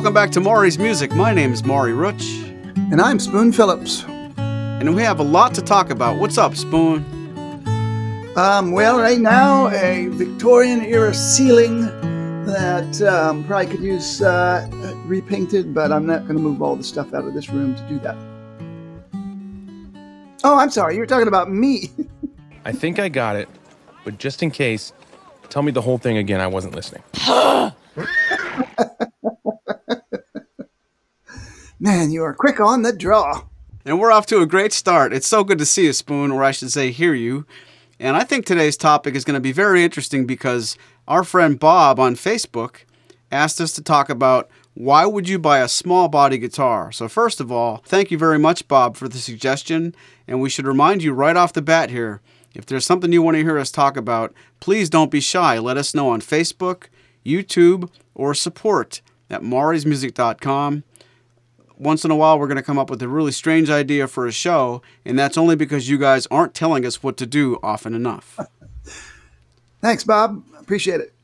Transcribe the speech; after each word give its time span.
Welcome 0.00 0.14
back 0.14 0.30
to 0.30 0.40
Maury's 0.40 0.78
Music. 0.78 1.12
My 1.12 1.34
name 1.34 1.52
is 1.52 1.62
Maury 1.62 1.92
Rutch. 1.92 2.24
And 2.90 3.02
I'm 3.02 3.20
Spoon 3.20 3.52
Phillips. 3.52 4.02
And 4.38 4.96
we 4.96 5.02
have 5.02 5.20
a 5.20 5.22
lot 5.22 5.52
to 5.56 5.60
talk 5.60 5.90
about. 5.90 6.18
What's 6.18 6.38
up, 6.38 6.56
Spoon? 6.56 7.04
Um, 8.34 8.72
well, 8.72 8.98
right 8.98 9.18
now, 9.18 9.68
a 9.68 10.08
Victorian 10.08 10.80
era 10.80 11.12
ceiling 11.12 11.82
that 12.46 13.02
um, 13.02 13.44
probably 13.44 13.66
could 13.66 13.84
use 13.84 14.22
uh, 14.22 14.66
repainted, 15.04 15.74
but 15.74 15.92
I'm 15.92 16.06
not 16.06 16.22
going 16.22 16.36
to 16.36 16.42
move 16.42 16.62
all 16.62 16.76
the 16.76 16.82
stuff 16.82 17.12
out 17.12 17.26
of 17.26 17.34
this 17.34 17.50
room 17.50 17.74
to 17.74 17.82
do 17.82 17.98
that. 17.98 18.16
Oh, 20.42 20.56
I'm 20.56 20.70
sorry. 20.70 20.96
You're 20.96 21.04
talking 21.04 21.28
about 21.28 21.50
me. 21.50 21.90
I 22.64 22.72
think 22.72 22.98
I 22.98 23.10
got 23.10 23.36
it, 23.36 23.50
but 24.06 24.16
just 24.16 24.42
in 24.42 24.50
case, 24.50 24.94
tell 25.50 25.60
me 25.60 25.72
the 25.72 25.82
whole 25.82 25.98
thing 25.98 26.16
again. 26.16 26.40
I 26.40 26.46
wasn't 26.46 26.74
listening. 26.74 27.02
Man, 31.82 32.10
you 32.10 32.22
are 32.24 32.34
quick 32.34 32.60
on 32.60 32.82
the 32.82 32.92
draw. 32.92 33.44
And 33.86 33.98
we're 33.98 34.12
off 34.12 34.26
to 34.26 34.42
a 34.42 34.46
great 34.46 34.74
start. 34.74 35.14
It's 35.14 35.26
so 35.26 35.42
good 35.42 35.56
to 35.56 35.64
see 35.64 35.86
you, 35.86 35.94
Spoon, 35.94 36.30
or 36.30 36.44
I 36.44 36.50
should 36.50 36.70
say, 36.70 36.90
hear 36.90 37.14
you. 37.14 37.46
And 37.98 38.18
I 38.18 38.22
think 38.22 38.44
today's 38.44 38.76
topic 38.76 39.14
is 39.14 39.24
going 39.24 39.34
to 39.34 39.40
be 39.40 39.50
very 39.50 39.82
interesting 39.82 40.26
because 40.26 40.76
our 41.08 41.24
friend 41.24 41.58
Bob 41.58 41.98
on 41.98 42.16
Facebook 42.16 42.80
asked 43.32 43.62
us 43.62 43.72
to 43.72 43.82
talk 43.82 44.10
about 44.10 44.50
why 44.74 45.06
would 45.06 45.26
you 45.26 45.38
buy 45.38 45.60
a 45.60 45.68
small 45.68 46.08
body 46.08 46.36
guitar? 46.36 46.92
So, 46.92 47.08
first 47.08 47.40
of 47.40 47.50
all, 47.50 47.78
thank 47.86 48.10
you 48.10 48.18
very 48.18 48.38
much, 48.38 48.68
Bob, 48.68 48.98
for 48.98 49.08
the 49.08 49.16
suggestion. 49.16 49.94
And 50.28 50.38
we 50.42 50.50
should 50.50 50.66
remind 50.66 51.02
you 51.02 51.14
right 51.14 51.36
off 51.36 51.54
the 51.54 51.62
bat 51.62 51.88
here 51.88 52.20
if 52.54 52.66
there's 52.66 52.84
something 52.84 53.10
you 53.10 53.22
want 53.22 53.38
to 53.38 53.42
hear 53.42 53.58
us 53.58 53.70
talk 53.70 53.96
about, 53.96 54.34
please 54.60 54.90
don't 54.90 55.10
be 55.10 55.20
shy. 55.20 55.58
Let 55.58 55.78
us 55.78 55.94
know 55.94 56.10
on 56.10 56.20
Facebook, 56.20 56.88
YouTube, 57.24 57.88
or 58.14 58.34
support 58.34 59.00
at 59.30 59.40
maurysmusic.com 59.40 60.84
once 61.80 62.04
in 62.04 62.10
a 62.10 62.16
while 62.16 62.38
we're 62.38 62.46
going 62.46 62.56
to 62.56 62.62
come 62.62 62.78
up 62.78 62.90
with 62.90 63.02
a 63.02 63.08
really 63.08 63.32
strange 63.32 63.70
idea 63.70 64.06
for 64.06 64.26
a 64.26 64.32
show, 64.32 64.82
and 65.04 65.18
that's 65.18 65.38
only 65.38 65.56
because 65.56 65.88
you 65.88 65.98
guys 65.98 66.26
aren't 66.30 66.54
telling 66.54 66.84
us 66.84 67.02
what 67.02 67.16
to 67.16 67.26
do 67.26 67.58
often 67.62 67.94
enough. 67.94 68.38
Thanks, 69.80 70.04
Bob. 70.04 70.44
Appreciate 70.58 71.00
it. 71.00 71.14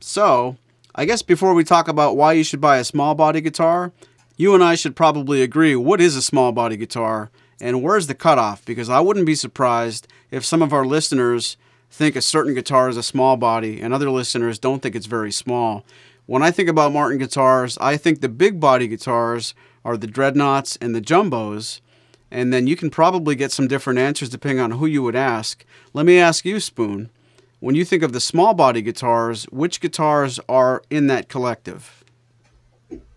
So, 0.00 0.56
I 0.94 1.04
guess 1.04 1.22
before 1.22 1.54
we 1.54 1.64
talk 1.64 1.86
about 1.86 2.16
why 2.16 2.32
you 2.32 2.42
should 2.42 2.60
buy 2.60 2.78
a 2.78 2.84
small 2.84 3.14
body 3.14 3.40
guitar, 3.40 3.92
you 4.36 4.54
and 4.54 4.64
I 4.64 4.74
should 4.74 4.96
probably 4.96 5.42
agree 5.42 5.76
what 5.76 6.00
is 6.00 6.16
a 6.16 6.22
small 6.22 6.50
body 6.52 6.76
guitar 6.76 7.30
and 7.60 7.82
where's 7.82 8.08
the 8.08 8.14
cutoff? 8.14 8.64
Because 8.64 8.88
I 8.88 9.00
wouldn't 9.00 9.26
be 9.26 9.36
surprised 9.36 10.08
if 10.30 10.44
some 10.44 10.62
of 10.62 10.72
our 10.72 10.84
listeners 10.84 11.56
think 11.90 12.16
a 12.16 12.22
certain 12.22 12.54
guitar 12.54 12.88
is 12.88 12.96
a 12.96 13.02
small 13.02 13.36
body 13.36 13.80
and 13.80 13.94
other 13.94 14.10
listeners 14.10 14.58
don't 14.58 14.82
think 14.82 14.96
it's 14.96 15.06
very 15.06 15.30
small. 15.30 15.84
When 16.26 16.42
I 16.42 16.50
think 16.52 16.68
about 16.68 16.92
Martin 16.92 17.18
guitars, 17.18 17.76
I 17.80 17.96
think 17.96 18.20
the 18.20 18.28
big 18.28 18.60
body 18.60 18.86
guitars 18.86 19.54
are 19.84 19.96
the 19.96 20.06
dreadnoughts 20.06 20.78
and 20.80 20.94
the 20.94 21.00
jumbos, 21.00 21.80
and 22.30 22.52
then 22.52 22.66
you 22.66 22.76
can 22.76 22.90
probably 22.90 23.34
get 23.34 23.50
some 23.50 23.66
different 23.66 23.98
answers 23.98 24.28
depending 24.28 24.60
on 24.60 24.72
who 24.72 24.86
you 24.86 25.02
would 25.02 25.16
ask. 25.16 25.64
Let 25.92 26.06
me 26.06 26.18
ask 26.18 26.44
you, 26.44 26.60
Spoon. 26.60 27.10
When 27.58 27.74
you 27.74 27.84
think 27.84 28.02
of 28.02 28.12
the 28.12 28.20
small 28.20 28.54
body 28.54 28.82
guitars, 28.82 29.44
which 29.50 29.80
guitars 29.80 30.38
are 30.48 30.82
in 30.90 31.08
that 31.08 31.28
collective? 31.28 32.04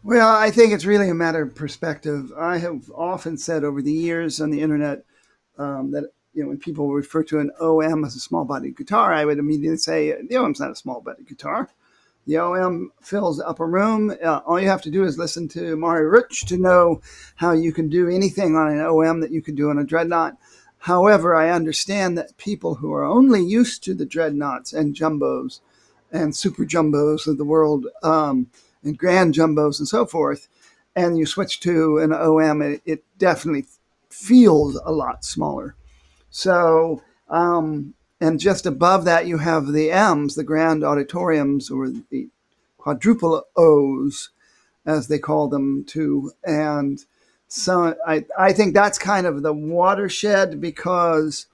Well, 0.03 0.36
I 0.36 0.52
think 0.52 0.72
it's 0.72 0.86
really 0.86 1.09
a 1.09 1.16
matter 1.16 1.44
of 1.44 1.56
perspective. 1.56 2.31
I 2.38 2.58
have 2.58 2.92
often 2.94 3.38
said 3.38 3.64
over 3.64 3.81
the 3.81 3.92
years 3.92 4.39
on 4.39 4.52
the 4.52 4.61
internet 4.61 5.03
um, 5.58 5.92
that 5.92 6.09
you 6.33 6.44
know 6.44 6.50
when 6.50 6.59
people 6.59 6.92
refer 6.94 7.23
to 7.23 7.39
an 7.39 7.52
OM 7.59 8.03
as 8.03 8.16
a 8.16 8.20
small 8.20 8.45
body 8.45 8.72
guitar, 8.72 9.14
I 9.14 9.26
would 9.26 9.39
immediately 9.39 9.78
say 9.78 10.16
the 10.28 10.38
OM's 10.38 10.59
not 10.59 10.72
a 10.72 10.76
small 10.76 11.02
body 11.02 11.23
guitar. 11.23 11.70
The 12.25 12.37
OM 12.37 12.91
fills 13.02 13.37
the 13.37 13.47
upper 13.47 13.67
room. 13.67 14.15
Uh, 14.23 14.41
all 14.45 14.59
you 14.59 14.67
have 14.67 14.81
to 14.83 14.91
do 14.91 15.03
is 15.03 15.17
listen 15.17 15.47
to 15.49 15.75
Maury 15.75 16.08
Rutch 16.08 16.45
to 16.47 16.58
know 16.58 17.02
how 17.36 17.52
you 17.52 17.71
can 17.71 17.87
do 17.87 18.09
anything 18.09 18.55
on 18.55 18.71
an 18.71 18.80
OM 18.80 19.19
that 19.19 19.31
you 19.31 19.41
can 19.41 19.53
do 19.53 19.69
on 19.69 19.77
a 19.77 19.83
dreadnought. 19.83 20.37
However, 20.80 21.35
I 21.35 21.49
understand 21.49 22.17
that 22.17 22.37
people 22.37 22.75
who 22.75 22.93
are 22.93 23.03
only 23.03 23.43
used 23.43 23.83
to 23.83 23.93
the 23.93 24.05
dreadnoughts 24.05 24.73
and 24.73 24.95
jumbos 24.95 25.59
and 26.11 26.35
super 26.35 26.64
jumbos 26.64 27.27
of 27.27 27.37
the 27.37 27.45
world 27.45 27.87
um, 28.03 28.47
and 28.83 28.97
grand 28.97 29.33
jumbos 29.33 29.80
and 29.80 29.87
so 29.87 30.05
forth, 30.05 30.47
and 30.95 31.17
you 31.17 31.25
switch 31.25 31.59
to 31.61 31.97
an 31.99 32.14
OM, 32.14 32.61
it, 32.61 32.81
it 32.85 33.03
definitely 33.17 33.65
feels 34.09 34.80
a 34.85 34.91
lot 34.91 35.25
smaller. 35.25 35.75
So, 36.30 37.03
um, 37.30 37.93
and 38.25 38.39
just 38.39 38.65
above 38.65 39.05
that, 39.05 39.27
you 39.27 39.37
have 39.37 39.67
the 39.67 39.91
M's, 39.91 40.33
the 40.33 40.43
grand 40.43 40.83
auditoriums, 40.83 41.69
or 41.69 41.89
the 41.89 42.30
quadruple 42.77 43.43
O's, 43.55 44.31
as 44.86 45.08
they 45.08 45.19
call 45.19 45.47
them, 45.47 45.83
too. 45.83 46.31
And 46.43 47.05
so 47.47 47.95
I, 48.08 48.25
I 48.37 48.52
think 48.52 48.73
that's 48.73 48.97
kind 48.97 49.27
of 49.27 49.43
the 49.43 49.53
watershed 49.53 50.59
because 50.59 51.45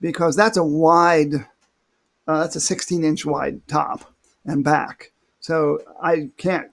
because 0.00 0.36
that's 0.36 0.56
a 0.56 0.62
wide, 0.62 1.34
uh, 2.28 2.40
that's 2.42 2.54
a 2.54 2.60
16 2.60 3.02
inch 3.02 3.26
wide 3.26 3.66
top 3.66 4.14
and 4.44 4.62
back. 4.62 5.10
So 5.40 5.80
I 6.00 6.30
can't 6.36 6.70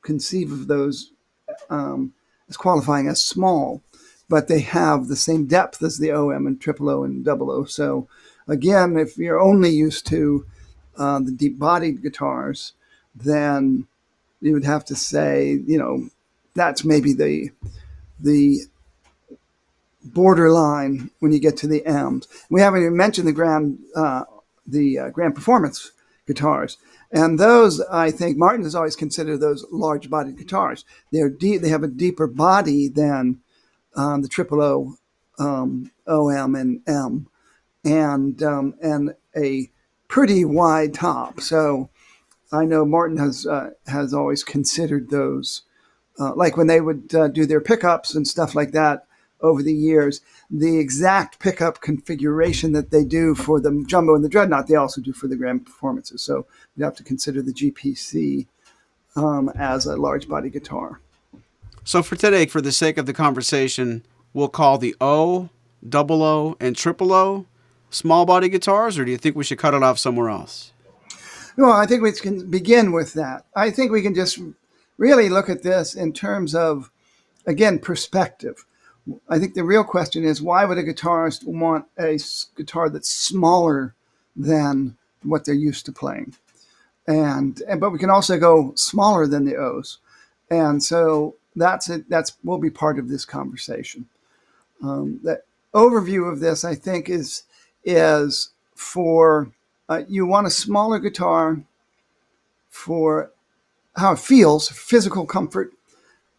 conceive 0.00 0.52
of 0.52 0.68
those 0.68 1.12
um, 1.68 2.14
as 2.48 2.56
qualifying 2.56 3.08
as 3.08 3.20
small, 3.22 3.82
but 4.28 4.48
they 4.48 4.60
have 4.60 5.08
the 5.08 5.16
same 5.16 5.46
depth 5.46 5.82
as 5.82 5.98
the 5.98 6.12
OM 6.12 6.46
and 6.46 6.58
triple 6.58 6.88
O 6.88 7.04
and 7.04 7.22
double 7.24 7.50
O. 7.50 7.64
So 7.64 8.08
again, 8.48 8.96
if 8.96 9.16
you're 9.16 9.40
only 9.40 9.70
used 9.70 10.06
to 10.08 10.46
uh, 10.96 11.20
the 11.20 11.30
deep 11.30 11.58
bodied 11.58 12.02
guitars, 12.02 12.72
then 13.14 13.86
you 14.40 14.52
would 14.52 14.64
have 14.64 14.84
to 14.86 14.96
say, 14.96 15.60
you 15.66 15.78
know, 15.78 16.08
that's 16.54 16.84
maybe 16.84 17.12
the 17.12 17.50
the 18.20 18.62
borderline 20.02 21.10
when 21.20 21.32
you 21.32 21.38
get 21.38 21.56
to 21.58 21.66
the 21.66 21.84
M's. 21.86 22.26
We 22.50 22.60
haven't 22.60 22.80
even 22.80 22.96
mentioned 22.96 23.28
the 23.28 23.32
grand 23.32 23.78
uh, 23.94 24.24
the 24.66 24.98
uh, 24.98 25.08
grand 25.10 25.34
performance 25.34 25.92
guitars, 26.26 26.78
and 27.12 27.38
those 27.38 27.80
I 27.80 28.10
think 28.10 28.36
Martin 28.36 28.64
has 28.64 28.74
always 28.74 28.96
considered 28.96 29.38
those 29.38 29.64
large 29.70 30.10
bodied 30.10 30.38
guitars. 30.38 30.84
They're 31.12 31.30
deep, 31.30 31.62
they 31.62 31.68
have 31.68 31.84
a 31.84 31.88
deeper 31.88 32.26
body 32.26 32.88
than 32.88 33.40
um, 33.94 34.22
the 34.22 34.28
triple 34.28 34.60
O, 34.60 34.94
um, 35.38 35.90
OM, 36.06 36.54
and 36.54 36.80
M 36.86 37.28
and 37.84 38.42
um, 38.42 38.74
and 38.82 39.14
a 39.36 39.70
pretty 40.08 40.44
wide 40.44 40.94
top. 40.94 41.40
So 41.40 41.90
I 42.50 42.64
know 42.64 42.84
Martin 42.84 43.18
has 43.18 43.46
uh, 43.46 43.70
has 43.86 44.14
always 44.14 44.42
considered 44.42 45.10
those, 45.10 45.62
uh, 46.18 46.34
like 46.34 46.56
when 46.56 46.66
they 46.66 46.80
would 46.80 47.14
uh, 47.14 47.28
do 47.28 47.46
their 47.46 47.60
pickups 47.60 48.14
and 48.14 48.26
stuff 48.26 48.54
like 48.54 48.72
that 48.72 49.06
over 49.40 49.62
the 49.62 49.74
years. 49.74 50.20
The 50.50 50.78
exact 50.78 51.38
pickup 51.38 51.80
configuration 51.80 52.72
that 52.72 52.90
they 52.90 53.04
do 53.04 53.34
for 53.34 53.60
the 53.60 53.84
jumbo 53.86 54.14
and 54.14 54.24
the 54.24 54.28
dreadnought, 54.28 54.66
they 54.66 54.74
also 54.74 55.00
do 55.00 55.12
for 55.12 55.28
the 55.28 55.36
grand 55.36 55.66
performances. 55.66 56.22
So 56.22 56.46
you 56.76 56.84
have 56.84 56.96
to 56.96 57.04
consider 57.04 57.42
the 57.42 57.52
GPC 57.52 58.46
um, 59.14 59.50
as 59.50 59.86
a 59.86 59.96
large 59.96 60.28
body 60.28 60.48
guitar. 60.48 61.00
So 61.84 62.02
for 62.02 62.16
today, 62.16 62.46
for 62.46 62.60
the 62.60 62.72
sake 62.72 62.98
of 62.98 63.06
the 63.06 63.14
conversation, 63.14 64.04
we'll 64.32 64.48
call 64.48 64.78
the 64.78 64.94
O, 65.00 65.50
double 65.86 66.22
O, 66.22 66.56
and 66.60 66.76
triple 66.76 67.12
O 67.12 67.46
small 67.90 68.26
body 68.26 68.48
guitars, 68.48 68.98
or 68.98 69.04
do 69.04 69.10
you 69.10 69.18
think 69.18 69.36
we 69.36 69.44
should 69.44 69.58
cut 69.58 69.74
it 69.74 69.82
off 69.82 69.98
somewhere 69.98 70.28
else? 70.28 70.72
Well, 71.56 71.72
I 71.72 71.86
think 71.86 72.02
we 72.02 72.12
can 72.12 72.48
begin 72.48 72.92
with 72.92 73.14
that. 73.14 73.44
I 73.56 73.70
think 73.70 73.90
we 73.90 74.02
can 74.02 74.14
just 74.14 74.38
really 74.96 75.28
look 75.28 75.48
at 75.48 75.62
this 75.62 75.94
in 75.94 76.12
terms 76.12 76.54
of, 76.54 76.90
again, 77.46 77.78
perspective. 77.78 78.64
I 79.28 79.38
think 79.38 79.54
the 79.54 79.64
real 79.64 79.84
question 79.84 80.24
is 80.24 80.42
why 80.42 80.64
would 80.64 80.78
a 80.78 80.84
guitarist 80.84 81.44
want 81.44 81.86
a 81.96 82.18
guitar 82.56 82.90
that's 82.90 83.08
smaller 83.08 83.94
than 84.36 84.96
what 85.22 85.44
they're 85.44 85.54
used 85.54 85.86
to 85.86 85.92
playing? 85.92 86.34
And, 87.06 87.60
and 87.66 87.80
but 87.80 87.90
we 87.90 87.98
can 87.98 88.10
also 88.10 88.38
go 88.38 88.72
smaller 88.76 89.26
than 89.26 89.44
the 89.44 89.56
O's, 89.56 89.98
and 90.50 90.82
so 90.82 91.36
that's 91.56 91.88
it. 91.88 92.08
That's 92.10 92.34
will 92.44 92.58
be 92.58 92.70
part 92.70 92.98
of 92.98 93.08
this 93.08 93.24
conversation. 93.24 94.06
Um, 94.82 95.18
the 95.22 95.42
overview 95.74 96.30
of 96.30 96.40
this, 96.40 96.64
I 96.64 96.74
think, 96.74 97.08
is 97.08 97.44
is 97.84 98.50
for 98.74 99.50
uh, 99.88 100.02
you 100.08 100.26
want 100.26 100.46
a 100.46 100.50
smaller 100.50 100.98
guitar 100.98 101.62
for 102.68 103.30
how 103.96 104.12
it 104.12 104.18
feels, 104.18 104.68
physical 104.68 105.26
comfort. 105.26 105.72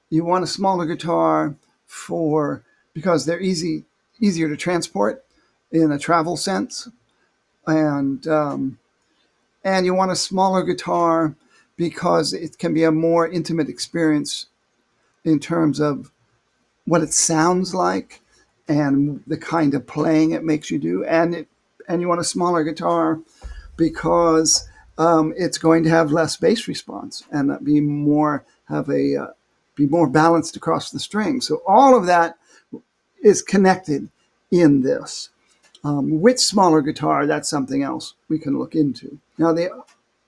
You 0.09 0.23
want 0.23 0.43
a 0.43 0.47
smaller 0.47 0.85
guitar 0.85 1.55
for 1.85 2.63
because 2.93 3.25
they're 3.25 3.41
easy 3.41 3.83
easier 4.19 4.49
to 4.49 4.57
transport 4.57 5.23
in 5.71 5.91
a 5.91 5.99
travel 5.99 6.37
sense, 6.37 6.89
and 7.65 8.27
um, 8.27 8.79
and 9.63 9.85
you 9.85 9.93
want 9.93 10.11
a 10.11 10.15
smaller 10.15 10.63
guitar 10.63 11.35
because 11.75 12.33
it 12.33 12.57
can 12.57 12.73
be 12.73 12.83
a 12.83 12.91
more 12.91 13.27
intimate 13.27 13.69
experience 13.69 14.47
in 15.23 15.39
terms 15.39 15.79
of 15.79 16.11
what 16.85 17.01
it 17.01 17.13
sounds 17.13 17.73
like 17.73 18.21
and 18.69 19.21
the 19.27 19.37
kind 19.37 19.73
of 19.73 19.87
playing 19.87 20.31
it 20.31 20.43
makes 20.43 20.71
you 20.71 20.79
do. 20.79 21.03
And 21.03 21.35
it, 21.35 21.47
and 21.89 22.01
you 22.01 22.07
want 22.07 22.21
a 22.21 22.25
smaller 22.25 22.63
guitar 22.63 23.19
because 23.75 24.69
um, 24.97 25.33
it's 25.35 25.57
going 25.57 25.83
to 25.83 25.89
have 25.89 26.11
less 26.11 26.37
bass 26.37 26.67
response 26.67 27.23
and 27.31 27.57
be 27.65 27.81
more 27.81 28.45
have 28.69 28.87
a 28.89 29.15
uh, 29.15 29.27
be 29.75 29.87
more 29.87 30.07
balanced 30.07 30.55
across 30.55 30.91
the 30.91 30.99
string. 30.99 31.41
So 31.41 31.63
all 31.67 31.97
of 31.97 32.05
that 32.05 32.37
is 33.23 33.41
connected 33.41 34.09
in 34.51 34.81
this. 34.81 35.29
Um, 35.83 36.19
which 36.19 36.39
smaller 36.39 36.81
guitar, 36.81 37.25
that's 37.25 37.49
something 37.49 37.83
else 37.83 38.13
we 38.27 38.37
can 38.37 38.59
look 38.59 38.75
into. 38.75 39.17
Now 39.37 39.53
the 39.53 39.69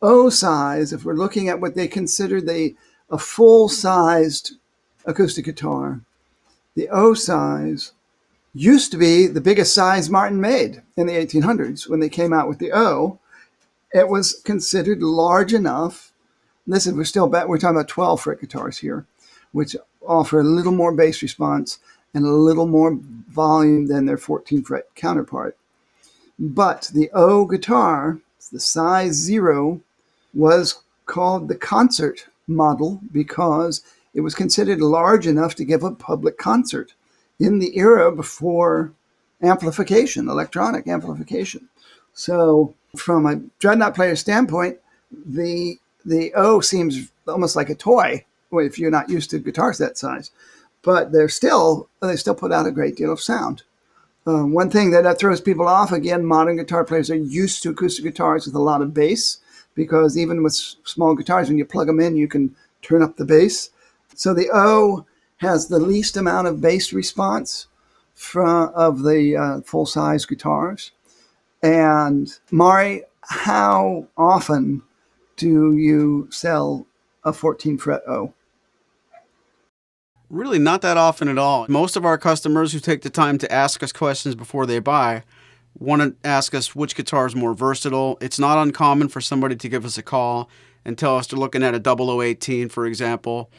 O 0.02 0.30
size, 0.30 0.94
if 0.94 1.04
we're 1.04 1.14
looking 1.14 1.50
at 1.50 1.60
what 1.60 1.76
they 1.76 1.88
consider 1.88 2.42
the 2.42 2.76
a 3.10 3.18
full-sized 3.18 4.54
acoustic 5.06 5.44
guitar, 5.44 6.00
the 6.76 6.88
O 6.88 7.14
size 7.14 7.92
used 8.54 8.92
to 8.92 8.98
be 8.98 9.28
the 9.28 9.42
biggest 9.42 9.74
size 9.74 10.10
Martin 10.10 10.42
made 10.42 10.82
in 10.98 11.08
the 11.08 11.14
1800s 11.14 11.90
when 11.90 12.00
they 12.00 12.10
came 12.10 12.34
out 12.34 12.50
with 12.50 12.60
the 12.60 12.74
O. 12.74 13.20
It 13.94 14.10
was 14.10 14.42
considered 14.44 15.02
large 15.02 15.54
enough. 15.54 16.12
Listen, 16.68 16.96
we're 16.96 17.06
still 17.06 17.30
we're 17.30 17.58
talking 17.58 17.78
about 17.78 17.88
12 17.88 18.22
fret 18.22 18.42
guitars 18.42 18.78
here, 18.80 19.06
which 19.52 19.76
offer 20.06 20.40
a 20.40 20.46
little 20.46 20.72
more 20.72 20.94
bass 20.94 21.22
response 21.22 21.80
and 22.14 22.26
a 22.26 22.32
little 22.32 22.68
more 22.68 23.00
volume 23.30 23.88
than 23.88 24.06
their 24.06 24.18
14 24.18 24.64
fret 24.64 24.86
counterpart. 24.96 25.58
But 26.38 26.92
the 26.94 27.10
O 27.14 27.46
guitar, 27.46 28.20
the 28.52 28.60
size 28.60 29.14
zero, 29.14 29.82
was 30.34 30.82
called 31.06 31.48
the 31.48 31.56
concert 31.56 32.26
model 32.48 33.00
because 33.12 33.82
it 34.14 34.22
was 34.22 34.36
considered 34.36 34.82
large 34.82 35.26
enough 35.26 35.56
to 35.56 35.66
give 35.66 35.84
a 35.84 35.92
public 35.92 36.38
concert 36.38 36.94
in 37.42 37.60
the 37.60 37.78
era 37.78 38.12
before 38.12 38.94
amplification, 39.42 40.30
electronic 40.30 40.88
amplification. 40.88 41.68
So, 42.14 42.76
from 42.96 43.26
a 43.26 43.38
dreadnought 43.60 43.96
player 43.96 44.16
standpoint, 44.16 44.78
the 45.12 45.78
the 46.06 46.34
O 46.36 46.60
seems 46.62 47.12
almost 47.28 47.56
like 47.56 47.70
a 47.70 47.76
toy 47.76 48.26
if 48.54 48.78
you're 48.78 48.92
not 48.92 49.10
used 49.10 49.30
to 49.32 49.40
guitars 49.40 49.78
that 49.78 49.98
size. 49.98 50.32
But 50.84 51.12
they're 51.12 51.30
still 51.30 51.90
they 52.02 52.16
still 52.16 52.36
put 52.36 52.52
out 52.52 52.68
a 52.68 52.72
great 52.72 52.96
deal 52.96 53.12
of 53.12 53.22
sound. 53.22 53.64
Um, 54.28 54.54
one 54.54 54.70
thing 54.70 54.92
that, 54.92 55.04
that 55.04 55.18
throws 55.18 55.42
people 55.42 55.68
off 55.68 55.92
again, 55.92 56.24
modern 56.24 56.58
guitar 56.58 56.84
players 56.84 57.10
are 57.10 57.16
used 57.16 57.64
to 57.64 57.72
acoustic 57.72 58.06
guitars 58.06 58.46
with 58.46 58.54
a 58.54 58.60
lot 58.60 58.84
of 58.84 58.94
bass 58.94 59.40
because 59.74 60.16
even 60.16 60.44
with 60.44 60.54
small 60.54 61.16
guitars, 61.16 61.48
when 61.48 61.58
you 61.58 61.66
plug 61.66 61.88
them 61.88 62.00
in, 62.00 62.16
you 62.16 62.28
can 62.28 62.56
turn 62.84 63.02
up 63.02 63.18
the 63.18 63.26
bass. 63.26 63.72
So 64.14 64.34
the 64.36 64.50
O 64.54 65.06
has 65.42 65.68
the 65.68 65.80
least 65.80 66.16
amount 66.16 66.48
of 66.48 66.62
bass 66.62 66.94
response 66.94 67.68
from, 68.14 68.72
of 68.76 69.02
the 69.02 69.36
uh, 69.36 69.62
full 69.62 69.86
size 69.86 70.26
guitars. 70.26 70.92
And 71.64 72.32
Maury, 72.52 73.04
how 73.22 74.08
often 74.16 74.84
do 75.38 75.76
you 75.76 76.28
sell 76.30 76.86
a 77.24 77.34
14 77.34 77.78
fret 77.80 78.02
O? 78.08 78.34
Really, 80.30 80.60
not 80.60 80.82
that 80.84 80.96
often 80.96 81.28
at 81.28 81.38
all. 81.38 81.66
Most 81.68 81.96
of 81.96 82.06
our 82.06 82.18
customers 82.18 82.72
who 82.72 82.80
take 82.80 83.02
the 83.02 83.10
time 83.10 83.38
to 83.40 83.52
ask 83.52 83.84
us 83.84 83.92
questions 83.92 84.36
before 84.36 84.66
they 84.66 84.80
buy 84.80 85.24
want 85.78 86.02
to 86.02 86.16
ask 86.28 86.54
us 86.54 86.76
which 86.76 86.96
guitar 86.96 87.26
is 87.26 87.36
more 87.36 87.54
versatile. 87.54 88.18
It's 88.22 88.40
not 88.40 88.58
uncommon 88.58 89.10
for 89.10 89.22
somebody 89.22 89.56
to 89.56 89.70
give 89.70 89.86
us 89.86 89.98
a 89.98 90.04
call 90.04 90.50
and 90.86 90.98
tell 90.98 91.18
us 91.18 91.28
they're 91.28 91.40
looking 91.40 91.64
at 91.64 91.76
a 91.76 91.80
0018, 91.80 92.70
for 92.70 92.86
example, 92.86 93.50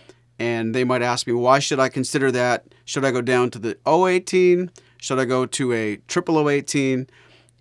and 0.42 0.74
they 0.74 0.82
might 0.82 1.02
ask 1.02 1.28
me, 1.28 1.32
why 1.32 1.60
should 1.60 1.78
I 1.78 1.88
consider 1.88 2.32
that? 2.32 2.64
Should 2.84 3.04
I 3.04 3.12
go 3.12 3.20
down 3.22 3.50
to 3.50 3.60
the 3.60 3.78
018? 3.86 4.72
Should 4.98 5.20
I 5.20 5.24
go 5.24 5.46
to 5.46 5.72
a 5.72 6.00
0018? 6.08 7.06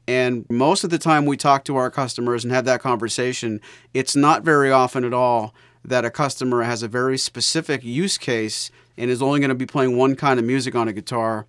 And 0.07 0.47
most 0.49 0.83
of 0.83 0.89
the 0.89 0.97
time 0.97 1.27
we 1.27 1.37
talk 1.37 1.63
to 1.65 1.75
our 1.75 1.91
customers 1.91 2.43
and 2.43 2.51
have 2.51 2.65
that 2.65 2.81
conversation, 2.81 3.61
it's 3.93 4.15
not 4.15 4.43
very 4.43 4.71
often 4.71 5.05
at 5.05 5.13
all 5.13 5.53
that 5.85 6.05
a 6.05 6.09
customer 6.09 6.63
has 6.63 6.81
a 6.81 6.87
very 6.87 7.19
specific 7.19 7.83
use 7.83 8.17
case 8.17 8.71
and 8.97 9.11
is 9.11 9.21
only 9.21 9.39
going 9.39 9.49
to 9.49 9.55
be 9.55 9.67
playing 9.67 9.95
one 9.95 10.15
kind 10.15 10.39
of 10.39 10.45
music 10.47 10.73
on 10.73 10.87
a 10.87 10.93
guitar. 10.93 11.45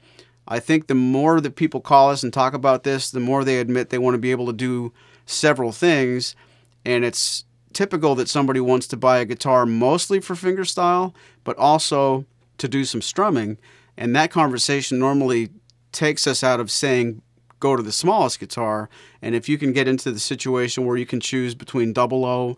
I 0.46 0.60
think 0.60 0.86
the 0.86 0.94
more 0.94 1.40
that 1.40 1.56
people 1.56 1.80
call 1.80 2.10
us 2.10 2.22
and 2.22 2.30
talk 2.30 2.52
about 2.52 2.82
this, 2.82 3.10
the 3.10 3.20
more 3.20 3.42
they 3.42 3.58
admit 3.58 3.88
they 3.88 3.96
want 3.96 4.12
to 4.12 4.18
be 4.18 4.32
able 4.32 4.48
to 4.48 4.52
do 4.52 4.92
several 5.24 5.72
things. 5.72 6.36
And 6.84 7.06
it's 7.06 7.46
typical 7.74 8.14
that 8.14 8.28
somebody 8.28 8.60
wants 8.60 8.86
to 8.88 8.96
buy 8.96 9.18
a 9.18 9.24
guitar 9.24 9.66
mostly 9.66 10.20
for 10.20 10.34
fingerstyle, 10.34 11.14
but 11.44 11.56
also 11.58 12.24
to 12.58 12.68
do 12.68 12.84
some 12.84 13.02
strumming. 13.02 13.58
And 13.96 14.14
that 14.16 14.30
conversation 14.30 14.98
normally 14.98 15.50
takes 15.92 16.26
us 16.26 16.42
out 16.42 16.60
of 16.60 16.70
saying, 16.70 17.22
go 17.60 17.76
to 17.76 17.82
the 17.82 17.92
smallest 17.92 18.40
guitar. 18.40 18.88
And 19.20 19.34
if 19.34 19.48
you 19.48 19.58
can 19.58 19.72
get 19.72 19.86
into 19.88 20.10
the 20.10 20.18
situation 20.18 20.84
where 20.84 20.96
you 20.96 21.06
can 21.06 21.20
choose 21.20 21.54
between 21.54 21.92
double 21.92 22.24
O, 22.24 22.56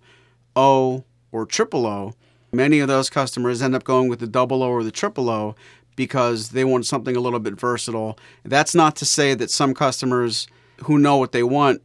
O, 0.57 1.05
or 1.33 1.45
triple 1.45 1.87
O, 1.87 2.15
many 2.53 2.81
of 2.81 2.89
those 2.89 3.11
customers 3.11 3.61
end 3.61 3.75
up 3.75 3.85
going 3.85 4.09
with 4.09 4.21
the 4.21 4.27
double 4.27 4.63
O 4.63 4.69
or 4.71 4.85
the 4.85 4.91
triple 4.91 5.29
O 5.29 5.55
because 5.97 6.51
they 6.51 6.65
want 6.65 6.87
something 6.87 7.17
a 7.17 7.21
little 7.21 7.39
bit 7.39 7.59
versatile. 7.59 8.19
That's 8.45 8.75
not 8.75 8.97
to 8.97 9.05
say 9.05 9.35
that 9.35 9.51
some 9.51 9.75
customers 9.75 10.47
who 10.85 10.99
know 10.99 11.17
what 11.17 11.33
they 11.33 11.43
want 11.43 11.83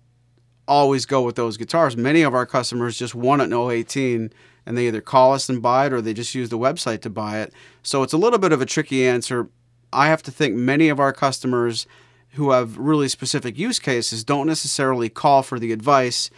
always 0.69 1.05
go 1.05 1.23
with 1.23 1.35
those 1.35 1.57
guitars. 1.57 1.97
Many 1.97 2.21
of 2.21 2.33
our 2.33 2.45
customers 2.45 2.97
just 2.97 3.15
want 3.15 3.41
an 3.41 3.51
018 3.51 4.31
and 4.65 4.77
they 4.77 4.87
either 4.87 5.01
call 5.01 5.33
us 5.33 5.49
and 5.49 5.61
buy 5.61 5.87
it 5.87 5.93
or 5.93 5.99
they 5.99 6.13
just 6.13 6.35
use 6.35 6.49
the 6.49 6.59
website 6.59 7.01
to 7.01 7.09
buy 7.09 7.39
it. 7.39 7.51
So 7.81 8.03
it's 8.03 8.13
a 8.13 8.17
little 8.17 8.37
bit 8.37 8.53
of 8.53 8.61
a 8.61 8.67
tricky 8.67 9.05
answer. 9.05 9.49
I 9.91 10.07
have 10.07 10.21
to 10.23 10.31
think 10.31 10.55
many 10.55 10.87
of 10.89 10.99
our 10.99 11.11
customers 11.11 11.87
who 12.33 12.51
have 12.51 12.77
really 12.77 13.07
specific 13.07 13.57
use 13.57 13.79
cases 13.79 14.23
don't 14.23 14.45
necessarily 14.45 15.09
call 15.09 15.41
for 15.41 15.57
the 15.57 15.71
advice 15.71 16.29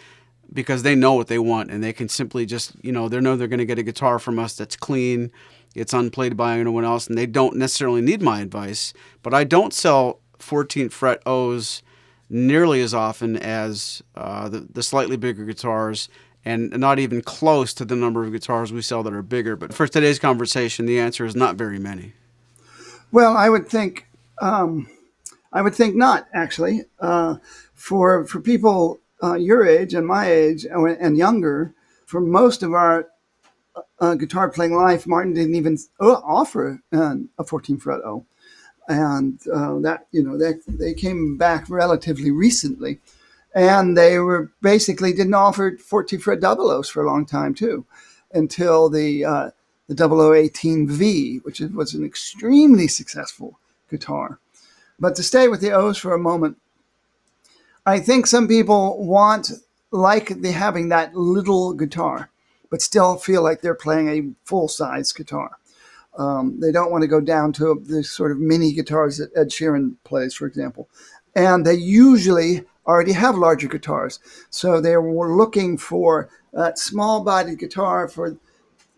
because 0.54 0.84
they 0.84 0.96
know 0.96 1.14
what 1.14 1.28
they 1.28 1.40
want 1.40 1.70
and 1.70 1.84
they 1.84 1.92
can 1.92 2.08
simply 2.08 2.46
just, 2.46 2.74
you 2.82 2.94
know, 2.94 3.10
they 3.10 3.20
know 3.20 3.36
they're 3.36 3.50
going 3.50 3.60
to 3.60 3.66
get 3.66 3.80
a 3.80 3.84
guitar 3.84 4.18
from 4.18 4.40
us 4.40 4.56
that's 4.56 4.78
clean, 4.78 5.30
it's 5.76 5.94
unplayed 5.94 6.38
by 6.38 6.58
anyone 6.58 6.86
else, 6.86 7.08
and 7.08 7.18
they 7.18 7.26
don't 7.26 7.58
necessarily 7.58 8.02
need 8.02 8.22
my 8.22 8.40
advice. 8.40 8.94
But 9.24 9.34
I 9.34 9.44
don't 9.44 9.74
sell 9.74 10.22
14th 10.40 10.94
fret 10.94 11.22
O's 11.26 11.84
nearly 12.32 12.82
as 12.82 12.94
often 12.94 13.36
as 13.36 14.02
uh, 14.16 14.48
the, 14.48 14.66
the 14.72 14.82
slightly 14.82 15.18
bigger 15.18 15.44
guitars 15.44 16.08
and 16.46 16.72
not 16.72 16.98
even 16.98 17.22
close 17.22 17.74
to 17.74 17.86
the 17.86 17.96
number 17.96 18.24
of 18.24 18.32
guitars 18.32 18.72
we 18.72 18.82
sell 18.82 19.04
that 19.04 19.14
are 19.14 19.22
bigger. 19.22 19.56
But 19.56 19.74
for 19.74 19.86
today's 19.86 20.18
conversation, 20.18 20.86
the 20.86 20.98
answer 20.98 21.26
is 21.26 21.36
not 21.36 21.56
very 21.56 21.78
many. 21.78 22.14
Well, 23.12 23.36
I 23.36 23.50
would 23.50 23.68
think 23.68 24.08
um, 24.42 24.88
I 25.52 25.62
would 25.62 25.76
think 25.76 25.96
not 25.96 26.28
actually. 26.34 26.86
Uh, 27.00 27.36
for 27.74 28.26
for 28.26 28.40
people 28.40 29.02
uh, 29.22 29.36
your 29.36 29.68
age 29.68 29.94
and 29.94 30.08
my 30.08 30.32
age 30.32 30.66
and 30.66 31.18
younger, 31.18 31.76
for 32.06 32.22
most 32.22 32.64
of 32.64 32.74
our 32.74 33.08
uh, 34.00 34.16
guitar 34.16 34.50
playing 34.50 34.74
life, 34.74 35.06
Martin 35.06 35.34
didn't 35.34 35.56
even 35.56 35.78
uh, 36.00 36.14
offer 36.24 36.82
a 36.94 37.44
14 37.46 37.78
fret 37.78 38.00
O 38.00 38.26
and 38.88 39.40
uh, 39.54 39.80
that 39.80 40.08
you 40.12 40.24
know 40.24 40.38
they 40.38 40.54
they 40.68 40.94
came 40.94 41.38
back 41.38 41.70
relatively 41.70 42.32
recently, 42.32 43.00
and 43.54 43.98
they 43.98 44.20
were 44.20 44.52
basically 44.62 45.14
didn't 45.14 45.34
offer 45.34 45.78
14 45.78 46.20
fret 46.20 46.40
double 46.40 46.70
O's 46.70 46.90
for 46.90 47.04
a 47.04 47.08
long 47.08 47.26
time 47.26 47.54
too, 47.54 47.86
until 48.34 48.90
the 48.90 49.26
uh, 49.26 49.52
the 49.88 49.96
0018V, 49.96 51.44
which 51.44 51.60
was 51.60 51.94
an 51.94 52.06
extremely 52.06 52.88
successful 52.88 53.60
guitar. 53.90 54.40
But 55.00 55.16
to 55.16 55.24
stay 55.24 55.48
with 55.48 55.62
the 55.62 55.72
O's 55.72 55.98
for 55.98 56.14
a 56.14 56.20
moment, 56.20 56.58
I 57.86 58.00
think 58.00 58.28
some 58.28 58.48
people 58.48 59.04
want 59.04 59.52
like 59.92 60.42
the 60.42 60.52
having 60.52 60.90
that 60.90 61.16
little 61.16 61.74
guitar, 61.74 62.30
but 62.70 62.82
still 62.82 63.18
feel 63.18 63.42
like 63.44 63.62
they're 63.62 63.76
playing 63.76 64.10
a 64.10 64.34
full 64.46 64.68
size 64.68 65.12
guitar. 65.12 65.58
Um, 66.18 66.60
they 66.60 66.72
don't 66.72 66.92
want 66.92 67.04
to 67.04 67.08
go 67.08 67.22
down 67.22 67.54
to 67.54 67.82
the 67.86 68.04
sort 68.04 68.32
of 68.32 68.40
mini 68.40 68.74
guitars 68.74 69.18
that 69.18 69.32
Ed 69.36 69.50
Sheeran 69.50 69.96
plays, 70.04 70.34
for 70.34 70.46
example. 70.46 70.90
And 71.36 71.66
they 71.66 71.76
usually 71.76 72.66
already 72.86 73.14
have 73.14 73.36
larger 73.36 73.68
guitars. 73.68 74.20
So 74.50 74.82
they're 74.82 75.02
looking 75.02 75.78
for 75.78 76.30
that 76.54 76.78
small 76.78 77.24
bodied 77.24 77.60
guitar 77.60 78.08
for 78.08 78.38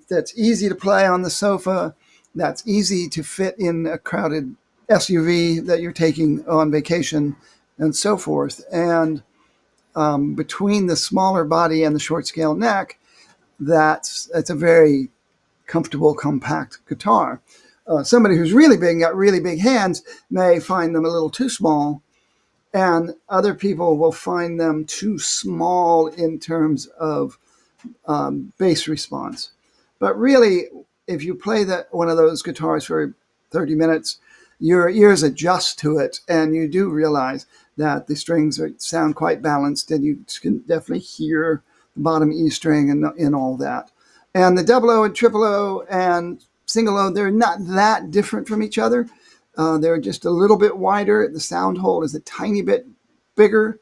that's 0.09 0.37
easy 0.37 0.69
to 0.69 0.75
play 0.75 1.05
on 1.05 1.21
the 1.21 1.29
sofa, 1.29 1.95
that's 2.35 2.65
easy 2.67 3.07
to 3.09 3.23
fit 3.23 3.55
in 3.57 3.85
a 3.85 3.97
crowded 3.97 4.55
SUV 4.89 5.65
that 5.65 5.81
you're 5.81 5.91
taking 5.91 6.47
on 6.47 6.71
vacation, 6.71 7.35
and 7.77 7.95
so 7.95 8.17
forth. 8.17 8.63
And 8.71 9.23
um, 9.95 10.35
between 10.35 10.87
the 10.87 10.95
smaller 10.95 11.45
body 11.45 11.83
and 11.83 11.95
the 11.95 11.99
short 11.99 12.27
scale 12.27 12.55
neck, 12.55 12.99
that's 13.59 14.29
it's 14.33 14.49
a 14.49 14.55
very 14.55 15.09
comfortable, 15.73 16.13
compact 16.13 16.77
guitar. 16.87 17.41
Uh, 17.87 18.03
somebody 18.03 18.37
who's 18.37 18.53
really 18.53 18.77
big, 18.77 18.99
got 18.99 19.15
really 19.15 19.39
big 19.39 19.59
hands, 19.59 20.03
may 20.29 20.59
find 20.59 20.93
them 20.93 21.03
a 21.03 21.09
little 21.09 21.31
too 21.31 21.49
small, 21.49 22.03
and 22.75 23.15
other 23.27 23.55
people 23.55 23.97
will 23.97 24.11
find 24.11 24.59
them 24.59 24.85
too 24.85 25.17
small 25.17 26.05
in 26.05 26.39
terms 26.39 26.85
of 26.99 27.39
um, 28.05 28.53
bass 28.59 28.87
response. 28.87 29.49
But 29.97 30.15
really, 30.15 30.65
if 31.07 31.23
you 31.23 31.33
play 31.33 31.63
that 31.63 31.91
one 31.91 32.07
of 32.07 32.17
those 32.17 32.43
guitars 32.43 32.85
for 32.85 33.15
30 33.49 33.73
minutes, 33.73 34.19
your 34.59 34.87
ears 34.89 35.23
adjust 35.23 35.79
to 35.79 35.97
it, 35.97 36.19
and 36.29 36.55
you 36.55 36.67
do 36.67 36.87
realize 36.87 37.47
that 37.77 38.05
the 38.05 38.15
strings 38.15 38.59
are, 38.59 38.71
sound 38.77 39.15
quite 39.15 39.41
balanced, 39.41 39.89
and 39.89 40.05
you 40.05 40.23
can 40.39 40.59
definitely 40.59 40.99
hear 40.99 41.63
the 41.95 42.03
bottom 42.03 42.31
E 42.31 42.51
string 42.51 42.91
and, 42.91 43.05
and 43.17 43.33
all 43.33 43.57
that. 43.57 43.89
And 44.35 44.57
the 44.57 44.63
double 44.63 44.89
O 44.89 45.03
and 45.03 45.15
triple 45.15 45.43
O 45.43 45.83
and 45.89 46.43
single 46.65 46.97
O, 46.97 47.11
they're 47.11 47.31
not 47.31 47.65
that 47.67 48.11
different 48.11 48.47
from 48.47 48.63
each 48.63 48.77
other. 48.77 49.07
Uh, 49.55 49.77
they're 49.77 49.99
just 49.99 50.25
a 50.25 50.31
little 50.31 50.57
bit 50.57 50.77
wider. 50.77 51.29
The 51.31 51.39
sound 51.39 51.77
hole 51.77 52.03
is 52.03 52.15
a 52.15 52.19
tiny 52.21 52.61
bit 52.61 52.87
bigger. 53.35 53.79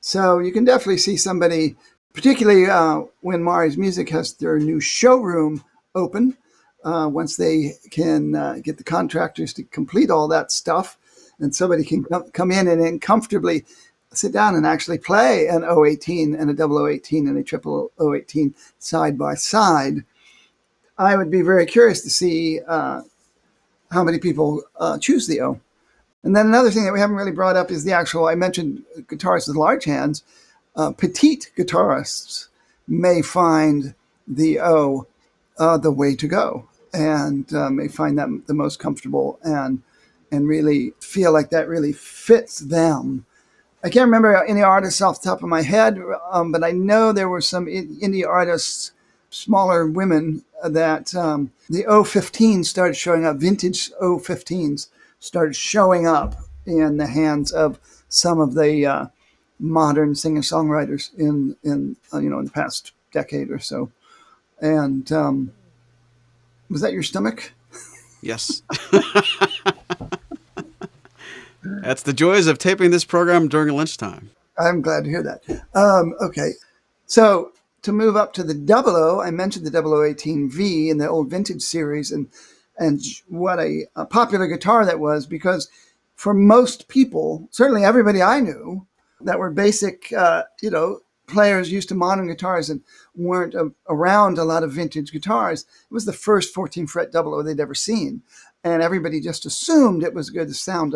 So 0.00 0.38
you 0.38 0.52
can 0.52 0.64
definitely 0.64 0.98
see 0.98 1.16
somebody, 1.16 1.76
particularly 2.12 2.66
uh, 2.66 3.02
when 3.20 3.42
Maury's 3.42 3.78
Music 3.78 4.10
has 4.10 4.34
their 4.34 4.58
new 4.58 4.80
showroom 4.80 5.64
open, 5.94 6.36
uh, 6.84 7.08
once 7.10 7.36
they 7.36 7.72
can 7.90 8.36
uh, 8.36 8.58
get 8.62 8.76
the 8.76 8.84
contractors 8.84 9.52
to 9.54 9.64
complete 9.64 10.10
all 10.10 10.28
that 10.28 10.52
stuff 10.52 10.98
and 11.38 11.54
somebody 11.54 11.84
can 11.84 12.04
come 12.32 12.52
in 12.52 12.68
and, 12.68 12.80
and 12.80 13.00
comfortably 13.02 13.64
sit 14.12 14.32
down 14.32 14.54
and 14.54 14.66
actually 14.66 14.98
play 14.98 15.46
an 15.48 15.64
018 15.64 16.34
and 16.34 16.50
a 16.50 16.54
double 16.54 16.86
018 16.86 17.28
and 17.28 17.38
a 17.38 17.42
triple 17.42 17.90
018 18.00 18.54
side 18.78 19.18
by 19.18 19.34
side, 19.34 20.04
I 20.98 21.16
would 21.16 21.30
be 21.30 21.42
very 21.42 21.66
curious 21.66 22.02
to 22.02 22.10
see 22.10 22.60
uh, 22.66 23.02
how 23.90 24.02
many 24.02 24.18
people 24.18 24.62
uh, 24.78 24.98
choose 24.98 25.26
the 25.26 25.40
O. 25.42 25.60
And 26.22 26.34
then 26.34 26.46
another 26.46 26.70
thing 26.70 26.84
that 26.84 26.92
we 26.92 27.00
haven't 27.00 27.16
really 27.16 27.32
brought 27.32 27.56
up 27.56 27.70
is 27.70 27.84
the 27.84 27.92
actual, 27.92 28.26
I 28.26 28.34
mentioned 28.34 28.82
guitarists 29.02 29.48
with 29.48 29.56
large 29.56 29.84
hands. 29.84 30.24
Uh, 30.74 30.90
petite 30.90 31.52
guitarists 31.56 32.48
may 32.88 33.22
find 33.22 33.94
the 34.26 34.60
O 34.60 35.06
uh, 35.58 35.78
the 35.78 35.92
way 35.92 36.16
to 36.16 36.26
go 36.26 36.68
and 36.92 37.52
uh, 37.54 37.70
may 37.70 37.88
find 37.88 38.18
that 38.18 38.28
the 38.46 38.54
most 38.54 38.78
comfortable 38.78 39.38
and 39.42 39.82
and 40.32 40.48
really 40.48 40.92
feel 41.00 41.32
like 41.32 41.50
that 41.50 41.68
really 41.68 41.92
fits 41.92 42.58
them. 42.58 43.24
I 43.84 43.90
can't 43.90 44.06
remember 44.06 44.44
any 44.44 44.62
artists 44.62 45.00
off 45.00 45.20
the 45.20 45.28
top 45.28 45.42
of 45.42 45.48
my 45.48 45.62
head, 45.62 46.00
um, 46.30 46.50
but 46.50 46.64
I 46.64 46.72
know 46.72 47.12
there 47.12 47.28
were 47.28 47.40
some 47.40 47.66
indie 47.66 48.26
artists, 48.26 48.92
smaller 49.30 49.86
women, 49.86 50.44
that 50.64 51.14
um, 51.14 51.52
the 51.68 51.84
O15 51.84 52.64
started 52.64 52.94
showing 52.94 53.24
up, 53.24 53.36
vintage 53.36 53.90
O15s 54.02 54.88
started 55.20 55.54
showing 55.54 56.06
up 56.06 56.36
in 56.64 56.96
the 56.96 57.06
hands 57.06 57.52
of 57.52 57.78
some 58.08 58.40
of 58.40 58.54
the 58.54 58.86
uh, 58.86 59.06
modern 59.58 60.14
singer 60.14 60.40
songwriters 60.40 61.14
in 61.16 61.56
in 61.62 61.96
uh, 62.12 62.18
you 62.18 62.28
know 62.28 62.38
in 62.38 62.44
the 62.44 62.50
past 62.50 62.92
decade 63.12 63.50
or 63.50 63.58
so. 63.58 63.90
And 64.60 65.10
um, 65.12 65.52
was 66.68 66.80
that 66.80 66.92
your 66.92 67.02
stomach? 67.02 67.52
Yes. 68.22 68.62
That's 71.82 72.02
the 72.02 72.12
joys 72.12 72.46
of 72.46 72.58
taping 72.58 72.90
this 72.90 73.04
program 73.04 73.48
during 73.48 73.74
lunchtime. 73.74 74.30
I'm 74.58 74.80
glad 74.80 75.04
to 75.04 75.10
hear 75.10 75.22
that. 75.22 75.42
Um, 75.74 76.14
okay, 76.20 76.52
so 77.06 77.52
to 77.82 77.92
move 77.92 78.16
up 78.16 78.32
to 78.34 78.42
the 78.42 78.54
double 78.54 78.96
O, 78.96 79.20
I 79.20 79.30
mentioned 79.30 79.66
the 79.66 79.70
0018V 79.70 80.88
in 80.88 80.98
the 80.98 81.08
old 81.08 81.30
vintage 81.30 81.62
series, 81.62 82.10
and 82.10 82.28
and 82.78 83.00
what 83.28 83.58
a, 83.58 83.86
a 83.96 84.04
popular 84.04 84.46
guitar 84.46 84.84
that 84.84 85.00
was 85.00 85.26
because 85.26 85.70
for 86.14 86.34
most 86.34 86.88
people, 86.88 87.48
certainly 87.50 87.84
everybody 87.84 88.22
I 88.22 88.40
knew 88.40 88.86
that 89.20 89.38
were 89.38 89.50
basic, 89.50 90.12
uh, 90.12 90.44
you 90.60 90.70
know, 90.70 91.00
players 91.26 91.72
used 91.72 91.88
to 91.88 91.94
modern 91.94 92.26
guitars 92.26 92.70
and 92.70 92.82
weren't 93.16 93.54
a, 93.54 93.72
around 93.88 94.38
a 94.38 94.44
lot 94.44 94.62
of 94.62 94.72
vintage 94.72 95.12
guitars. 95.12 95.62
It 95.62 95.94
was 95.94 96.04
the 96.04 96.12
first 96.12 96.54
14 96.54 96.86
fret 96.86 97.10
double 97.10 97.34
O 97.34 97.42
they'd 97.42 97.60
ever 97.60 97.74
seen 97.74 98.22
and 98.66 98.82
everybody 98.82 99.20
just 99.20 99.46
assumed 99.46 100.02
it 100.02 100.12
was 100.12 100.30
going 100.30 100.48
to 100.48 100.54
sound 100.54 100.92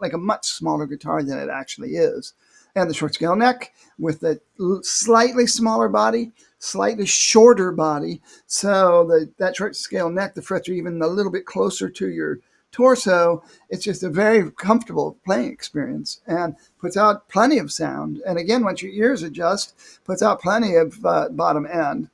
like 0.00 0.12
a 0.12 0.18
much 0.18 0.46
smaller 0.46 0.86
guitar 0.86 1.20
than 1.20 1.36
it 1.36 1.48
actually 1.48 1.96
is. 1.96 2.32
And 2.76 2.88
the 2.88 2.94
short 2.94 3.14
scale 3.14 3.34
neck 3.34 3.74
with 3.98 4.20
the 4.20 4.40
slightly 4.82 5.48
smaller 5.48 5.88
body, 5.88 6.30
slightly 6.60 7.04
shorter 7.04 7.72
body. 7.72 8.22
So 8.46 9.04
the, 9.08 9.32
that 9.38 9.56
short 9.56 9.74
scale 9.74 10.10
neck, 10.10 10.34
the 10.34 10.42
frets 10.42 10.68
are 10.68 10.74
even 10.74 11.02
a 11.02 11.08
little 11.08 11.32
bit 11.32 11.44
closer 11.44 11.90
to 11.90 12.08
your 12.08 12.38
torso. 12.72 13.44
It's 13.70 13.84
just 13.84 14.02
a 14.02 14.10
very 14.10 14.50
comfortable 14.50 15.16
playing 15.24 15.52
experience 15.52 16.20
and 16.26 16.56
puts 16.80 16.96
out 16.96 17.28
plenty 17.28 17.58
of 17.58 17.70
sound. 17.70 18.20
And 18.26 18.38
again, 18.38 18.64
once 18.64 18.82
your 18.82 18.92
ears 18.92 19.22
adjust, 19.22 19.74
puts 20.04 20.22
out 20.22 20.40
plenty 20.40 20.74
of 20.74 21.04
uh, 21.04 21.28
bottom 21.28 21.66
end. 21.66 22.08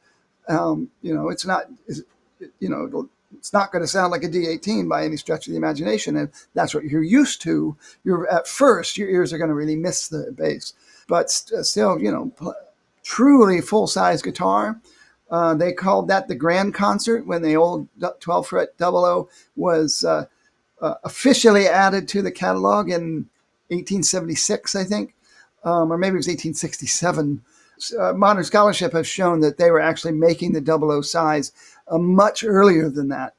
Um, 0.49 0.91
you 1.03 1.15
know, 1.15 1.29
it's 1.29 1.47
not, 1.47 1.65
you 2.59 2.69
know, 2.69 3.09
it's 3.37 3.53
not 3.53 3.73
going 3.73 3.83
to 3.83 3.89
sound 3.89 4.11
like 4.11 4.25
a 4.25 4.29
D18 4.29 4.89
by 4.89 5.05
any 5.05 5.17
stretch 5.17 5.47
of 5.47 5.53
the 5.53 5.57
imagination. 5.57 6.17
And 6.17 6.31
that's 6.55 6.75
what 6.75 6.85
you're 6.85 7.03
used 7.03 7.41
to. 7.43 7.77
You're 8.05 8.29
at 8.31 8.49
first, 8.49 8.99
your 8.99 9.09
ears 9.09 9.33
are 9.33 9.39
going 9.39 9.49
to 9.49 9.55
really 9.55 9.77
miss 9.77 10.09
the 10.09 10.33
bass, 10.37 10.73
but 11.07 11.31
st- 11.31 11.65
still, 11.65 12.01
you 12.01 12.11
know, 12.11 12.33
pl- 12.37 12.55
truly 13.03 13.61
full 13.61 13.87
size 13.87 14.23
guitar. 14.23 14.81
Uh, 15.31 15.55
they 15.55 15.73
called 15.73 16.09
that 16.09 16.27
the 16.27 16.35
grand 16.35 16.73
concert 16.73 17.27
when 17.27 17.43
the 17.43 17.55
old 17.55 17.87
12 18.21 18.47
fret 18.47 18.77
double 18.79 19.05
O 19.05 19.29
was 19.57 20.03
uh, 20.03 20.25
uh, 20.81 20.95
officially 21.05 21.67
added 21.67 22.09
to 22.09 22.23
the 22.23 22.31
catalog 22.31 22.89
in 22.89 23.29
1876, 23.69 24.75
I 24.75 24.85
think, 24.85 25.15
um, 25.65 25.93
or 25.93 25.99
maybe 25.99 26.15
it 26.15 26.19
was 26.19 26.29
1867. 26.29 27.43
Uh, 27.99 28.13
modern 28.13 28.45
scholarship 28.45 28.93
has 28.93 29.07
shown 29.07 29.41
that 29.41 29.57
they 29.59 29.71
were 29.71 29.81
actually 29.81 30.13
making 30.13 30.53
the 30.53 30.61
double 30.61 30.91
O 30.91 31.01
size 31.01 31.53
uh, 31.89 31.99
much 31.99 32.43
earlier 32.45 32.89
than 32.89 33.09
that, 33.09 33.35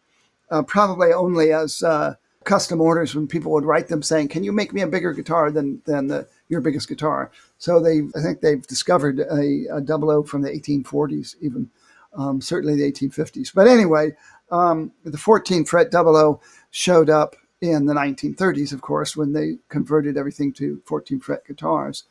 uh, 0.49 0.61
probably 0.63 1.11
only 1.11 1.51
as 1.51 1.83
uh, 1.83 2.15
custom 2.45 2.79
orders 2.79 3.13
when 3.15 3.27
people 3.27 3.51
would 3.51 3.65
write 3.65 3.87
them 3.89 4.01
saying, 4.01 4.29
"Can 4.29 4.43
you 4.43 4.51
make 4.51 4.73
me 4.73 4.81
a 4.81 4.87
bigger 4.87 5.13
guitar 5.13 5.51
than 5.51 5.81
than 5.85 6.07
the, 6.07 6.27
your 6.47 6.61
biggest 6.61 6.87
guitar?" 6.87 7.31
So 7.57 7.81
they, 7.81 8.01
I 8.15 8.21
think 8.21 8.39
they've 8.39 8.65
discovered 8.65 9.19
a, 9.19 9.65
a 9.75 9.81
double 9.81 10.09
O 10.09 10.23
from 10.23 10.41
the 10.41 10.49
1840s, 10.49 11.35
even 11.41 11.69
um, 12.13 12.39
certainly 12.39 12.75
the 12.75 12.91
1850s. 12.91 13.53
But 13.53 13.67
anyway, 13.67 14.15
um, 14.51 14.91
the 15.03 15.17
14 15.17 15.65
fret 15.65 15.91
double 15.91 16.15
O 16.15 16.41
showed 16.71 17.09
up 17.09 17.35
in 17.61 17.85
the 17.85 17.93
1930s, 17.93 18.71
of 18.71 18.81
course, 18.81 19.17
when 19.17 19.33
they 19.33 19.57
converted 19.67 20.17
everything 20.17 20.53
to 20.53 20.81
14 20.85 21.19
fret 21.19 21.45
guitars. 21.45 22.03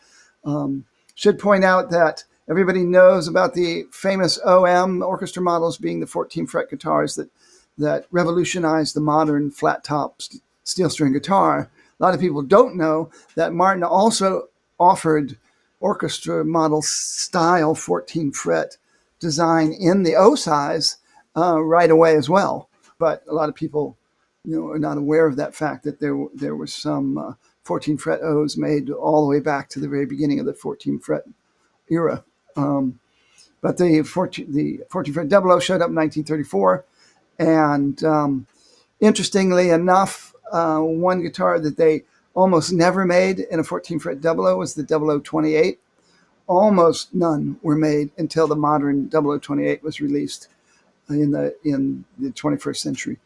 Um, 0.44 0.84
should 1.14 1.38
point 1.38 1.64
out 1.64 1.90
that 1.90 2.24
Everybody 2.48 2.82
knows 2.82 3.28
about 3.28 3.52
the 3.52 3.84
famous 3.92 4.38
OM 4.42 5.02
orchestra 5.02 5.42
models 5.42 5.76
being 5.76 6.00
the 6.00 6.06
14 6.06 6.46
fret 6.46 6.70
guitars 6.70 7.14
that 7.16 7.28
that 7.76 8.06
revolutionized 8.10 8.96
the 8.96 9.00
modern 9.00 9.50
flat 9.50 9.84
top 9.84 10.20
st- 10.22 10.42
steel 10.64 10.88
string 10.88 11.12
guitar. 11.12 11.70
A 12.00 12.02
lot 12.02 12.14
of 12.14 12.20
people 12.20 12.42
don't 12.42 12.74
know 12.74 13.10
that 13.36 13.52
Martin 13.52 13.84
also 13.84 14.48
offered 14.80 15.36
orchestra 15.78 16.44
model 16.44 16.80
style 16.80 17.74
14 17.74 18.32
fret 18.32 18.78
design 19.20 19.74
in 19.78 20.02
the 20.02 20.16
O 20.16 20.34
size 20.34 20.96
uh, 21.36 21.62
right 21.62 21.90
away 21.90 22.16
as 22.16 22.30
well. 22.30 22.70
But 22.98 23.22
a 23.28 23.34
lot 23.34 23.50
of 23.50 23.54
people, 23.54 23.96
you 24.48 24.58
know, 24.58 24.72
not 24.74 24.96
aware 24.96 25.26
of 25.26 25.36
that 25.36 25.54
fact 25.54 25.84
that 25.84 26.00
there 26.00 26.16
there 26.32 26.56
was 26.56 26.72
some 26.72 27.18
uh, 27.18 27.32
14 27.64 27.98
fret 27.98 28.22
O's 28.22 28.56
made 28.56 28.88
all 28.88 29.22
the 29.22 29.28
way 29.28 29.40
back 29.40 29.68
to 29.68 29.80
the 29.80 29.88
very 29.88 30.06
beginning 30.06 30.40
of 30.40 30.46
the 30.46 30.54
14 30.54 30.98
fret 31.00 31.24
era. 31.90 32.24
Um, 32.56 32.98
but 33.60 33.76
the 33.76 34.02
14, 34.02 34.50
the 34.50 34.80
14 34.88 35.12
fret 35.12 35.28
double 35.28 35.52
O 35.52 35.60
showed 35.60 35.82
up 35.82 35.90
in 35.90 35.96
1934. 35.96 36.84
And 37.38 38.02
um, 38.02 38.46
interestingly 39.00 39.68
enough, 39.68 40.34
uh, 40.50 40.78
one 40.78 41.20
guitar 41.20 41.60
that 41.60 41.76
they 41.76 42.04
almost 42.32 42.72
never 42.72 43.04
made 43.04 43.40
in 43.40 43.60
a 43.60 43.64
14 43.64 43.98
fret 43.98 44.22
double 44.22 44.46
O 44.46 44.56
was 44.56 44.74
the 44.74 44.82
double 44.82 45.10
O 45.10 45.18
28. 45.18 45.78
Almost 46.46 47.14
none 47.14 47.58
were 47.62 47.76
made 47.76 48.12
until 48.16 48.46
the 48.46 48.56
modern 48.56 49.08
double 49.08 49.32
O 49.32 49.38
28 49.38 49.82
was 49.82 50.00
released 50.00 50.48
in 51.10 51.32
the 51.32 51.54
in 51.64 52.06
the 52.18 52.30
21st 52.30 52.76
century. 52.76 53.18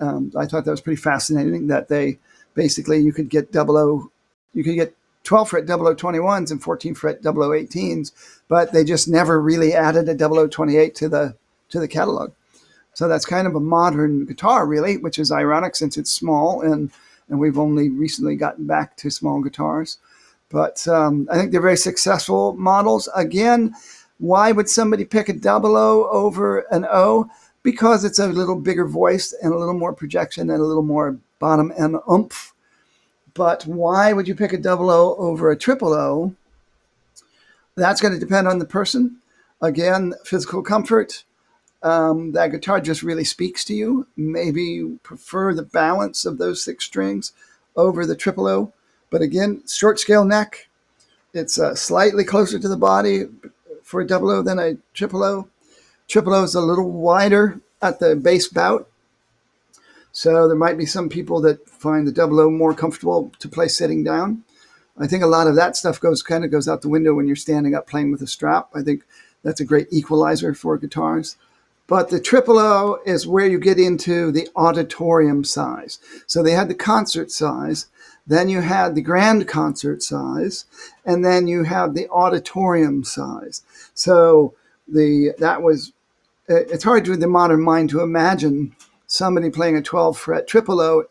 Um, 0.00 0.32
I 0.36 0.46
thought 0.46 0.64
that 0.64 0.70
was 0.70 0.80
pretty 0.80 1.00
fascinating 1.00 1.68
that 1.68 1.88
they 1.88 2.18
basically 2.54 2.98
you 2.98 3.12
could 3.12 3.28
get 3.28 3.52
double 3.52 3.76
O, 3.76 4.10
you 4.54 4.64
could 4.64 4.74
get 4.74 4.94
12 5.24 5.50
fret 5.50 5.66
0021s 5.66 6.50
and 6.50 6.62
14 6.62 6.94
fret 6.94 7.22
0018s, 7.22 8.12
but 8.48 8.72
they 8.72 8.84
just 8.84 9.08
never 9.08 9.40
really 9.40 9.74
added 9.74 10.08
a 10.08 10.14
double 10.14 10.38
o 10.38 10.46
0028 10.46 10.94
to 10.94 11.08
the 11.08 11.34
to 11.68 11.80
the 11.80 11.88
catalog. 11.88 12.32
So 12.94 13.08
that's 13.08 13.26
kind 13.26 13.46
of 13.46 13.54
a 13.54 13.60
modern 13.60 14.24
guitar, 14.24 14.66
really, 14.66 14.96
which 14.96 15.18
is 15.18 15.30
ironic 15.30 15.76
since 15.76 15.96
it's 15.96 16.10
small 16.10 16.62
and 16.62 16.90
and 17.28 17.40
we've 17.40 17.58
only 17.58 17.90
recently 17.90 18.36
gotten 18.36 18.66
back 18.66 18.96
to 18.98 19.10
small 19.10 19.42
guitars. 19.42 19.98
But 20.48 20.86
um, 20.86 21.28
I 21.30 21.36
think 21.36 21.50
they're 21.50 21.60
very 21.60 21.76
successful 21.76 22.54
models. 22.56 23.08
Again, 23.16 23.74
why 24.18 24.52
would 24.52 24.68
somebody 24.68 25.04
pick 25.04 25.28
a 25.28 25.32
double 25.32 25.76
O 25.76 26.08
over 26.08 26.60
an 26.70 26.86
O? 26.90 27.28
Because 27.66 28.04
it's 28.04 28.20
a 28.20 28.28
little 28.28 28.60
bigger 28.60 28.86
voice 28.86 29.34
and 29.42 29.52
a 29.52 29.58
little 29.58 29.74
more 29.74 29.92
projection 29.92 30.50
and 30.50 30.60
a 30.60 30.64
little 30.64 30.84
more 30.94 31.18
bottom 31.40 31.72
end 31.76 31.96
oomph 32.10 32.54
but 33.36 33.66
why 33.66 34.14
would 34.14 34.26
you 34.26 34.34
pick 34.34 34.54
a 34.54 34.58
double 34.58 34.88
O 34.88 35.14
over 35.16 35.50
a 35.50 35.58
triple 35.58 35.92
O? 35.92 36.34
That's 37.74 38.00
going 38.00 38.14
to 38.14 38.20
depend 38.20 38.48
on 38.48 38.58
the 38.58 38.64
person. 38.64 39.18
Again, 39.60 40.14
physical 40.24 40.62
comfort. 40.62 41.24
Um, 41.82 42.32
that 42.32 42.50
guitar 42.50 42.80
just 42.80 43.02
really 43.02 43.24
speaks 43.24 43.62
to 43.66 43.74
you. 43.74 44.06
Maybe 44.16 44.62
you 44.62 45.00
prefer 45.02 45.52
the 45.52 45.62
balance 45.62 46.24
of 46.24 46.38
those 46.38 46.64
six 46.64 46.84
strings 46.84 47.32
over 47.76 48.06
the 48.06 48.16
triple 48.16 48.46
O. 48.46 48.72
But 49.10 49.20
again, 49.20 49.62
short 49.68 50.00
scale 50.00 50.24
neck. 50.24 50.68
It's 51.34 51.58
uh, 51.58 51.74
slightly 51.74 52.24
closer 52.24 52.58
to 52.58 52.68
the 52.68 52.78
body, 52.78 53.24
for 53.82 54.00
a 54.00 54.06
double 54.06 54.30
O 54.30 54.40
than 54.40 54.58
a 54.58 54.78
triple 54.94 55.22
O. 55.22 55.48
Triple 56.08 56.34
O 56.34 56.44
is 56.44 56.54
a 56.54 56.60
little 56.60 56.90
wider 56.90 57.60
at 57.82 57.98
the 57.98 58.16
base 58.16 58.48
bout. 58.48 58.88
So 60.12 60.48
there 60.48 60.56
might 60.56 60.78
be 60.78 60.86
some 60.86 61.08
people 61.08 61.40
that 61.42 61.68
find 61.68 62.06
the 62.06 62.12
double 62.12 62.40
O 62.40 62.50
more 62.50 62.74
comfortable 62.74 63.32
to 63.38 63.48
play 63.48 63.68
sitting 63.68 64.02
down. 64.02 64.44
I 64.98 65.06
think 65.06 65.22
a 65.22 65.26
lot 65.26 65.46
of 65.46 65.56
that 65.56 65.76
stuff 65.76 66.00
goes 66.00 66.22
kind 66.22 66.44
of 66.44 66.50
goes 66.50 66.68
out 66.68 66.80
the 66.80 66.88
window 66.88 67.14
when 67.14 67.26
you're 67.26 67.36
standing 67.36 67.74
up 67.74 67.86
playing 67.86 68.12
with 68.12 68.22
a 68.22 68.26
strap. 68.26 68.68
I 68.74 68.82
think 68.82 69.02
that's 69.42 69.60
a 69.60 69.64
great 69.64 69.88
equalizer 69.90 70.54
for 70.54 70.78
guitars. 70.78 71.36
But 71.86 72.08
the 72.08 72.18
triple 72.18 72.58
O 72.58 72.98
is 73.04 73.26
where 73.26 73.46
you 73.46 73.60
get 73.60 73.78
into 73.78 74.32
the 74.32 74.48
auditorium 74.56 75.44
size. 75.44 75.98
So 76.26 76.42
they 76.42 76.52
had 76.52 76.68
the 76.68 76.74
concert 76.74 77.30
size, 77.30 77.86
then 78.26 78.48
you 78.48 78.60
had 78.60 78.94
the 78.94 79.02
grand 79.02 79.46
concert 79.46 80.02
size, 80.02 80.64
and 81.04 81.24
then 81.24 81.46
you 81.46 81.62
have 81.64 81.94
the 81.94 82.08
auditorium 82.08 83.04
size. 83.04 83.62
So 83.94 84.54
the 84.88 85.34
that 85.38 85.62
was 85.62 85.92
it's 86.48 86.84
hard 86.84 87.04
to 87.04 87.16
the 87.16 87.26
modern 87.26 87.62
mind 87.62 87.90
to 87.90 88.00
imagine 88.00 88.74
somebody 89.06 89.50
playing 89.50 89.76
a 89.76 89.82
12 89.82 90.18
fret 90.18 90.46
triple 90.46 90.80
O 90.80 91.04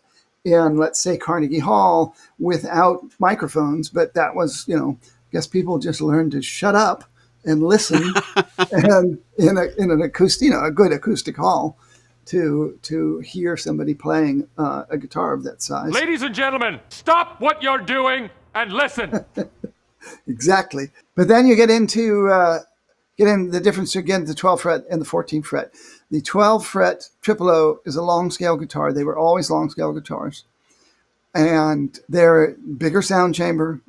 in 0.44 0.77
let's 0.77 1.00
say 1.00 1.18
Carnegie 1.18 1.60
Hall 1.60 2.15
without 2.39 3.01
microphones, 3.20 3.89
but 3.89 4.13
that 4.13 4.36
was 4.36 4.65
you 4.68 4.77
know 4.77 4.98
I 5.04 5.32
guess 5.32 5.48
people 5.48 5.80
just 5.80 6.01
learned 6.01 6.32
to 6.34 6.42
shut 6.42 6.75
up 6.75 7.04
and 7.46 7.63
listen 7.63 8.13
and 8.72 9.20
in, 9.38 9.58
a, 9.58 9.65
in 9.77 9.92
an 9.92 10.01
acoustic, 10.01 10.46
you 10.46 10.51
know, 10.51 10.63
a 10.63 10.72
good 10.72 10.92
acoustic 10.92 11.38
hall 11.38 11.77
to 12.25 12.77
to 12.82 13.20
hear 13.20 13.56
somebody 13.56 13.94
playing 13.94 14.48
uh, 14.58 14.84
a 14.89 14.98
guitar 14.98 15.34
of 15.34 15.44
that 15.44 15.62
size. 15.62 15.92
Ladies 15.92 16.24
and 16.24 16.34
gentlemen, 16.34 16.80
stop 16.89 17.39
what 17.39 17.62
you're 17.62 17.77
doing 17.80 18.30
and 18.56 18.74
listen. 18.74 19.24
exactly. 20.27 20.89
But 21.15 21.27
then 21.27 21.46
you 21.46 21.56
get 21.56 21.70
into 21.70 22.30
uh, 22.30 22.60
get 23.17 23.27
in 23.27 23.51
the 23.51 23.60
difference 23.60 23.95
again 23.95 24.25
the 24.25 24.34
12 24.34 24.62
fret 24.62 24.84
and 24.89 25.01
the 25.01 25.05
14 25.05 25.41
fret. 25.41 25.74
The 26.12 26.22
12 26.22 26.65
fret 26.65 27.10
triple 27.22 27.50
O 27.50 27.79
is 27.86 27.95
a 27.95 28.03
long 28.03 28.31
scale 28.31 28.57
guitar. 28.57 28.93
They 28.93 29.03
were 29.03 29.17
always 29.17 29.50
long 29.50 29.69
scale 29.69 29.93
guitars, 29.93 30.45
and 31.34 32.00
they're 32.07 32.55
bigger 32.77 33.01
sound 33.01 33.36
chamber, 33.36 33.81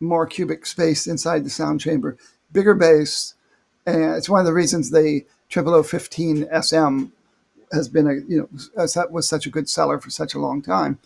more 0.00 0.26
cubic 0.26 0.66
space 0.66 1.06
inside 1.06 1.44
the 1.44 1.50
sound 1.50 1.80
chamber 1.80 2.16
bigger 2.52 2.74
bass, 2.74 3.34
and 3.86 4.16
it's 4.16 4.28
one 4.28 4.40
of 4.40 4.46
the 4.46 4.52
reasons 4.52 4.90
the 4.90 5.24
Triple 5.48 5.74
O 5.74 5.82
15 5.82 6.48
SM 6.62 7.06
has 7.72 7.88
been 7.88 8.06
a 8.06 8.14
you 8.26 8.48
know 8.76 9.06
was 9.10 9.28
such 9.28 9.46
a 9.46 9.50
good 9.50 9.68
seller 9.68 9.98
for 10.00 10.10
such 10.10 10.34
a 10.34 10.38
long 10.38 10.62
time, 10.62 10.98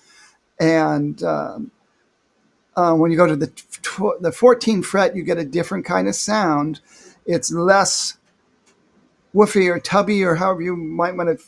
and 0.61 1.23
um, 1.23 1.71
uh, 2.77 2.95
when 2.95 3.11
you 3.11 3.17
go 3.17 3.27
to 3.27 3.37
the 3.37 3.49
tw- 3.49 4.21
the 4.21 4.33
14 4.33 4.83
fret, 4.83 5.17
you 5.17 5.23
get 5.23 5.39
a 5.39 5.45
different 5.45 5.85
kind 5.85 6.09
of 6.09 6.15
sound. 6.15 6.81
It's 7.27 7.53
less 7.53 8.19
woofy 9.35 9.69
or 9.69 9.79
tubby 9.79 10.25
or 10.25 10.35
however 10.35 10.63
you 10.63 10.77
might 10.77 11.17
want 11.17 11.29
it. 11.31 11.41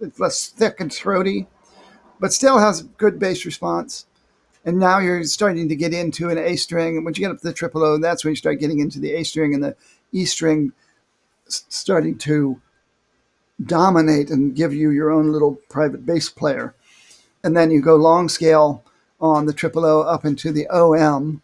It's 0.00 0.20
less 0.20 0.48
thick 0.48 0.80
and 0.80 0.92
throaty, 0.92 1.46
but 2.20 2.32
still 2.32 2.58
has 2.58 2.82
good 2.82 3.18
bass 3.18 3.44
response 3.44 4.06
and 4.64 4.78
now 4.78 4.98
you're 4.98 5.24
starting 5.24 5.68
to 5.68 5.76
get 5.76 5.92
into 5.92 6.30
an 6.30 6.38
A 6.38 6.56
string. 6.56 6.96
And 6.96 7.04
once 7.04 7.18
you 7.18 7.24
get 7.24 7.30
up 7.30 7.40
to 7.40 7.46
the 7.46 7.52
triple 7.52 7.84
O, 7.84 7.98
that's 7.98 8.24
when 8.24 8.32
you 8.32 8.36
start 8.36 8.60
getting 8.60 8.80
into 8.80 8.98
the 8.98 9.12
A 9.12 9.22
string 9.22 9.54
and 9.54 9.62
the 9.62 9.76
E 10.12 10.24
string 10.24 10.72
starting 11.46 12.16
to 12.18 12.60
dominate 13.64 14.30
and 14.30 14.56
give 14.56 14.72
you 14.72 14.90
your 14.90 15.10
own 15.10 15.30
little 15.30 15.56
private 15.68 16.06
bass 16.06 16.30
player. 16.30 16.74
And 17.42 17.54
then 17.54 17.70
you 17.70 17.82
go 17.82 17.96
long 17.96 18.28
scale 18.30 18.82
on 19.20 19.44
the 19.44 19.52
triple 19.52 19.84
O 19.84 20.00
up 20.00 20.24
into 20.24 20.50
the 20.50 20.66
OM. 20.68 21.42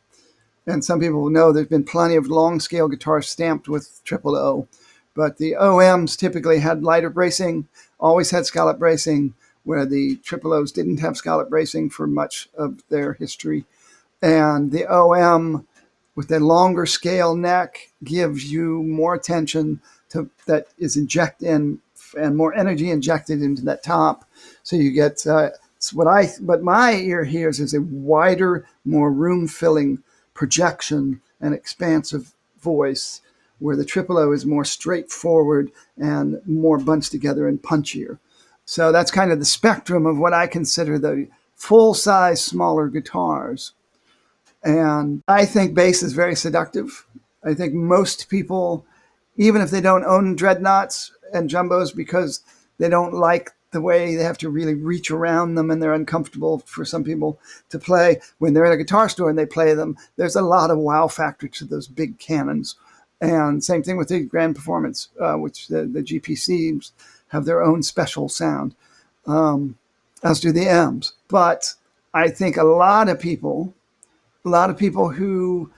And 0.71 0.85
some 0.85 1.01
people 1.01 1.29
know 1.31 1.53
there's 1.53 1.67
been 1.67 1.85
plenty 1.85 2.17
of 2.17 2.29
long 2.29 2.61
scale 2.61 2.89
guitars 2.89 3.29
stamped 3.29 3.69
with 3.69 4.01
triple 4.05 4.37
O, 4.37 4.69
but 5.15 5.39
the 5.39 5.53
OMs 5.53 6.17
typically 6.17 6.61
had 6.61 6.85
lighter 6.85 7.11
bracing, 7.11 7.67
always 7.99 8.31
had 8.31 8.47
scallop 8.47 8.79
bracing, 8.79 9.35
where 9.65 9.85
the 9.85 10.17
triple 10.17 10.53
O's 10.53 10.73
didn't 10.73 11.01
have 11.01 11.17
scallop 11.17 11.51
bracing 11.51 11.91
for 11.91 12.07
much 12.07 12.49
of 12.57 12.83
their 12.89 13.15
history. 13.15 13.65
And 14.23 14.71
the 14.71 14.87
OM 14.87 15.67
with 16.15 16.31
a 16.31 16.41
longer 16.41 16.87
scale 16.87 17.35
neck 17.35 17.91
gives 18.05 18.53
you 18.53 18.83
more 18.83 19.15
attention 19.15 19.81
to 20.11 20.31
that 20.47 20.69
is 20.79 20.97
injected 20.97 21.49
in 21.49 21.81
and 22.19 22.37
more 22.37 22.55
energy 22.55 22.91
injected 22.91 23.43
into 23.43 23.63
that 23.63 23.83
top. 23.83 24.25
So 24.63 24.77
you 24.77 24.91
get 24.91 25.27
uh, 25.27 25.51
what 25.93 26.07
I 26.07 26.27
what 26.41 26.63
my 26.63 26.95
ear 26.95 27.25
hears 27.25 27.61
is 27.61 27.75
a 27.75 27.81
wider, 27.81 28.67
more 28.85 29.11
room 29.11 29.49
filling 29.49 30.03
projection 30.35 31.21
and 31.41 31.55
expansive 31.55 32.35
voice, 32.61 33.21
where 33.59 33.77
the 33.77 33.85
triple 33.85 34.19
O 34.19 34.33
is 34.33 34.47
more 34.47 34.65
straightforward 34.65 35.71
and 35.97 36.41
more 36.47 36.79
bunched 36.79 37.11
together 37.11 37.47
and 37.47 37.63
punchier. 37.63 38.19
So 38.65 38.93
that's 38.93 39.11
kind 39.11 39.33
of 39.33 39.39
the 39.39 39.45
spectrum 39.45 40.07
of 40.07 40.19
what 40.19 40.33
I 40.33 40.47
consider 40.47 40.99
the 40.99 41.29
full 41.55 41.93
size 41.93 42.43
smaller 42.43 42.89
guitars. 42.89 43.73
And 44.63 45.23
I 45.27 45.45
think 45.45 45.75
bass 45.75 46.03
is 46.03 46.13
very 46.13 46.35
seductive. 46.35 47.07
I 47.45 47.55
think 47.55 47.75
most 47.75 48.29
people, 48.29 48.85
even 49.37 49.63
if 49.63 49.71
they 49.71 49.81
don't 49.81 50.05
own 50.05 50.37
dreadnoughts 50.37 51.13
and 51.33 51.51
jumbos 51.51 51.95
because 51.95 52.43
they 52.79 52.89
don't 52.89 53.15
like 53.15 53.53
the 53.73 53.81
way 53.81 54.17
they 54.17 54.23
have 54.23 54.39
to 54.39 54.51
really 54.51 54.75
reach 54.75 55.11
around 55.11 55.55
them 55.55 55.71
and 55.71 55.83
they're 55.83 55.95
uncomfortable 55.95 56.59
for 56.67 56.85
some 56.85 57.05
people 57.05 57.39
to 57.69 57.79
play 57.79 58.21
when 58.39 58.53
they're 58.53 58.65
in 58.65 58.73
a 58.73 58.77
guitar 58.77 59.09
store 59.09 59.31
and 59.31 59.39
they 59.39 59.47
play 59.47 59.75
them 59.75 59.97
there's 60.17 60.37
a 60.37 60.43
lot 60.43 60.71
of 60.71 60.79
wow 60.79 61.07
factor 61.07 61.49
to 61.49 61.65
those 61.65 61.87
big 61.87 62.19
cannons 62.19 62.77
and 63.21 63.63
same 63.63 63.83
thing 63.83 63.97
with 63.97 64.09
the 64.09 64.21
grand 64.21 64.57
performance 64.57 65.09
uh, 65.21 65.35
which 65.35 65.69
the, 65.69 65.85
the 65.85 66.03
gpcs 66.03 66.93
have 67.31 67.45
their 67.45 67.63
own 67.63 67.83
special 67.83 68.29
sound, 68.29 68.75
um, 69.27 69.77
as 70.23 70.41
do 70.41 70.53
the 70.53 70.69
M's. 70.69 71.15
But 71.29 71.75
I 72.13 72.29
think 72.29 72.57
a 72.57 72.65
lot 72.65 73.09
of 73.09 73.21
people, 73.21 73.75
a 74.45 74.49
lot 74.49 74.71
of 74.71 74.77
people 74.77 75.11
who 75.11 75.71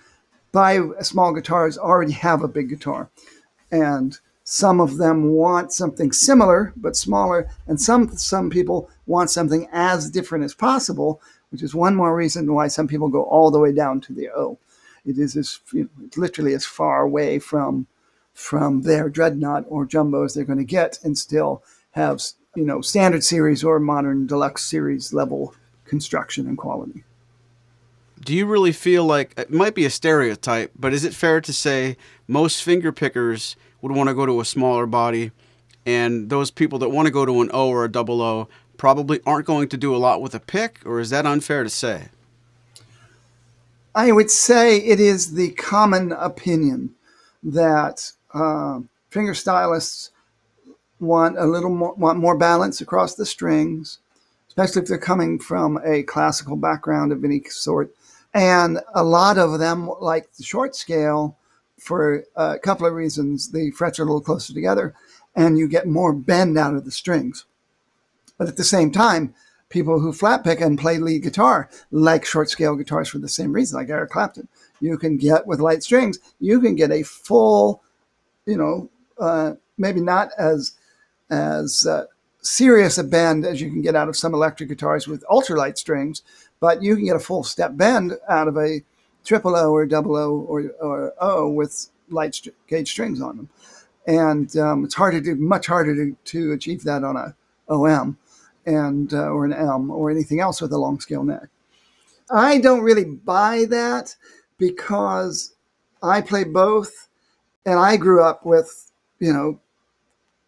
buy 0.51 0.81
small 1.03 1.33
guitars 1.33 1.79
already 1.79 2.13
have 2.13 2.43
a 2.43 2.49
big 2.49 2.69
guitar. 2.69 3.11
And 3.71 4.19
some 4.53 4.83
of 4.83 4.99
them 4.99 5.31
want 5.31 5.73
something 5.73 6.13
similar 6.13 6.75
but 6.77 6.95
smaller, 6.95 7.49
and 7.67 7.81
some 7.81 8.15
some 8.19 8.51
people 8.51 8.91
want 9.07 9.31
something 9.31 9.67
as 9.73 10.11
different 10.11 10.45
as 10.45 10.53
possible, 10.53 11.23
which 11.49 11.63
is 11.63 11.75
one 11.75 11.97
more 11.97 12.15
reason 12.15 12.53
why 12.53 12.69
some 12.69 12.87
people 12.87 13.09
go 13.09 13.23
all 13.23 13.51
the 13.51 13.59
way 13.59 13.73
down 13.73 13.99
to 14.03 14.13
the 14.13 14.29
O. 14.29 14.59
It 15.07 15.17
is 15.17 15.39
as 15.39 15.59
you 15.73 15.85
know, 15.85 16.09
literally 16.19 16.53
as 16.53 16.67
far 16.67 17.01
away 17.01 17.39
from 17.39 17.87
from 18.35 18.83
their 18.83 19.09
dreadnought 19.09 19.65
or 19.69 19.87
jumbos 19.87 20.35
they're 20.35 20.45
going 20.45 20.59
to 20.59 20.65
get 20.65 20.99
and 21.03 21.17
still 21.17 21.63
have 21.93 22.21
you 22.55 22.67
know 22.67 22.83
standard 22.83 23.25
series 23.25 23.65
or 23.65 23.81
modern 23.81 24.27
deluxe 24.27 24.67
series 24.67 25.15
level 25.15 25.55
construction 25.87 26.47
and 26.47 26.59
quality 26.59 27.05
do 28.25 28.35
you 28.35 28.47
really 28.47 28.73
feel 28.73 29.05
like 29.05 29.35
it 29.39 29.51
might 29.51 29.75
be 29.75 29.85
a 29.85 29.91
stereotype 29.91 30.73
but 30.79 30.95
is 30.95 31.05
it 31.05 31.15
fair 31.15 31.43
to 31.43 31.53
say 31.53 31.97
most 32.27 32.63
finger 32.63 32.91
pickers 32.91 33.55
would 33.83 33.93
want 33.93 34.09
to 34.09 34.15
go 34.15 34.25
to 34.25 34.41
a 34.41 34.45
smaller 34.45 34.87
body 34.87 35.31
and 35.85 36.31
those 36.31 36.51
people 36.51 36.79
that 36.79 36.89
want 36.89 37.07
to 37.07 37.13
go 37.13 37.27
to 37.27 37.43
an 37.43 37.51
o 37.53 37.69
or 37.69 37.85
a 37.85 37.93
double 37.93 38.23
o 38.23 38.49
probably 38.79 39.21
aren't 39.27 39.47
going 39.47 39.69
to 39.69 39.77
do 39.77 39.95
a 39.95 39.99
lot 39.99 40.23
with 40.23 40.35
a 40.35 40.41
pick 40.41 40.81
or 40.87 40.99
is 40.99 41.11
that 41.11 41.27
unfair 41.27 41.63
to 41.63 41.71
say 41.71 42.09
i 43.95 44.11
would 44.11 44.31
say 44.31 44.79
it 44.79 44.99
is 44.99 45.35
the 45.35 45.51
common 45.51 46.13
opinion 46.13 46.95
that 47.43 48.13
uh, 48.33 48.81
finger 49.11 49.35
stylists 49.35 50.11
want 51.01 51.37
a 51.39 51.45
little 51.45 51.71
more, 51.71 51.95
want 51.95 52.19
more 52.19 52.37
balance 52.37 52.81
across 52.81 53.15
the 53.15 53.27
strings, 53.27 53.99
especially 54.49 54.83
if 54.83 54.89
they're 54.89 54.99
coming 54.99 55.39
from 55.39 55.79
a 55.85 56.05
classical 56.05 56.57
background 56.57 57.13
of 57.13 57.25
any 57.25 57.43
sort. 57.49 57.93
And 58.33 58.81
a 58.95 59.05
lot 59.05 59.37
of 59.37 59.59
them 59.59 59.91
like 60.01 60.33
the 60.33 60.45
short 60.45 60.75
scale 60.75 61.37
for 61.83 62.25
a 62.37 62.59
couple 62.59 62.87
of 62.87 62.95
reasons. 62.95 63.51
The 63.51 63.71
frets 63.73 63.99
are 63.99 64.03
a 64.03 64.07
little 64.07 64.21
closer 64.21 64.53
together 64.55 64.95
and 65.35 65.59
you 65.59 65.67
get 65.67 65.87
more 65.87 66.13
bend 66.13 66.59
out 66.59 66.75
of 66.75 66.85
the 66.85 66.91
strings. 66.91 67.45
But 68.39 68.49
at 68.49 68.57
the 68.57 68.65
same 68.65 68.91
time, 68.91 69.35
people 69.69 70.01
who 70.01 70.13
flat 70.13 70.45
pick 70.45 70.61
and 70.61 70.79
play 70.79 70.99
lead 70.99 71.23
guitar 71.23 71.69
like 71.91 72.25
short 72.25 72.51
scale 72.51 72.77
guitars 72.77 73.09
for 73.09 73.19
the 73.19 73.29
same 73.29 73.53
reason, 73.53 73.79
like 73.79 73.89
Eric 73.89 74.11
Clapton. 74.11 74.49
You 74.81 74.99
can 74.99 75.17
get 75.17 75.47
with 75.47 75.61
light 75.61 75.83
strings, 75.83 76.19
you 76.41 76.61
can 76.61 76.75
get 76.75 76.91
a 76.91 77.03
full 77.03 77.83
you 78.47 78.57
know, 78.57 78.91
uh, 79.19 79.55
maybe 79.79 80.01
not 80.01 80.31
as 80.39 80.73
as 81.31 81.87
uh, 81.87 82.05
serious 82.41 82.99
a 82.99 83.05
bend 83.05 83.47
as 83.47 83.61
you 83.61 83.71
can 83.71 83.83
get 83.83 83.97
out 83.97 84.09
of 84.09 84.17
some 84.17 84.35
electric 84.35 84.69
guitars 84.69 85.09
with 85.09 85.25
ultralight 85.31 85.79
strings, 85.79 86.23
but 86.61 86.83
you 86.83 86.97
can 86.97 87.07
get 87.07 87.17
a 87.17 87.21
full 87.21 87.45
step 87.45 87.77
bend 87.77 88.13
out 88.29 88.49
of 88.49 88.57
a 88.57 88.83
triple 89.25 89.57
O 89.57 89.73
or 89.73 89.87
double 89.87 90.17
O 90.17 90.33
or, 90.41 90.73
or 90.81 91.15
O 91.21 91.49
with 91.49 91.89
light 92.11 92.35
st- 92.37 92.57
gauge 92.69 92.91
strings 92.91 93.21
on 93.23 93.37
them. 93.37 93.51
And 94.07 94.57
um, 94.57 94.85
it's 94.85 94.95
harder 94.95 95.21
to 95.23 95.37
much 95.37 95.67
harder 95.69 95.95
to, 95.97 96.17
to 96.25 96.53
achieve 96.53 96.85
that 96.85 97.05
on 97.05 97.17
a 97.17 97.37
OM 97.69 98.19
and 98.67 99.15
uh, 99.15 99.29
or 99.31 99.45
an 99.47 99.53
M 99.55 99.91
or 99.91 100.11
anything 100.11 100.41
else 100.41 100.61
with 100.63 100.73
a 100.73 100.79
long 100.79 101.01
scale 101.01 101.25
neck. 101.25 101.49
I 102.31 102.59
don't 102.59 102.83
really 102.83 103.05
buy 103.05 103.67
that 103.71 104.17
because 104.59 105.55
I 106.03 106.21
play 106.23 106.45
both 106.45 107.07
And 107.67 107.79
I 107.79 107.97
grew 107.97 108.23
up 108.23 108.45
with, 108.47 108.93
you 109.21 109.33
know, 109.33 109.61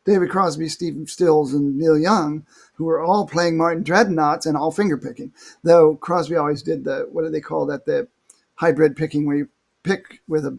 David 0.05 0.31
Crosby, 0.31 0.69
Steve 0.69 1.09
Stills, 1.11 1.55
and 1.55 1.79
Neil 1.79 1.99
Young, 1.99 2.47
who 2.75 2.85
were 2.87 3.01
all 3.01 3.27
playing 3.27 3.57
Martin 3.57 3.83
dreadnoughts 3.85 4.47
and 4.47 4.57
all 4.57 4.73
finger 4.73 4.99
picking. 4.99 5.33
Though 5.65 5.97
Crosby 5.97 6.37
always 6.37 6.63
did 6.63 6.85
the 6.85 7.09
what 7.13 7.25
do 7.25 7.31
they 7.31 7.41
call 7.41 7.67
that? 7.67 7.87
The 7.87 8.09
hybrid 8.57 8.97
picking, 8.97 9.27
where 9.27 9.37
you 9.37 9.49
pick 9.83 10.21
with 10.29 10.47
a 10.47 10.59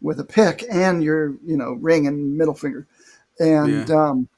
with 0.00 0.20
a 0.20 0.24
pick 0.24 0.64
and 0.70 1.02
your 1.02 1.34
you 1.44 1.56
know 1.56 1.72
ring 1.72 2.06
and 2.06 2.36
middle 2.36 2.54
finger, 2.54 2.86
and 3.38 3.88
yeah. 3.88 3.94
um, 3.94 4.28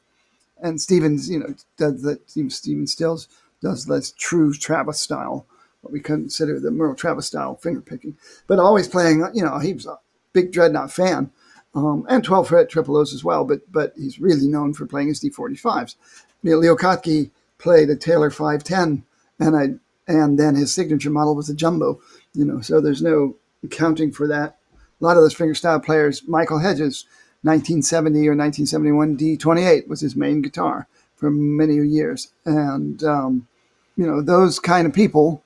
and 0.63 0.81
Stevens 0.81 1.29
you 1.29 1.39
know 1.39 1.55
does 1.77 2.03
that. 2.03 2.29
Stephen 2.31 2.87
Stills 2.87 3.29
does 3.61 3.87
this 3.87 4.13
true 4.13 4.53
Travis 4.53 5.01
style, 5.01 5.47
what 5.81 5.93
we 5.93 6.01
consider 6.01 6.61
the 6.61 6.71
Merle 6.71 6.95
Travis 6.95 7.27
style 7.27 7.57
finger 7.57 7.81
picking, 7.81 8.17
but 8.47 8.59
always 8.59 8.89
playing. 8.89 9.27
You 9.35 9.45
know, 9.45 9.59
he 9.59 9.73
was 9.73 9.87
a 9.87 9.99
big 10.33 10.53
dreadnought 10.53 10.93
fan 10.93 11.31
um, 11.75 12.07
and 12.09 12.25
12 12.25 12.49
fret 12.49 12.69
triple 12.69 12.97
O's 12.97 13.15
as 13.15 13.25
well, 13.25 13.45
but 13.45 13.61
but 13.71 13.93
he's 13.97 14.21
really 14.21 14.49
known 14.49 14.75
for 14.75 14.87
playing 14.87 15.09
his 15.09 15.21
D45s. 15.21 15.95
You 16.43 16.53
know, 16.53 16.59
Leo 16.59 16.77
Kottke 16.77 17.31
played 17.59 17.91
a 17.91 17.97
Taylor 17.97 18.31
510, 18.31 19.05
and 19.39 19.57
I 19.57 20.13
and 20.13 20.39
then 20.39 20.55
his 20.55 20.73
signature 20.73 21.11
model 21.11 21.35
was 21.35 21.51
a 21.51 21.55
jumbo. 21.55 22.01
You 22.39 22.45
know, 22.45 22.61
so 22.61 22.81
there's 22.81 23.03
no 23.03 23.35
accounting 23.65 24.13
for 24.13 24.29
that. 24.29 24.59
A 25.01 25.05
lot 25.05 25.17
of 25.17 25.25
those 25.25 25.35
fingerstyle 25.35 25.85
players, 25.85 26.23
Michael 26.29 26.61
Hedges, 26.61 27.05
1970 27.43 28.29
or 28.29 28.37
1971 28.37 29.17
D28 29.17 29.89
was 29.89 30.03
his 30.03 30.15
main 30.15 30.41
guitar 30.41 30.87
for 31.17 31.33
many 31.33 31.75
years, 31.75 32.29
and 32.45 33.03
um, 33.03 33.49
you 33.97 34.07
know 34.07 34.23
those 34.23 34.61
kind 34.61 34.87
of 34.87 34.93
people 34.93 35.43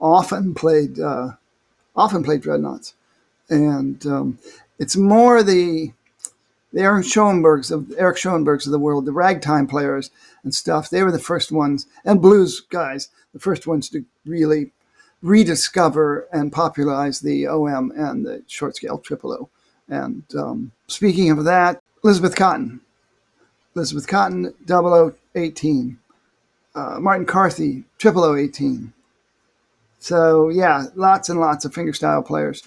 often 0.00 0.54
played 0.54 1.00
uh, 1.00 1.30
often 1.96 2.22
played 2.22 2.42
dreadnoughts, 2.42 2.94
and 3.48 4.06
um, 4.06 4.38
it's 4.78 4.96
more 4.96 5.42
the 5.42 5.92
the 6.72 6.80
Eric 6.80 7.06
Schoenbergs 7.06 7.72
of 7.72 7.92
Eric 7.98 8.18
Schoenbergs 8.18 8.66
of 8.66 8.72
the 8.72 8.78
world, 8.78 9.04
the 9.04 9.10
ragtime 9.12 9.66
players 9.66 10.12
and 10.44 10.54
stuff. 10.54 10.90
They 10.90 11.02
were 11.02 11.10
the 11.10 11.18
first 11.18 11.50
ones, 11.50 11.88
and 12.04 12.22
blues 12.22 12.60
guys, 12.60 13.08
the 13.32 13.40
first 13.40 13.66
ones 13.66 13.88
to 13.88 14.04
really 14.24 14.70
rediscover 15.26 16.28
and 16.32 16.52
popularize 16.52 17.20
the 17.20 17.46
OM 17.48 17.92
and 17.96 18.24
the 18.24 18.42
short 18.46 18.76
scale 18.76 18.98
triple 18.98 19.32
O. 19.32 19.48
And 19.88 20.22
um, 20.36 20.72
speaking 20.86 21.30
of 21.30 21.44
that, 21.44 21.82
Elizabeth 22.04 22.36
Cotten, 22.36 22.80
Elizabeth 23.74 24.06
Cotten, 24.06 24.54
0018, 25.34 25.98
uh, 26.74 26.98
Martin 27.00 27.26
Carthy, 27.26 27.84
triple 27.98 28.24
O 28.24 28.36
18. 28.36 28.92
So 29.98 30.48
yeah, 30.48 30.86
lots 30.94 31.28
and 31.28 31.40
lots 31.40 31.64
of 31.64 31.74
fingerstyle 31.74 32.24
players 32.24 32.62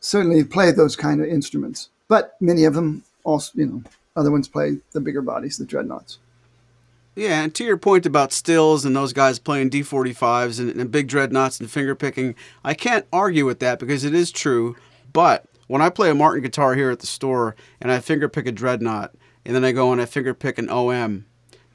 certainly 0.00 0.44
play 0.44 0.70
those 0.70 0.94
kind 0.94 1.20
of 1.20 1.26
instruments, 1.26 1.88
but 2.08 2.36
many 2.40 2.64
of 2.64 2.74
them 2.74 3.02
also, 3.24 3.52
you 3.56 3.66
know, 3.66 3.82
other 4.16 4.30
ones 4.30 4.46
play 4.46 4.78
the 4.92 5.00
bigger 5.00 5.22
bodies, 5.22 5.56
the 5.56 5.64
dreadnoughts. 5.64 6.18
Yeah, 7.16 7.42
and 7.42 7.54
to 7.54 7.64
your 7.64 7.76
point 7.76 8.06
about 8.06 8.32
Stills 8.32 8.84
and 8.84 8.96
those 8.96 9.12
guys 9.12 9.38
playing 9.38 9.70
D45s 9.70 10.58
and, 10.58 10.70
and 10.70 10.90
big 10.90 11.06
dreadnoughts 11.06 11.60
and 11.60 11.70
finger 11.70 11.94
picking, 11.94 12.34
I 12.64 12.74
can't 12.74 13.06
argue 13.12 13.46
with 13.46 13.60
that 13.60 13.78
because 13.78 14.02
it 14.02 14.14
is 14.14 14.32
true. 14.32 14.74
But 15.12 15.44
when 15.68 15.80
I 15.80 15.90
play 15.90 16.10
a 16.10 16.14
Martin 16.14 16.42
guitar 16.42 16.74
here 16.74 16.90
at 16.90 16.98
the 16.98 17.06
store 17.06 17.54
and 17.80 17.92
I 17.92 18.00
finger 18.00 18.28
pick 18.28 18.46
a 18.46 18.52
dreadnought, 18.52 19.14
and 19.44 19.54
then 19.54 19.64
I 19.64 19.70
go 19.70 19.92
and 19.92 20.00
I 20.00 20.06
finger 20.06 20.34
pick 20.34 20.58
an 20.58 20.68
OM, 20.68 21.26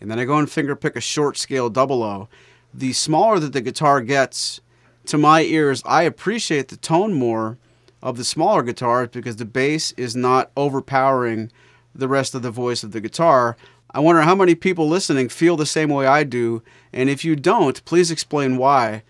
and 0.02 0.12
then 0.12 0.20
I 0.20 0.26
go 0.26 0.38
and 0.38 0.50
finger 0.50 0.76
pick 0.76 0.96
a 0.96 1.02
short 1.02 1.38
scale 1.38 1.70
double 1.70 2.04
O, 2.04 2.28
the 2.74 2.94
smaller 2.94 3.40
that 3.40 3.54
the 3.54 3.62
guitar 3.62 4.02
gets, 4.02 4.60
to 5.06 5.18
my 5.18 5.42
ears, 5.42 5.82
I 5.86 6.04
appreciate 6.04 6.68
the 6.68 6.78
tone 6.78 7.14
more 7.14 7.58
of 8.02 8.18
the 8.18 8.24
smaller 8.24 8.62
guitars 8.62 9.10
because 9.10 9.38
the 9.38 9.46
bass 9.46 9.92
is 9.94 10.16
not 10.16 10.52
overpowering 10.56 11.52
the 11.96 12.08
rest 12.08 12.36
of 12.36 12.42
the 12.42 12.52
voice 12.52 12.84
of 12.84 12.92
the 12.92 13.02
guitar. 13.02 13.58
I 13.92 14.00
wonder 14.00 14.22
how 14.22 14.36
many 14.36 14.56
people 14.56 14.88
listening 14.88 15.30
feel 15.30 15.58
the 15.58 15.66
same 15.66 15.90
way 15.90 16.06
I 16.06 16.24
do, 16.24 16.62
and 16.94 17.10
if 17.10 17.26
you 17.26 17.36
don't, 17.36 17.84
please 17.86 18.12
explain 18.12 18.58
why. 18.58 19.04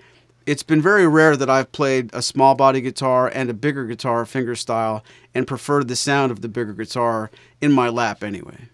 It's 0.46 0.64
been 0.64 0.82
very 0.82 1.08
rare 1.08 1.36
that 1.36 1.50
I've 1.50 1.72
played 1.72 2.10
a 2.14 2.22
small 2.22 2.56
body 2.56 2.82
guitar 2.82 3.28
and 3.28 3.50
a 3.50 3.54
bigger 3.54 3.86
guitar 3.86 4.24
fingerstyle 4.26 5.04
and 5.36 5.46
preferred 5.46 5.88
the 5.88 5.96
sound 5.96 6.32
of 6.32 6.42
the 6.42 6.48
bigger 6.48 6.74
guitar 6.74 7.30
in 7.62 7.72
my 7.72 7.90
lap 7.90 8.24
anyway. 8.24 8.70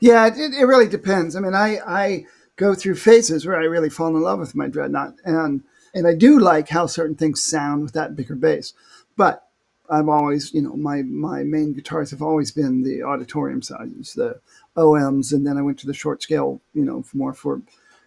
Yeah, 0.00 0.26
it, 0.26 0.54
it 0.54 0.64
really 0.64 0.88
depends. 0.88 1.34
I 1.34 1.40
mean, 1.40 1.54
I, 1.54 1.78
I 1.84 2.26
go 2.56 2.74
through 2.74 2.94
phases 2.94 3.44
where 3.44 3.56
I 3.56 3.64
really 3.64 3.90
fall 3.90 4.08
in 4.08 4.22
love 4.22 4.38
with 4.38 4.54
my 4.54 4.68
dreadnought, 4.68 5.14
and 5.24 5.62
and 5.94 6.06
I 6.06 6.14
do 6.14 6.38
like 6.38 6.68
how 6.68 6.86
certain 6.86 7.16
things 7.16 7.42
sound 7.42 7.82
with 7.82 7.92
that 7.94 8.14
bigger 8.14 8.36
bass. 8.36 8.72
But 9.16 9.48
I've 9.90 10.08
always, 10.08 10.52
you 10.52 10.62
know, 10.62 10.76
my 10.76 11.02
my 11.02 11.42
main 11.42 11.72
guitars 11.72 12.10
have 12.10 12.22
always 12.22 12.52
been 12.52 12.82
the 12.82 13.02
auditorium 13.02 13.62
sizes, 13.62 14.14
the 14.14 14.40
OMs, 14.78 15.32
and 15.32 15.46
then 15.46 15.58
I 15.58 15.62
went 15.62 15.78
to 15.80 15.86
the 15.86 15.94
short 15.94 16.22
scale, 16.22 16.60
you 16.72 16.84
know, 16.84 17.04
more 17.12 17.34
for 17.34 17.60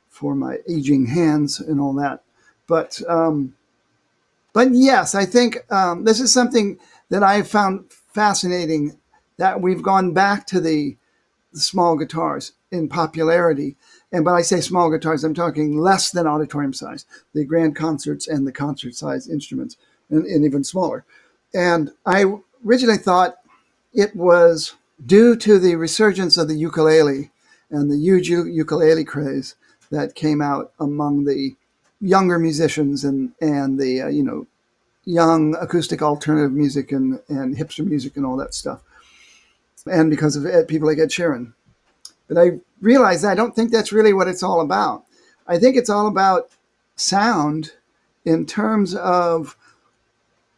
for 0.09 0.35
my 0.35 0.57
aging 0.67 1.05
hands 1.05 1.59
and 1.59 1.79
all 1.79 1.93
that. 1.93 2.23
But 2.67 3.01
um, 3.07 3.55
but 4.53 4.71
yes, 4.71 5.15
I 5.15 5.25
think 5.25 5.59
um, 5.71 6.03
this 6.03 6.19
is 6.19 6.33
something 6.33 6.79
that 7.09 7.23
I 7.23 7.41
found 7.43 7.91
fascinating. 7.91 8.97
That 9.37 9.61
we've 9.61 9.81
gone 9.81 10.13
back 10.13 10.45
to 10.47 10.61
the, 10.61 10.95
the 11.51 11.59
small 11.59 11.97
guitars 11.97 12.51
in 12.71 12.87
popularity, 12.87 13.75
and 14.11 14.25
when 14.25 14.35
I 14.35 14.41
say 14.41 14.61
small 14.61 14.91
guitars, 14.91 15.23
I'm 15.23 15.33
talking 15.33 15.77
less 15.77 16.11
than 16.11 16.27
auditorium 16.27 16.73
size, 16.73 17.05
the 17.33 17.45
grand 17.45 17.75
concerts 17.75 18.27
and 18.27 18.45
the 18.45 18.51
concert 18.51 18.93
size 18.93 19.27
instruments 19.27 19.77
and, 20.09 20.25
and 20.25 20.45
even 20.45 20.63
smaller. 20.63 21.05
And 21.53 21.91
I 22.05 22.25
originally 22.65 22.97
thought 22.97 23.37
it 23.93 24.15
was 24.15 24.75
due 25.05 25.35
to 25.35 25.59
the 25.59 25.75
resurgence 25.75 26.37
of 26.37 26.47
the 26.47 26.55
ukulele 26.55 27.31
and 27.69 27.91
the 27.91 27.97
huge 27.97 28.29
ukulele 28.29 29.03
craze 29.03 29.55
that 29.89 30.15
came 30.15 30.41
out 30.41 30.71
among 30.79 31.25
the 31.25 31.55
younger 31.99 32.39
musicians 32.39 33.03
and 33.03 33.31
and 33.39 33.79
the 33.79 34.01
uh, 34.01 34.07
you 34.07 34.23
know 34.23 34.47
young 35.05 35.55
acoustic 35.55 36.01
alternative 36.01 36.51
music 36.51 36.91
and 36.91 37.19
and 37.27 37.57
hipster 37.57 37.85
music 37.85 38.17
and 38.17 38.25
all 38.25 38.37
that 38.37 38.53
stuff, 38.53 38.81
and 39.85 40.09
because 40.09 40.35
of 40.35 40.45
Ed, 40.45 40.67
people 40.67 40.87
like 40.87 40.99
Ed 40.99 41.09
Sheeran. 41.09 41.53
But 42.27 42.37
I 42.37 42.59
realized 42.81 43.25
I 43.25 43.35
don't 43.35 43.55
think 43.55 43.71
that's 43.71 43.91
really 43.91 44.13
what 44.13 44.27
it's 44.27 44.43
all 44.43 44.61
about. 44.61 45.03
I 45.47 45.59
think 45.59 45.75
it's 45.75 45.89
all 45.89 46.07
about 46.07 46.49
sound 46.95 47.73
in 48.23 48.45
terms 48.45 48.95
of 48.95 49.57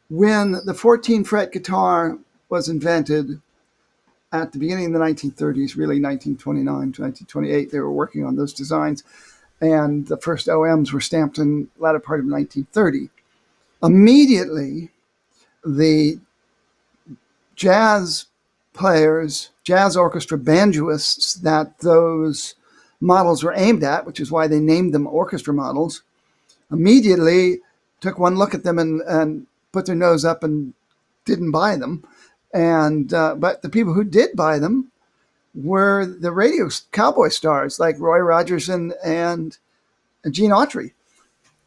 when 0.09 0.59
the 0.65 0.73
14 0.73 1.23
fret 1.23 1.51
guitar 1.51 2.17
was 2.49 2.69
invented 2.69 3.41
at 4.33 4.51
the 4.51 4.59
beginning 4.59 4.87
of 4.87 4.93
the 4.93 4.99
1930s, 4.99 5.77
really 5.77 6.01
1929 6.01 6.65
to 6.65 7.01
1928, 7.03 7.71
they 7.71 7.79
were 7.79 7.91
working 7.91 8.25
on 8.25 8.35
those 8.35 8.51
designs. 8.51 9.03
And 9.61 10.07
the 10.07 10.17
first 10.17 10.47
OMs 10.47 10.91
were 10.91 10.99
stamped 10.99 11.37
in 11.37 11.69
the 11.77 11.83
latter 11.83 11.99
part 11.99 12.19
of 12.19 12.25
1930. 12.25 13.09
Immediately, 13.83 14.89
the 15.63 16.19
jazz 17.55 18.25
players, 18.73 19.51
jazz 19.63 19.95
orchestra 19.95 20.37
banjoists 20.37 21.39
that 21.41 21.79
those 21.79 22.55
models 22.99 23.43
were 23.43 23.53
aimed 23.55 23.83
at, 23.83 24.05
which 24.05 24.19
is 24.19 24.31
why 24.31 24.47
they 24.47 24.59
named 24.59 24.93
them 24.93 25.05
orchestra 25.05 25.53
models, 25.53 26.01
immediately 26.71 27.59
took 28.01 28.17
one 28.17 28.35
look 28.35 28.55
at 28.55 28.63
them 28.63 28.79
and, 28.79 29.01
and 29.01 29.45
put 29.71 29.85
their 29.85 29.95
nose 29.95 30.25
up 30.25 30.43
and 30.43 30.73
didn't 31.25 31.51
buy 31.51 31.75
them. 31.75 32.03
And 32.53 33.13
uh, 33.13 33.35
but 33.35 33.61
the 33.61 33.69
people 33.69 33.93
who 33.93 34.03
did 34.03 34.35
buy 34.35 34.59
them 34.59 34.91
were 35.55 36.05
the 36.05 36.31
radio 36.31 36.69
cowboy 36.91 37.29
stars 37.29 37.79
like 37.79 37.99
Roy 37.99 38.19
Rogers 38.19 38.69
and, 38.69 38.93
and 39.03 39.57
Gene 40.29 40.51
Autry, 40.51 40.91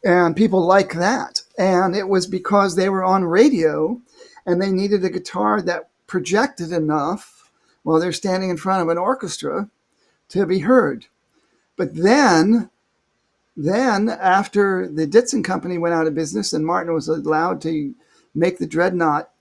and 0.03 0.35
people 0.35 0.65
like 0.65 0.93
that. 0.93 1.41
And 1.57 1.95
it 1.95 2.07
was 2.07 2.27
because 2.27 2.75
they 2.75 2.89
were 2.89 3.03
on 3.03 3.25
radio, 3.25 4.01
and 4.45 4.61
they 4.61 4.71
needed 4.71 5.03
a 5.03 5.09
guitar 5.09 5.61
that 5.61 5.89
projected 6.05 6.71
enough 6.71 7.51
while 7.83 7.99
they're 7.99 8.13
standing 8.13 8.49
in 8.49 8.57
front 8.57 8.81
of 8.81 8.89
an 8.89 8.97
orchestra 8.97 9.69
to 10.29 10.45
be 10.45 10.59
heard. 10.59 11.05
But 11.75 11.95
then 11.95 12.69
then, 13.59 14.07
after 14.07 14.87
the 14.87 15.07
Ditson 15.07 15.43
Company 15.43 15.79
went 15.79 15.95
out 15.95 16.05
of 16.05 16.13
business 16.13 16.53
and 16.53 16.63
Martin 16.63 16.93
was 16.93 17.07
allowed 17.07 17.59
to 17.61 17.95
make 18.35 18.59
the 18.59 18.67
dreadnought 18.67 19.31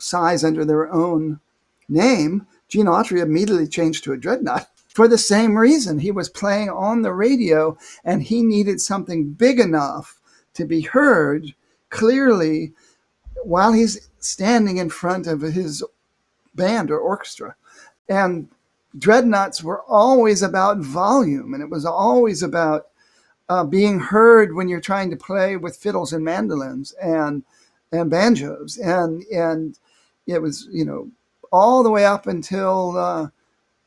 size 0.00 0.44
under 0.44 0.64
their 0.64 0.92
own 0.92 1.40
name, 1.88 2.46
Gene 2.68 2.86
Autry 2.86 3.20
immediately 3.20 3.66
changed 3.66 4.04
to 4.04 4.12
a 4.12 4.16
dreadnought 4.16 4.68
for 4.88 5.08
the 5.08 5.18
same 5.18 5.56
reason. 5.56 5.98
He 5.98 6.10
was 6.10 6.28
playing 6.28 6.70
on 6.70 7.02
the 7.02 7.12
radio 7.12 7.76
and 8.04 8.22
he 8.22 8.42
needed 8.42 8.80
something 8.80 9.32
big 9.32 9.58
enough 9.58 10.20
to 10.54 10.64
be 10.64 10.82
heard 10.82 11.54
clearly 11.90 12.72
while 13.44 13.72
he's 13.72 14.08
standing 14.18 14.76
in 14.76 14.90
front 14.90 15.26
of 15.26 15.40
his 15.40 15.82
band 16.54 16.90
or 16.90 16.98
orchestra. 16.98 17.54
And 18.08 18.48
dreadnoughts 18.98 19.62
were 19.62 19.82
always 19.82 20.42
about 20.42 20.78
volume 20.78 21.54
and 21.54 21.62
it 21.62 21.70
was 21.70 21.84
always 21.84 22.42
about 22.42 22.88
uh, 23.48 23.64
being 23.64 23.98
heard 23.98 24.54
when 24.54 24.68
you're 24.68 24.80
trying 24.80 25.10
to 25.10 25.16
play 25.16 25.56
with 25.56 25.76
fiddles 25.76 26.12
and 26.12 26.24
mandolins 26.24 26.92
and 27.02 27.42
and 27.92 28.08
banjos 28.08 28.78
and 28.78 29.24
and 29.24 29.76
it 30.30 30.42
was 30.42 30.68
you 30.70 30.84
know 30.84 31.10
all 31.52 31.82
the 31.82 31.90
way 31.90 32.04
up 32.04 32.26
until 32.26 32.96
uh, 32.96 33.28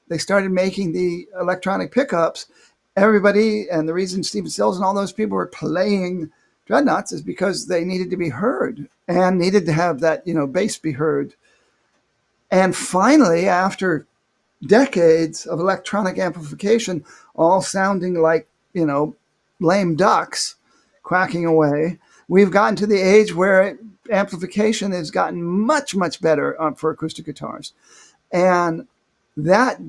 they 0.10 0.18
started 0.18 0.52
making 0.52 0.92
the 0.92 1.28
electronic 1.40 1.92
pickups, 1.92 2.48
everybody, 2.96 3.70
and 3.70 3.88
the 3.88 3.94
reason 3.94 4.24
Stephen 4.24 4.50
Stills 4.50 4.78
and 4.78 4.86
all 4.86 4.94
those 4.94 5.14
people 5.14 5.36
were 5.36 5.48
playing 5.48 6.32
dreadnoughts 6.66 7.12
is 7.12 7.22
because 7.22 7.68
they 7.68 7.84
needed 7.84 8.10
to 8.10 8.18
be 8.18 8.30
heard 8.30 8.88
and 9.08 9.38
needed 9.38 9.66
to 9.66 9.74
have 9.74 10.00
that, 10.00 10.26
you 10.26 10.34
know, 10.34 10.48
bass 10.48 10.78
be 10.78 10.92
heard. 10.92 11.34
And 12.52 12.76
finally, 12.76 13.48
after 13.48 14.06
decades 14.66 15.46
of 15.46 15.60
electronic 15.60 16.20
amplification, 16.20 17.04
all 17.36 17.62
sounding 17.62 18.16
like, 18.16 18.48
you 18.74 18.86
know, 18.86 19.16
lame 19.60 19.96
ducks 19.96 20.56
quacking 21.02 21.46
away, 21.46 22.00
we've 22.28 22.52
gotten 22.52 22.76
to 22.78 22.88
the 22.88 23.02
age 23.02 23.34
where 23.34 23.78
amplification 24.12 24.92
has 24.92 25.12
gotten 25.12 25.44
much, 25.44 25.96
much 25.96 26.22
better 26.22 26.60
uh, 26.62 26.74
for 26.74 26.92
acoustic 26.92 27.26
guitars. 27.26 27.74
And 28.32 28.88
that 29.38 29.80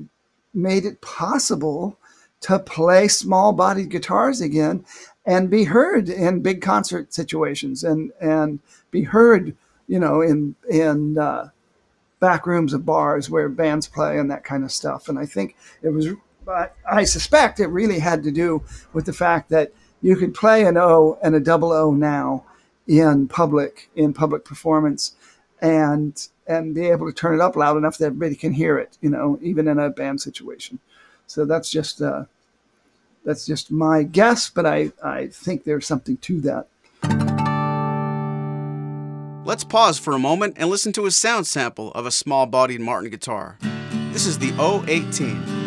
made 0.53 0.85
it 0.85 1.01
possible 1.01 1.97
to 2.41 2.59
play 2.59 3.07
small 3.07 3.51
bodied 3.51 3.89
guitars 3.89 4.41
again 4.41 4.85
and 5.25 5.49
be 5.49 5.65
heard 5.65 6.09
in 6.09 6.41
big 6.41 6.61
concert 6.61 7.13
situations 7.13 7.83
and, 7.83 8.11
and 8.21 8.59
be 8.91 9.03
heard, 9.03 9.55
you 9.87 9.99
know, 9.99 10.21
in, 10.21 10.55
in, 10.69 11.17
uh, 11.17 11.49
back 12.19 12.47
rooms 12.47 12.73
of 12.73 12.85
bars 12.85 13.29
where 13.29 13.49
bands 13.49 13.87
play 13.87 14.17
and 14.17 14.31
that 14.31 14.43
kind 14.43 14.63
of 14.63 14.71
stuff. 14.71 15.09
And 15.09 15.19
I 15.19 15.25
think 15.25 15.55
it 15.81 15.89
was, 15.89 16.07
I 16.89 17.03
suspect 17.03 17.59
it 17.59 17.67
really 17.67 17.99
had 17.99 18.23
to 18.23 18.31
do 18.31 18.63
with 18.93 19.05
the 19.05 19.13
fact 19.13 19.49
that 19.49 19.73
you 20.01 20.15
could 20.15 20.33
play 20.33 20.65
an 20.65 20.77
O 20.77 21.17
and 21.21 21.35
a 21.35 21.39
double 21.39 21.71
O 21.71 21.91
now 21.91 22.43
in 22.87 23.27
public, 23.27 23.89
in 23.95 24.13
public 24.13 24.45
performance, 24.45 25.15
and 25.61 26.27
and 26.47 26.75
be 26.75 26.85
able 26.85 27.07
to 27.07 27.13
turn 27.13 27.33
it 27.33 27.41
up 27.41 27.55
loud 27.55 27.77
enough 27.77 27.97
that 27.97 28.05
everybody 28.05 28.35
can 28.35 28.53
hear 28.53 28.77
it, 28.77 28.97
you 29.01 29.09
know, 29.09 29.39
even 29.41 29.67
in 29.67 29.79
a 29.79 29.89
band 29.89 30.21
situation. 30.21 30.79
So 31.27 31.45
that's 31.45 31.71
just 31.71 32.01
uh, 32.01 32.25
that's 33.25 33.45
just 33.45 33.71
my 33.71 34.03
guess, 34.03 34.49
but 34.49 34.65
I, 34.65 34.91
I 35.03 35.27
think 35.27 35.63
there's 35.63 35.87
something 35.87 36.17
to 36.17 36.41
that. 36.41 36.67
Let's 39.45 39.63
pause 39.63 39.99
for 39.99 40.13
a 40.13 40.19
moment 40.19 40.55
and 40.57 40.69
listen 40.69 40.91
to 40.93 41.05
a 41.05 41.11
sound 41.11 41.47
sample 41.47 41.91
of 41.91 42.05
a 42.05 42.11
small 42.11 42.45
bodied 42.45 42.81
Martin 42.81 43.09
guitar. 43.09 43.57
This 44.11 44.25
is 44.25 44.39
the 44.39 44.51
O18. 44.53 45.64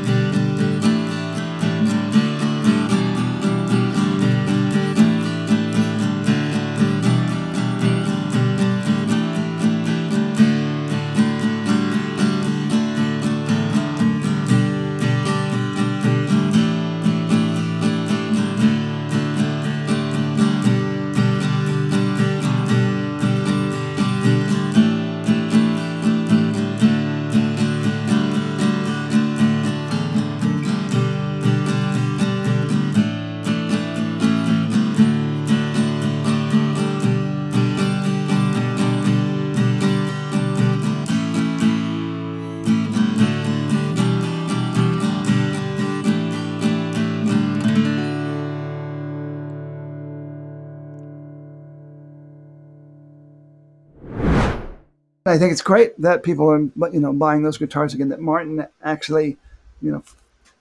I 55.29 55.39
think 55.39 55.53
it's 55.53 55.63
great 55.63 56.01
that 56.01 56.23
people 56.23 56.51
are, 56.51 56.61
you 56.91 57.01
know, 57.01 57.13
buying 57.13 57.43
those 57.43 57.59
guitars 57.59 57.95
again. 57.95 58.09
That 58.09 58.21
Martin 58.21 58.67
actually, 58.83 59.37
you 59.83 59.93
know, 59.93 60.03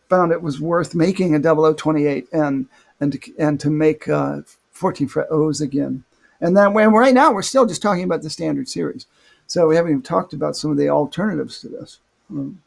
found 0.09 0.31
it 0.31 0.41
was 0.41 0.59
worth 0.59 0.95
making 0.95 1.35
a 1.35 1.39
0028 1.39 2.27
and 2.31 2.67
and 2.99 3.13
to, 3.13 3.33
and 3.37 3.59
to 3.59 3.69
make 3.69 4.09
uh, 4.09 4.41
14 4.71 5.07
fret 5.07 5.27
O's 5.29 5.61
again. 5.61 6.03
And 6.41 6.55
then 6.55 6.73
when 6.73 6.91
right 6.91 7.13
now 7.13 7.31
we're 7.31 7.41
still 7.41 7.65
just 7.65 7.81
talking 7.81 8.03
about 8.03 8.21
the 8.21 8.29
standard 8.29 8.67
series, 8.67 9.05
so 9.47 9.67
we 9.67 9.75
haven't 9.75 9.91
even 9.91 10.01
talked 10.01 10.33
about 10.33 10.55
some 10.55 10.71
of 10.71 10.77
the 10.77 10.89
alternatives 10.89 11.59
to 11.61 11.69
this. 11.69 11.99
Um, 12.29 12.61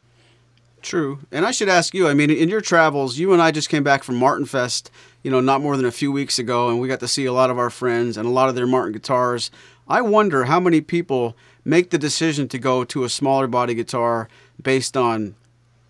True. 0.81 1.19
And 1.31 1.45
I 1.45 1.51
should 1.51 1.69
ask 1.69 1.93
you, 1.93 2.07
I 2.07 2.15
mean, 2.15 2.31
in 2.31 2.49
your 2.49 2.61
travels, 2.61 3.19
you 3.19 3.33
and 3.33 3.41
I 3.41 3.51
just 3.51 3.69
came 3.69 3.83
back 3.83 4.03
from 4.03 4.15
Martin 4.15 4.45
Fest, 4.45 4.89
you 5.21 5.29
know, 5.29 5.39
not 5.39 5.61
more 5.61 5.77
than 5.77 5.85
a 5.85 5.91
few 5.91 6.11
weeks 6.11 6.39
ago, 6.39 6.69
and 6.69 6.81
we 6.81 6.87
got 6.87 6.99
to 7.01 7.07
see 7.07 7.25
a 7.25 7.33
lot 7.33 7.51
of 7.51 7.59
our 7.59 7.69
friends 7.69 8.17
and 8.17 8.27
a 8.27 8.31
lot 8.31 8.49
of 8.49 8.55
their 8.55 8.65
Martin 8.65 8.93
guitars. 8.93 9.51
I 9.87 10.01
wonder 10.01 10.45
how 10.45 10.59
many 10.59 10.81
people 10.81 11.35
make 11.63 11.89
the 11.89 11.97
decision 11.97 12.47
to 12.47 12.57
go 12.57 12.83
to 12.83 13.03
a 13.03 13.09
smaller 13.09 13.47
body 13.47 13.73
guitar 13.73 14.27
based 14.61 14.97
on 14.97 15.35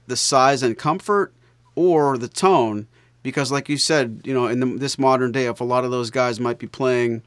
the 0.07 0.15
size 0.15 0.63
and 0.63 0.77
comfort 0.77 1.33
or 1.75 2.17
the 2.17 2.27
tone 2.27 2.87
because 3.23 3.51
like 3.51 3.69
you 3.69 3.77
said 3.77 4.21
you 4.23 4.33
know 4.33 4.47
in 4.47 4.59
the, 4.59 4.65
this 4.77 4.99
modern 4.99 5.31
day 5.31 5.45
if 5.45 5.61
a 5.61 5.65
lot 5.65 5.85
of 5.85 5.91
those 5.91 6.09
guys 6.09 6.39
might 6.39 6.59
be 6.59 6.67
playing 6.67 7.21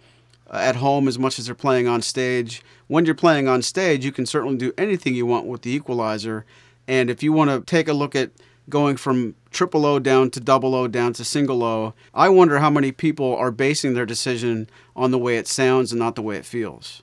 uh, 0.51 0.57
at 0.57 0.77
home 0.77 1.09
as 1.09 1.19
much 1.19 1.39
as 1.39 1.47
they're 1.47 1.55
playing 1.55 1.89
on 1.89 2.03
stage 2.03 2.63
when 2.87 3.05
you're 3.05 3.15
playing 3.15 3.49
on 3.49 3.63
stage 3.63 4.05
you 4.05 4.13
can 4.13 4.27
certainly 4.27 4.57
do 4.57 4.73
anything 4.77 5.15
you 5.15 5.27
want 5.27 5.47
with 5.47 5.63
the 5.63 5.71
equalizer. 5.71 6.45
And 6.87 7.09
if 7.09 7.23
you 7.23 7.33
want 7.33 7.51
to 7.51 7.63
take 7.63 7.89
a 7.89 7.95
look 7.95 8.15
at 8.15 8.31
going 8.69 8.97
from 8.97 9.35
triple 9.51 9.87
O 9.87 9.99
down 9.99 10.31
to 10.31 10.41
double 10.41 10.75
O 10.75 10.89
down 10.89 11.13
to 11.15 11.25
single 11.25 11.63
O 11.63 11.95
i 12.13 12.29
wonder 12.29 12.59
how 12.59 12.71
many 12.71 12.93
people 12.93 13.35
are 13.37 13.51
basing 13.51 13.95
their 13.95 14.07
decision 14.07 14.69
on 14.97 15.11
the 15.11 15.19
way 15.19 15.37
it 15.37 15.47
sounds 15.47 15.93
and 15.93 15.99
not 15.99 16.15
the 16.15 16.23
way 16.23 16.37
it 16.37 16.45
feels 16.45 17.03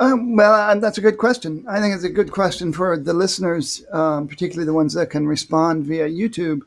um, 0.00 0.34
well, 0.34 0.54
uh, 0.54 0.74
that's 0.76 0.96
a 0.96 1.02
good 1.02 1.18
question. 1.18 1.62
I 1.68 1.78
think 1.78 1.94
it's 1.94 2.04
a 2.04 2.08
good 2.08 2.32
question 2.32 2.72
for 2.72 2.96
the 2.96 3.12
listeners, 3.12 3.84
um, 3.92 4.26
particularly 4.26 4.64
the 4.64 4.72
ones 4.72 4.94
that 4.94 5.10
can 5.10 5.26
respond 5.26 5.84
via 5.84 6.08
YouTube. 6.08 6.62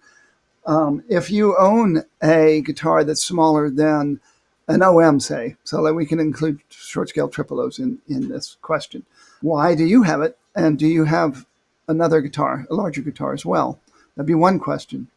Um, 0.67 1.04
if 1.10 1.32
you 1.32 1.58
own 1.58 2.04
a 2.22 2.62
guitar 2.62 3.04
that's 3.04 3.24
smaller 3.24 3.72
than 3.72 4.19
an 4.67 4.84
OM, 4.84 5.19
say, 5.19 5.56
so 5.63 5.84
that 5.84 5.96
we 5.96 6.06
can 6.06 6.19
include 6.19 6.62
short 6.69 7.10
scale 7.10 7.28
triple 7.28 7.60
O's 7.60 7.80
in, 7.80 7.98
in 8.08 8.30
this 8.30 8.58
question, 8.62 9.04
why 9.41 9.74
do 9.74 9.84
you 9.84 10.04
have 10.04 10.22
it? 10.22 10.38
And 10.56 10.78
do 10.78 10.88
you 10.88 11.04
have 11.06 11.48
another 11.88 12.22
guitar, 12.22 12.67
a 12.69 12.76
larger 12.76 13.02
guitar 13.02 13.34
as 13.34 13.43
well? 13.43 13.80
That'd 14.15 14.28
be 14.28 14.36
one 14.36 14.60
question. 14.60 15.08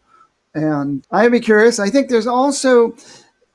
And 0.55 1.07
I'd 1.11 1.33
be 1.33 1.41
curious. 1.41 1.79
I 1.79 1.91
think 1.91 2.09
there's 2.09 2.27
also, 2.27 2.97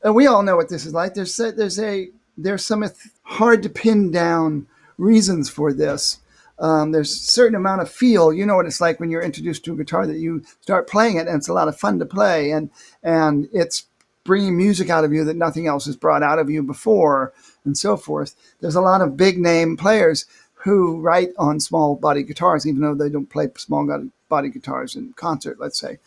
uh, 0.05 0.13
we 0.13 0.27
all 0.27 0.43
know 0.43 0.55
what 0.55 0.69
this 0.69 0.85
is 0.85 0.93
like. 0.93 1.15
There's 1.15 1.37
a, 1.39 1.51
there's 1.51 1.79
a 1.79 2.11
there's 2.37 2.65
some 2.65 2.83
hard 3.23 3.63
to 3.63 3.69
pin 3.69 4.11
down 4.11 4.67
reasons 4.97 5.49
for 5.49 5.73
this. 5.73 6.19
Um, 6.59 6.91
there's 6.91 7.11
a 7.11 7.15
certain 7.15 7.55
amount 7.55 7.81
of 7.81 7.89
feel. 7.89 8.31
You 8.31 8.45
know 8.45 8.55
what 8.55 8.67
it's 8.67 8.81
like 8.81 8.99
when 8.99 9.09
you're 9.09 9.23
introduced 9.23 9.65
to 9.65 9.73
a 9.73 9.77
guitar 9.77 10.05
that 10.05 10.19
you 10.19 10.43
start 10.61 10.87
playing 10.87 11.17
it, 11.17 11.27
and 11.27 11.37
it's 11.37 11.49
a 11.49 11.53
lot 11.53 11.67
of 11.67 11.77
fun 11.77 11.97
to 11.99 12.05
play, 12.05 12.51
and 12.51 12.69
and 13.01 13.49
it's 13.51 13.85
bringing 14.23 14.55
music 14.55 14.89
out 14.89 15.03
of 15.03 15.11
you 15.11 15.23
that 15.25 15.35
nothing 15.35 15.65
else 15.65 15.85
has 15.85 15.95
brought 15.95 16.21
out 16.21 16.37
of 16.37 16.49
you 16.49 16.61
before, 16.61 17.33
and 17.65 17.77
so 17.77 17.97
forth. 17.97 18.35
There's 18.59 18.75
a 18.75 18.81
lot 18.81 19.01
of 19.01 19.17
big 19.17 19.39
name 19.39 19.75
players 19.75 20.25
who 20.53 21.01
write 21.01 21.29
on 21.39 21.59
small 21.59 21.95
body 21.95 22.21
guitars, 22.21 22.67
even 22.67 22.81
though 22.81 22.93
they 22.93 23.09
don't 23.09 23.29
play 23.29 23.49
small 23.57 24.09
body 24.29 24.49
guitars 24.49 24.95
in 24.95 25.13
concert, 25.13 25.59
let's 25.59 25.79
say. 25.79 25.97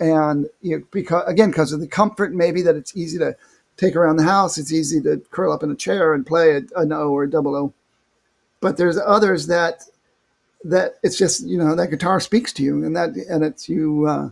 And 0.00 0.46
you 0.62 0.78
know, 0.78 0.84
because 0.90 1.24
again, 1.26 1.50
because 1.50 1.72
of 1.72 1.80
the 1.80 1.86
comfort, 1.86 2.32
maybe 2.32 2.62
that 2.62 2.76
it's 2.76 2.96
easy 2.96 3.18
to 3.18 3.36
take 3.78 3.96
around 3.96 4.16
the 4.16 4.24
house, 4.24 4.58
it's 4.58 4.72
easy 4.72 5.00
to 5.00 5.22
curl 5.30 5.52
up 5.52 5.62
in 5.62 5.70
a 5.70 5.76
chair 5.76 6.12
and 6.12 6.26
play 6.26 6.56
a, 6.56 6.62
an 6.78 6.92
O 6.92 7.10
or 7.10 7.22
a 7.22 7.30
double 7.30 7.56
O. 7.56 7.72
But 8.60 8.76
there's 8.76 8.98
others 8.98 9.46
that 9.46 9.84
that 10.64 10.96
it's 11.04 11.16
just 11.16 11.46
you 11.46 11.56
know 11.56 11.74
that 11.74 11.90
guitar 11.90 12.20
speaks 12.20 12.52
to 12.54 12.62
you, 12.62 12.84
and 12.84 12.94
that 12.96 13.10
and 13.30 13.44
it's 13.44 13.68
you 13.68 14.06
uh, 14.06 14.30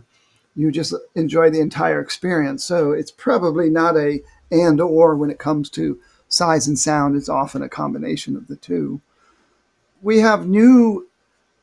you 0.55 0.69
just 0.71 0.93
enjoy 1.15 1.49
the 1.49 1.61
entire 1.61 2.01
experience. 2.01 2.63
So 2.63 2.91
it's 2.91 3.11
probably 3.11 3.69
not 3.69 3.95
a 3.97 4.19
and 4.51 4.79
or 4.79 5.15
when 5.15 5.29
it 5.29 5.39
comes 5.39 5.69
to 5.71 5.99
size 6.27 6.67
and 6.67 6.77
sound. 6.77 7.15
It's 7.15 7.29
often 7.29 7.61
a 7.61 7.69
combination 7.69 8.35
of 8.35 8.47
the 8.47 8.57
two. 8.57 9.01
We 10.01 10.19
have 10.19 10.47
new 10.47 11.07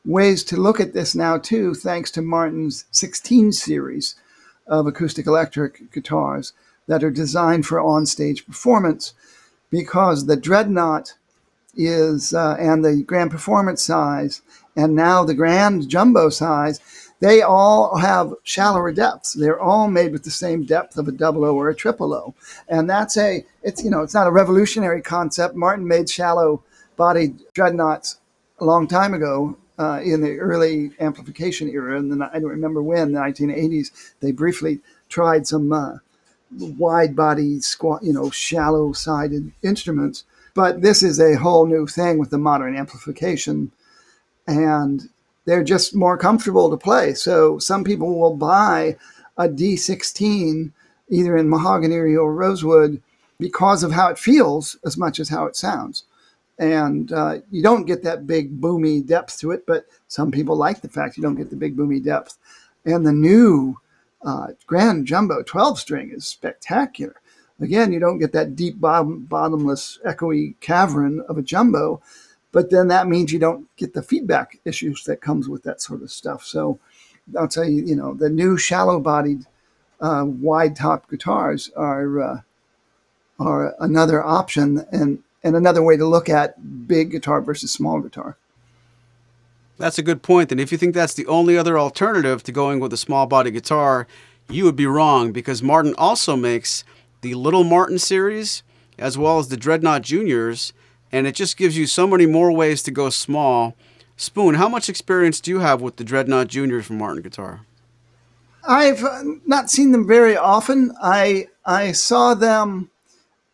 ways 0.03 0.43
to 0.45 0.57
look 0.57 0.79
at 0.79 0.93
this 0.93 1.15
now 1.15 1.37
too, 1.37 1.73
thanks 1.73 2.11
to 2.11 2.21
Martin's 2.21 2.85
16 2.91 3.51
series 3.53 4.15
of 4.67 4.85
acoustic 4.87 5.25
electric 5.25 5.91
guitars 5.91 6.53
that 6.87 7.03
are 7.03 7.11
designed 7.11 7.65
for 7.65 7.79
on-stage 7.79 8.45
performance 8.45 9.13
because 9.69 10.25
the 10.25 10.35
dreadnought 10.35 11.13
is 11.75 12.33
uh, 12.33 12.55
and 12.59 12.85
the 12.85 13.03
grand 13.03 13.31
performance 13.31 13.81
size 13.83 14.41
and 14.75 14.95
now 14.95 15.23
the 15.23 15.33
grand 15.33 15.89
jumbo 15.89 16.29
size 16.29 16.79
they 17.19 17.41
all 17.41 17.97
have 17.97 18.33
shallower 18.43 18.91
depths. 18.91 19.33
They're 19.33 19.59
all 19.59 19.87
made 19.87 20.11
with 20.11 20.23
the 20.23 20.31
same 20.31 20.63
depth 20.63 20.97
of 20.97 21.07
a 21.07 21.11
double 21.11 21.45
o 21.45 21.55
or 21.55 21.69
a 21.69 21.75
triple 21.75 22.13
o. 22.13 22.35
And 22.67 22.89
that's 22.89 23.17
a 23.17 23.45
it's 23.63 23.83
you 23.83 23.89
know 23.89 24.01
it's 24.01 24.13
not 24.13 24.27
a 24.27 24.31
revolutionary 24.31 25.01
concept. 25.01 25.55
Martin 25.55 25.87
made 25.87 26.09
shallow 26.09 26.63
bodied 26.97 27.39
dreadnoughts 27.53 28.19
a 28.59 28.65
long 28.65 28.87
time 28.87 29.13
ago 29.13 29.57
uh, 29.77 30.01
in 30.03 30.21
the 30.21 30.37
early 30.37 30.91
amplification 30.99 31.69
era, 31.69 31.97
and 31.97 32.23
I 32.23 32.39
don't 32.39 32.49
remember 32.49 32.81
when, 32.81 33.11
the 33.11 33.19
1980s, 33.19 34.13
they 34.21 34.31
briefly 34.31 34.79
tried 35.09 35.47
some 35.47 35.73
uh, 35.73 35.97
wide 36.59 37.15
body, 37.15 37.59
squat, 37.59 38.03
you 38.03 38.13
know, 38.13 38.29
shallow 38.29 38.93
sided 38.93 39.51
instruments. 39.61 40.23
But 40.53 40.81
this 40.81 41.03
is 41.03 41.19
a 41.19 41.35
whole 41.35 41.65
new 41.65 41.85
thing 41.87 42.17
with 42.17 42.29
the 42.29 42.37
modern 42.37 42.75
amplification, 42.75 43.71
and 44.47 45.09
they're 45.45 45.63
just 45.63 45.95
more 45.95 46.17
comfortable 46.17 46.69
to 46.69 46.77
play. 46.77 47.13
So 47.13 47.59
some 47.59 47.83
people 47.83 48.17
will 48.17 48.35
buy 48.35 48.97
a 49.37 49.49
D16 49.49 50.71
either 51.09 51.37
in 51.37 51.49
mahogany 51.49 52.15
or 52.15 52.33
rosewood 52.33 53.01
because 53.37 53.83
of 53.83 53.91
how 53.91 54.09
it 54.09 54.17
feels 54.17 54.77
as 54.85 54.97
much 54.97 55.19
as 55.19 55.29
how 55.29 55.45
it 55.45 55.55
sounds 55.55 56.03
and 56.57 57.11
uh, 57.11 57.39
you 57.51 57.61
don't 57.61 57.85
get 57.85 58.03
that 58.03 58.27
big 58.27 58.59
boomy 58.61 59.05
depth 59.05 59.39
to 59.39 59.51
it. 59.51 59.65
But 59.65 59.85
some 60.07 60.31
people 60.31 60.55
like 60.55 60.81
the 60.81 60.89
fact 60.89 61.17
you 61.17 61.23
don't 61.23 61.35
get 61.35 61.49
the 61.49 61.55
big 61.55 61.75
boomy 61.75 62.03
depth. 62.03 62.37
And 62.85 63.05
the 63.05 63.11
new 63.11 63.77
uh, 64.25 64.47
Grand 64.65 65.05
Jumbo 65.05 65.43
12 65.43 65.79
string 65.79 66.11
is 66.11 66.25
spectacular. 66.25 67.15
Again, 67.61 67.93
you 67.93 67.99
don't 67.99 68.17
get 68.17 68.33
that 68.33 68.55
deep 68.55 68.81
bottom, 68.81 69.19
bottomless 69.25 69.99
echoey 70.05 70.59
cavern 70.59 71.21
of 71.29 71.37
a 71.37 71.41
jumbo, 71.41 72.01
but 72.51 72.69
then 72.69 72.89
that 72.89 73.07
means 73.07 73.31
you 73.31 73.39
don't 73.39 73.67
get 73.77 73.93
the 73.93 74.01
feedback 74.01 74.59
issues 74.65 75.03
that 75.03 75.21
comes 75.21 75.47
with 75.47 75.63
that 75.63 75.81
sort 75.81 76.01
of 76.01 76.11
stuff. 76.11 76.43
So 76.43 76.79
I'll 77.37 77.47
tell 77.47 77.63
you, 77.65 77.85
you 77.85 77.95
know, 77.95 78.13
the 78.13 78.29
new 78.29 78.57
shallow-bodied, 78.57 79.45
uh, 80.01 80.25
wide-top 80.25 81.09
guitars 81.09 81.71
are 81.75 82.21
uh, 82.21 82.41
are 83.39 83.75
another 83.79 84.23
option, 84.23 84.85
and 84.91 85.23
and 85.43 85.55
another 85.55 85.83
way 85.83 85.97
to 85.97 86.05
look 86.05 86.29
at 86.29 86.87
big 86.87 87.11
guitar 87.11 87.41
versus 87.41 87.71
small 87.71 87.99
guitar. 87.99 88.37
That's 89.77 89.97
a 89.97 90.03
good 90.03 90.21
point. 90.21 90.51
And 90.51 90.61
if 90.61 90.71
you 90.71 90.77
think 90.77 90.93
that's 90.93 91.13
the 91.13 91.27
only 91.27 91.57
other 91.57 91.77
alternative 91.77 92.43
to 92.43 92.51
going 92.51 92.79
with 92.79 92.93
a 92.93 92.97
small 92.97 93.25
body 93.25 93.51
guitar, 93.51 94.07
you 94.49 94.63
would 94.63 94.75
be 94.75 94.85
wrong 94.85 95.31
because 95.31 95.61
Martin 95.61 95.93
also 95.97 96.35
makes 96.35 96.83
the 97.21 97.33
Little 97.33 97.63
Martin 97.63 97.99
series 97.99 98.63
as 98.97 99.17
well 99.17 99.39
as 99.39 99.49
the 99.49 99.57
Dreadnought 99.57 100.03
Juniors, 100.03 100.71
and 101.11 101.27
it 101.27 101.35
just 101.35 101.57
gives 101.57 101.77
you 101.77 101.85
so 101.85 102.07
many 102.07 102.25
more 102.25 102.51
ways 102.51 102.81
to 102.83 102.91
go 102.91 103.09
small. 103.09 103.75
Spoon, 104.15 104.55
how 104.55 104.69
much 104.69 104.87
experience 104.87 105.41
do 105.41 105.51
you 105.51 105.59
have 105.59 105.81
with 105.81 105.97
the 105.97 106.03
Dreadnought 106.03 106.47
Juniors 106.47 106.85
from 106.85 106.97
Martin 106.97 107.21
Guitar? 107.21 107.65
I've 108.67 109.03
uh, 109.03 109.23
not 109.45 109.69
seen 109.69 109.91
them 109.91 110.07
very 110.07 110.37
often. 110.37 110.93
I 111.01 111.47
I 111.65 111.91
saw 111.91 112.33
them 112.33 112.89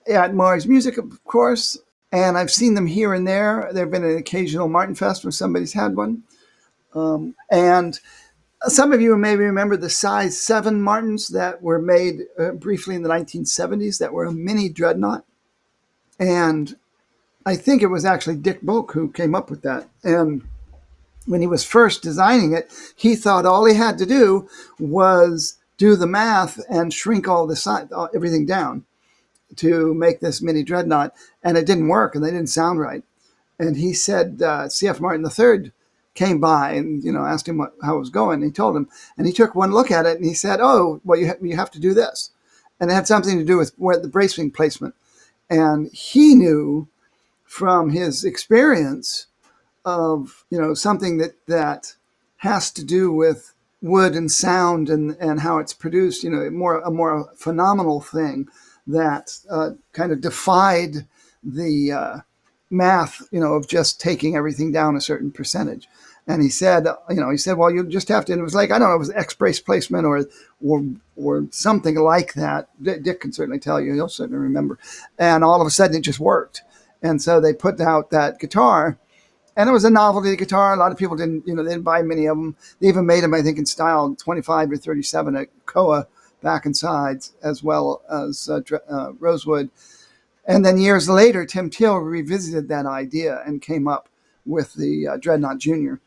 at 0.07 0.35
Mars 0.35 0.67
Music, 0.67 0.97
of 0.97 1.23
course, 1.23 1.77
and 2.11 2.37
I've 2.37 2.51
seen 2.51 2.73
them 2.73 2.87
here 2.87 3.13
and 3.13 3.27
there. 3.27 3.69
There 3.71 3.85
have 3.85 3.91
been 3.91 4.03
an 4.03 4.17
occasional 4.17 4.67
Martin 4.67 4.95
Fest 4.95 5.23
where 5.23 5.31
somebody's 5.31 5.73
had 5.73 5.95
one. 5.95 6.23
Um, 6.93 7.35
and 7.49 7.97
some 8.63 8.91
of 8.91 9.01
you 9.01 9.15
may 9.17 9.35
remember 9.37 9.77
the 9.77 9.89
size 9.89 10.39
7 10.39 10.81
Martins 10.81 11.29
that 11.29 11.61
were 11.61 11.79
made 11.79 12.23
uh, 12.37 12.51
briefly 12.51 12.95
in 12.95 13.03
the 13.03 13.09
1970s 13.09 13.97
that 13.99 14.11
were 14.11 14.25
a 14.25 14.31
mini 14.31 14.67
dreadnought. 14.67 15.23
And 16.19 16.75
I 17.45 17.55
think 17.55 17.81
it 17.81 17.87
was 17.87 18.03
actually 18.03 18.35
Dick 18.35 18.61
Boak 18.61 18.91
who 18.91 19.09
came 19.11 19.33
up 19.33 19.49
with 19.49 19.61
that. 19.61 19.87
And 20.03 20.43
when 21.25 21.41
he 21.41 21.47
was 21.47 21.63
first 21.63 22.03
designing 22.03 22.53
it, 22.53 22.71
he 22.95 23.15
thought 23.15 23.45
all 23.45 23.65
he 23.65 23.75
had 23.75 23.97
to 23.99 24.05
do 24.05 24.49
was 24.79 25.57
do 25.77 25.95
the 25.95 26.07
math 26.07 26.59
and 26.69 26.93
shrink 26.93 27.27
all 27.27 27.47
the 27.47 27.55
size, 27.55 27.87
everything 28.13 28.45
down 28.45 28.85
to 29.57 29.93
make 29.93 30.19
this 30.19 30.41
mini 30.41 30.63
dreadnought, 30.63 31.13
and 31.43 31.57
it 31.57 31.65
didn't 31.65 31.87
work, 31.87 32.15
and 32.15 32.23
they 32.23 32.31
didn't 32.31 32.47
sound 32.47 32.79
right. 32.79 33.03
And 33.59 33.77
he 33.77 33.93
said, 33.93 34.41
uh, 34.41 34.69
C.F. 34.69 34.99
Martin 34.99 35.25
III 35.25 35.71
came 36.13 36.39
by 36.39 36.71
and 36.71 37.03
you 37.03 37.11
know 37.11 37.25
asked 37.25 37.47
him 37.47 37.57
what, 37.57 37.73
how 37.83 37.95
it 37.95 37.99
was 37.99 38.09
going. 38.09 38.41
He 38.41 38.51
told 38.51 38.75
him, 38.75 38.89
and 39.17 39.27
he 39.27 39.33
took 39.33 39.55
one 39.55 39.71
look 39.71 39.91
at 39.91 40.05
it, 40.05 40.17
and 40.17 40.25
he 40.25 40.33
said, 40.33 40.59
"Oh, 40.61 41.01
well, 41.03 41.19
you 41.19 41.27
ha- 41.27 41.35
you 41.41 41.55
have 41.55 41.71
to 41.71 41.79
do 41.79 41.93
this," 41.93 42.31
and 42.79 42.91
it 42.91 42.93
had 42.93 43.07
something 43.07 43.37
to 43.37 43.45
do 43.45 43.57
with 43.57 43.73
where 43.77 43.97
the 43.97 44.07
bracing 44.07 44.51
placement. 44.51 44.95
And 45.49 45.91
he 45.91 46.35
knew 46.35 46.87
from 47.43 47.89
his 47.89 48.23
experience 48.23 49.27
of 49.85 50.45
you 50.49 50.61
know 50.61 50.73
something 50.73 51.17
that 51.17 51.35
that 51.47 51.95
has 52.37 52.71
to 52.71 52.83
do 52.83 53.11
with 53.11 53.53
wood 53.81 54.15
and 54.15 54.31
sound 54.31 54.89
and 54.89 55.15
and 55.19 55.41
how 55.41 55.59
it's 55.59 55.73
produced. 55.73 56.23
You 56.23 56.29
know, 56.29 56.49
more 56.49 56.79
a 56.81 56.91
more 56.91 57.29
phenomenal 57.35 58.01
thing 58.01 58.47
that 58.87 59.37
uh, 59.49 59.71
kind 59.93 60.11
of 60.11 60.21
defied 60.21 61.07
the 61.43 61.91
uh, 61.91 62.17
math, 62.69 63.27
you 63.31 63.39
know, 63.39 63.53
of 63.53 63.67
just 63.67 63.99
taking 63.99 64.35
everything 64.35 64.71
down 64.71 64.95
a 64.95 65.01
certain 65.01 65.31
percentage. 65.31 65.87
And 66.27 66.41
he 66.41 66.49
said, 66.49 66.85
you 67.09 67.15
know, 67.15 67.31
he 67.31 67.37
said, 67.37 67.57
well, 67.57 67.71
you 67.71 67.83
just 67.83 68.07
have 68.09 68.25
to. 68.25 68.31
And 68.31 68.39
it 68.39 68.43
was 68.43 68.55
like 68.55 68.71
I 68.71 68.79
don't 68.79 68.89
know, 68.89 68.95
it 68.95 68.99
was 68.99 69.09
X 69.11 69.33
brace 69.33 69.59
placement 69.59 70.05
or 70.05 70.25
or 70.63 70.83
or 71.15 71.47
something 71.51 71.95
like 71.95 72.33
that. 72.33 72.69
Dick 72.81 73.21
can 73.21 73.33
certainly 73.33 73.59
tell 73.59 73.81
you; 73.81 73.93
he'll 73.93 74.07
certainly 74.07 74.39
remember. 74.39 74.77
And 75.17 75.43
all 75.43 75.61
of 75.61 75.67
a 75.67 75.71
sudden, 75.71 75.97
it 75.97 76.01
just 76.01 76.19
worked. 76.19 76.61
And 77.01 77.21
so 77.21 77.41
they 77.41 77.53
put 77.53 77.81
out 77.81 78.11
that 78.11 78.39
guitar, 78.39 78.99
and 79.57 79.67
it 79.67 79.73
was 79.73 79.83
a 79.83 79.89
novelty 79.89 80.35
guitar. 80.35 80.73
A 80.73 80.77
lot 80.77 80.91
of 80.91 80.97
people 80.97 81.17
didn't, 81.17 81.47
you 81.47 81.55
know, 81.55 81.63
they 81.63 81.71
didn't 81.71 81.83
buy 81.83 82.03
many 82.03 82.27
of 82.27 82.37
them. 82.37 82.55
They 82.79 82.87
even 82.87 83.07
made 83.07 83.23
them, 83.23 83.33
I 83.33 83.41
think, 83.41 83.57
in 83.57 83.65
style 83.65 84.15
25 84.15 84.71
or 84.71 84.77
37 84.77 85.35
at 85.35 85.47
Koa 85.65 86.07
back 86.41 86.65
and 86.65 86.75
sides, 86.75 87.33
as 87.43 87.63
well 87.63 88.01
as 88.09 88.49
uh, 88.49 88.61
uh, 88.89 89.13
Rosewood. 89.19 89.69
And 90.45 90.65
then 90.65 90.77
years 90.77 91.07
later, 91.07 91.45
Tim 91.45 91.69
Teel 91.69 91.97
revisited 91.97 92.67
that 92.67 92.85
idea 92.85 93.41
and 93.45 93.61
came 93.61 93.87
up 93.87 94.09
with 94.45 94.73
the 94.73 95.07
uh, 95.07 95.17
Dreadnought 95.17 95.59
Junior. 95.59 95.99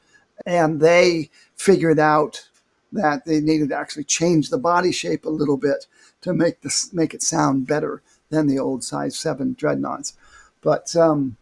And 0.44 0.80
they 0.80 1.30
figured 1.56 1.98
out 1.98 2.48
that 2.92 3.24
they 3.24 3.40
needed 3.40 3.70
to 3.70 3.76
actually 3.76 4.04
change 4.04 4.50
the 4.50 4.58
body 4.58 4.92
shape 4.92 5.24
a 5.24 5.30
little 5.30 5.56
bit 5.56 5.86
to 6.22 6.32
make 6.32 6.60
this 6.62 6.92
make 6.92 7.12
it 7.12 7.22
sound 7.22 7.66
better 7.66 8.02
than 8.30 8.46
the 8.46 8.58
old 8.58 8.82
size 8.82 9.18
seven 9.18 9.54
dreadnoughts. 9.58 10.14
But 10.62 10.94
um, 10.96 11.36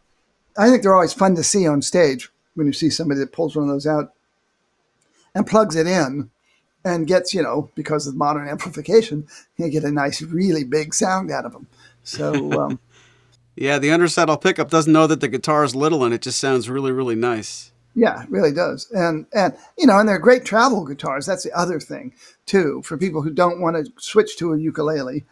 I 0.57 0.69
think 0.69 0.83
they're 0.83 0.95
always 0.95 1.13
fun 1.13 1.37
to 1.37 1.45
see 1.45 1.67
on 1.67 1.83
stage 1.83 2.31
when 2.55 2.67
you 2.67 2.73
see 2.73 2.91
somebody 2.91 3.21
that 3.21 3.33
pulls 3.33 3.55
one 3.55 3.69
of 3.69 3.71
those 3.71 3.87
out 3.87 4.13
and 5.35 5.47
plugs 5.47 5.77
it 5.77 5.87
in 5.87 6.31
and 6.85 7.07
gets, 7.07 7.33
you 7.33 7.43
know, 7.43 7.71
because 7.75 8.07
of 8.07 8.17
modern 8.17 8.49
amplification, 8.49 9.27
you 9.57 9.69
get 9.69 9.85
a 9.85 9.91
nice, 9.91 10.23
really 10.23 10.65
big 10.65 10.95
sound 10.95 11.31
out 11.31 11.45
of 11.45 11.53
them. 11.53 11.67
So, 12.03 12.53
um, 12.61 12.81
yeah, 13.57 13.79
the 13.79 13.89
undersaddle 13.89 14.41
pickup 14.41 14.71
doesn't 14.71 14.93
know 14.93 15.07
that 15.07 15.21
the 15.21 15.29
guitar 15.29 15.65
is 15.65 15.75
little 15.75 16.05
and 16.05 16.15
it 16.15 16.23
just 16.23 16.41
sounds 16.41 16.69
really, 16.69 16.93
really 16.93 17.15
nice. 17.15 17.73
Yeah, 17.95 18.23
it 18.23 18.31
really 18.31 18.53
does. 18.53 18.91
And, 18.93 19.27
and, 19.35 19.55
you 19.77 19.87
know, 19.87 19.99
and 19.99 20.09
they're 20.09 20.19
great 20.19 20.45
travel 20.45 20.85
guitars. 20.85 21.27
That's 21.27 21.45
the 21.45 21.53
other 21.53 21.79
thing, 21.79 22.15
too, 22.47 22.81
for 22.85 22.97
people 22.97 23.21
who 23.21 23.31
don't 23.31 23.61
want 23.61 23.77
to 23.77 23.93
switch 23.99 24.37
to 24.39 24.55
a 24.55 24.59
ukulele. 24.59 25.25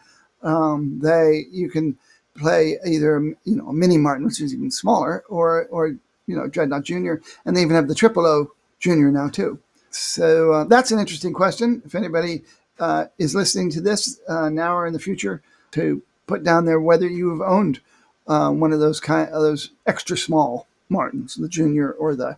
Um, 0.43 0.99
they, 1.01 1.45
you 1.51 1.69
can 1.69 1.97
play 2.37 2.77
either, 2.85 3.19
you 3.19 3.55
know, 3.55 3.69
a 3.69 3.73
mini 3.73 3.97
Martin, 3.97 4.25
which 4.25 4.41
is 4.41 4.53
even 4.53 4.69
smaller, 4.69 5.23
or, 5.27 5.65
or, 5.71 5.95
you 6.27 6.35
know, 6.35 6.47
Dreadnought 6.47 6.83
Junior. 6.83 7.21
And 7.45 7.57
they 7.57 7.61
even 7.61 7.75
have 7.75 7.87
the 7.87 7.95
Triple 7.95 8.27
O 8.27 8.51
Junior 8.79 9.11
now, 9.11 9.29
too. 9.29 9.59
So 9.91 10.53
uh, 10.53 10.63
that's 10.63 10.91
an 10.91 10.99
interesting 10.99 11.33
question. 11.33 11.81
If 11.85 11.95
anybody 11.95 12.43
uh, 12.79 13.05
is 13.19 13.35
listening 13.35 13.69
to 13.71 13.81
this 13.81 14.19
uh, 14.27 14.49
now 14.49 14.75
or 14.75 14.87
in 14.87 14.93
the 14.93 14.99
future, 14.99 15.41
to 15.71 16.01
put 16.27 16.43
down 16.43 16.65
there 16.65 16.79
whether 16.79 17.07
you 17.07 17.29
have 17.29 17.41
owned 17.41 17.81
uh, 18.27 18.51
one 18.51 18.71
of 18.71 18.79
those 18.79 18.99
kind 18.99 19.29
of 19.29 19.41
those 19.41 19.71
extra 19.85 20.17
small 20.17 20.67
Martins, 20.89 21.35
the 21.35 21.49
Junior 21.49 21.91
or 21.91 22.15
the 22.15 22.37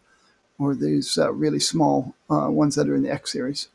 or 0.60 0.76
these 0.76 1.18
uh, 1.18 1.32
really 1.34 1.60
small 1.60 2.16
uh, 2.30 2.48
ones 2.50 2.76
that 2.76 2.88
are 2.88 2.96
in 2.96 3.04
the 3.04 3.12
X 3.12 3.32
series. 3.32 3.70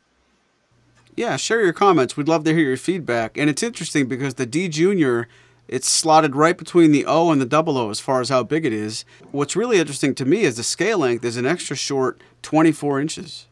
Yeah, 1.15 1.35
share 1.35 1.61
your 1.61 1.73
comments. 1.73 2.15
We'd 2.15 2.29
love 2.29 2.45
to 2.45 2.53
hear 2.53 2.63
your 2.63 2.77
feedback. 2.77 3.37
And 3.37 3.49
it's 3.49 3.63
interesting 3.63 4.07
because 4.07 4.35
the 4.35 4.45
D 4.45 4.69
Junior 4.69 5.27
it's 5.67 5.87
slotted 5.87 6.35
right 6.35 6.57
between 6.57 6.91
the 6.91 7.05
O 7.05 7.29
and 7.29 7.39
the 7.39 7.45
double 7.45 7.77
O 7.77 7.91
as 7.91 7.99
far 7.99 8.21
as 8.21 8.29
how 8.29 8.41
big 8.41 8.65
it 8.65 8.73
is. 8.73 9.05
What's 9.31 9.55
really 9.55 9.77
interesting 9.77 10.15
to 10.15 10.25
me 10.25 10.41
is 10.41 10.57
the 10.57 10.63
scale 10.63 10.99
length 10.99 11.23
is 11.23 11.37
an 11.37 11.45
extra 11.45 11.75
short 11.75 12.19
24 12.41 12.99
inches 12.99 13.45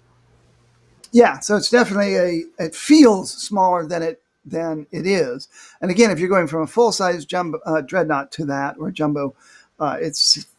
yeah, 1.18 1.40
so 1.40 1.56
it's 1.56 1.72
definitely 1.72 2.16
a. 2.16 2.44
It 2.60 2.76
feels 2.76 3.32
smaller 3.32 3.88
than 3.88 4.04
it 4.04 4.22
than 4.46 4.86
it 4.92 5.08
is. 5.08 5.48
And 5.82 5.90
again, 5.90 6.12
if 6.12 6.20
you're 6.20 6.30
going 6.30 6.46
from 6.46 6.62
a 6.62 6.68
full 6.68 6.92
size 6.92 7.26
jumbo 7.26 7.58
uh, 7.66 7.82
dreadnought 7.82 8.32
to 8.34 8.46
that 8.46 8.76
or 8.78 8.92
jumbo, 8.92 9.34
uh, 9.80 9.98
it 10.00 10.16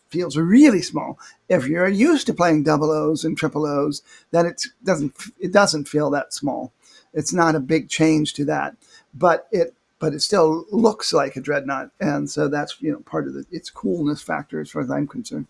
feels 0.08 0.36
really 0.36 0.82
small. 0.82 1.16
If 1.48 1.68
you're 1.68 1.86
used 1.86 2.26
to 2.26 2.34
playing 2.34 2.64
double 2.64 2.90
O's 2.90 3.24
and 3.24 3.38
triple 3.38 3.66
O's, 3.66 4.02
then 4.32 4.46
it 4.46 4.64
doesn't 4.82 5.14
it 5.38 5.52
doesn't 5.52 5.86
feel 5.86 6.10
that 6.10 6.34
small. 6.34 6.72
It's 7.14 7.32
not 7.32 7.54
a 7.54 7.60
big 7.60 7.88
change 7.88 8.34
to 8.34 8.44
that, 8.46 8.74
but 9.14 9.46
it 9.52 9.74
but 10.00 10.12
it 10.12 10.22
still 10.22 10.64
looks 10.72 11.12
like 11.12 11.36
a 11.36 11.40
dreadnought, 11.40 11.92
and 12.00 12.28
so 12.28 12.48
that's 12.48 12.82
you 12.82 12.90
know 12.90 12.98
part 13.00 13.28
of 13.28 13.34
the, 13.34 13.46
its 13.52 13.70
coolness 13.70 14.22
factor 14.22 14.60
as 14.60 14.70
far 14.72 14.82
as 14.82 14.90
I'm 14.90 15.06
concerned. 15.06 15.46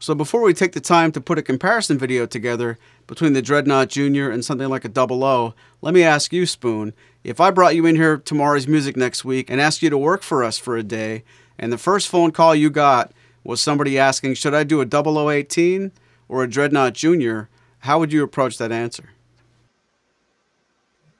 So 0.00 0.14
before 0.14 0.42
we 0.42 0.54
take 0.54 0.72
the 0.72 0.80
time 0.80 1.10
to 1.12 1.20
put 1.20 1.38
a 1.38 1.42
comparison 1.42 1.98
video 1.98 2.24
together 2.24 2.78
between 3.08 3.32
the 3.32 3.42
Dreadnought 3.42 3.88
Junior 3.88 4.30
and 4.30 4.44
something 4.44 4.68
like 4.68 4.84
a 4.84 4.88
Double 4.88 5.24
O, 5.24 5.54
let 5.82 5.92
me 5.92 6.04
ask 6.04 6.32
you, 6.32 6.46
Spoon, 6.46 6.94
if 7.24 7.40
I 7.40 7.50
brought 7.50 7.74
you 7.74 7.84
in 7.84 7.96
here 7.96 8.16
to 8.16 8.34
Maury's 8.34 8.68
Music 8.68 8.96
next 8.96 9.24
week 9.24 9.50
and 9.50 9.60
asked 9.60 9.82
you 9.82 9.90
to 9.90 9.98
work 9.98 10.22
for 10.22 10.44
us 10.44 10.56
for 10.56 10.76
a 10.76 10.84
day, 10.84 11.24
and 11.58 11.72
the 11.72 11.78
first 11.78 12.06
phone 12.06 12.30
call 12.30 12.54
you 12.54 12.70
got 12.70 13.12
was 13.42 13.60
somebody 13.60 13.98
asking, 13.98 14.34
should 14.34 14.54
I 14.54 14.62
do 14.62 14.80
a 14.80 14.86
0018 14.86 15.90
or 16.28 16.44
a 16.44 16.48
Dreadnought 16.48 16.92
Junior? 16.92 17.48
How 17.80 17.98
would 17.98 18.12
you 18.12 18.22
approach 18.22 18.56
that 18.58 18.70
answer? 18.70 19.10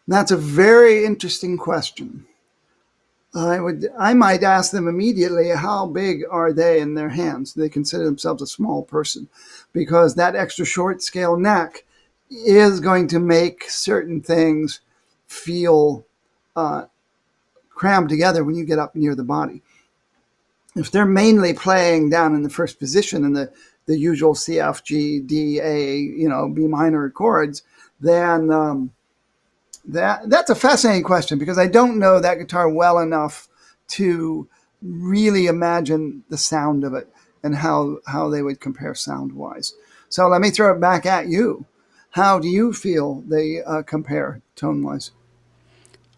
That's 0.07 0.31
a 0.31 0.37
very 0.37 1.05
interesting 1.05 1.57
question. 1.57 2.27
I 3.39 3.61
would 3.61 3.89
I 3.99 4.15
might 4.15 4.43
ask 4.43 4.73
them 4.73 4.89
immediately 4.89 5.51
how 5.51 5.87
big 5.87 6.25
are 6.31 6.53
they 6.53 6.81
in 6.81 6.95
their 6.95 7.11
hands? 7.11 7.55
They 7.55 7.69
consider 7.69 8.05
themselves 8.05 8.43
a 8.43 8.47
small 8.47 8.83
person? 8.83 9.29
Because 9.73 10.15
that 10.15 10.35
extra 10.35 10.65
short 10.65 11.03
scale 11.03 11.37
neck 11.37 11.85
is 12.31 12.81
going 12.81 13.07
to 13.09 13.21
make 13.21 13.71
certain 13.71 14.21
things 14.21 14.81
feel 15.27 16.05
uh, 16.57 16.87
crammed 17.71 18.09
together 18.09 18.43
when 18.43 18.57
you 18.57 18.65
get 18.65 18.79
up 18.79 18.97
near 18.97 19.15
the 19.15 19.25
body. 19.25 19.63
If 20.75 20.91
they're 20.91 21.07
mainly 21.07 21.55
playing 21.55 22.11
down 22.11 22.35
in 22.35 22.43
the 22.43 22.51
first 22.51 22.79
position 22.79 23.25
in 23.25 23.33
the, 23.33 23.53
the 23.87 23.99
usual 23.99 24.35
C, 24.35 24.61
F, 24.61 24.85
G, 24.85 25.21
D, 25.21 25.61
A, 25.61 25.97
you 25.97 26.29
know, 26.29 26.49
B 26.49 26.67
minor 26.67 27.09
chords, 27.11 27.63
then 28.01 28.51
um, 28.51 28.93
that 29.89 30.29
that's 30.29 30.51
a 30.51 30.55
fascinating 30.55 31.03
question 31.03 31.39
because 31.39 31.59
I 31.59 31.67
don't 31.67 31.99
know 31.99 32.21
that 32.21 32.39
guitar 32.39 32.69
well 32.69 32.99
enough 32.99 33.49
to 33.89 34.49
really 34.83 35.47
imagine 35.47 36.23
the 36.29 36.39
sound 36.39 36.85
of 36.85 36.95
it 36.95 37.09
and 37.43 37.57
how 37.57 37.99
how 38.07 38.29
they 38.29 38.43
would 38.43 38.61
compare 38.61 38.95
sound 38.95 39.33
wise. 39.33 39.75
So 40.09 40.29
let 40.29 40.41
me 40.41 40.51
throw 40.51 40.75
it 40.75 40.81
back 40.81 41.07
at 41.07 41.29
you. 41.29 41.67
How 42.11 42.39
do 42.39 42.49
you 42.49 42.73
feel 42.73 43.23
they 43.27 43.63
uh, 43.63 43.83
compare 43.83 44.41
tone 44.57 44.83
wise? 44.83 45.11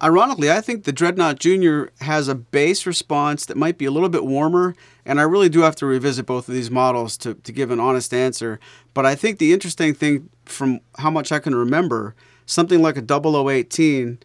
Ironically, 0.02 0.50
I 0.50 0.62
think 0.62 0.84
the 0.84 0.92
Dreadnought 0.92 1.38
Junior 1.38 1.90
has 2.00 2.26
a 2.26 2.34
bass 2.34 2.86
response 2.86 3.44
that 3.44 3.56
might 3.56 3.76
be 3.76 3.84
a 3.84 3.90
little 3.90 4.08
bit 4.08 4.24
warmer, 4.24 4.74
and 5.04 5.20
I 5.20 5.24
really 5.24 5.50
do 5.50 5.60
have 5.60 5.76
to 5.76 5.86
revisit 5.86 6.24
both 6.24 6.48
of 6.48 6.54
these 6.54 6.70
models 6.70 7.18
to, 7.18 7.34
to 7.34 7.52
give 7.52 7.70
an 7.70 7.80
honest 7.80 8.14
answer. 8.14 8.58
But 8.94 9.04
I 9.04 9.14
think 9.14 9.38
the 9.38 9.52
interesting 9.52 9.92
thing, 9.92 10.30
from 10.46 10.80
how 10.96 11.10
much 11.10 11.32
I 11.32 11.38
can 11.38 11.54
remember, 11.54 12.14
something 12.51 12.82
like 12.82 12.96
a 12.96 13.03
0018 13.03 14.18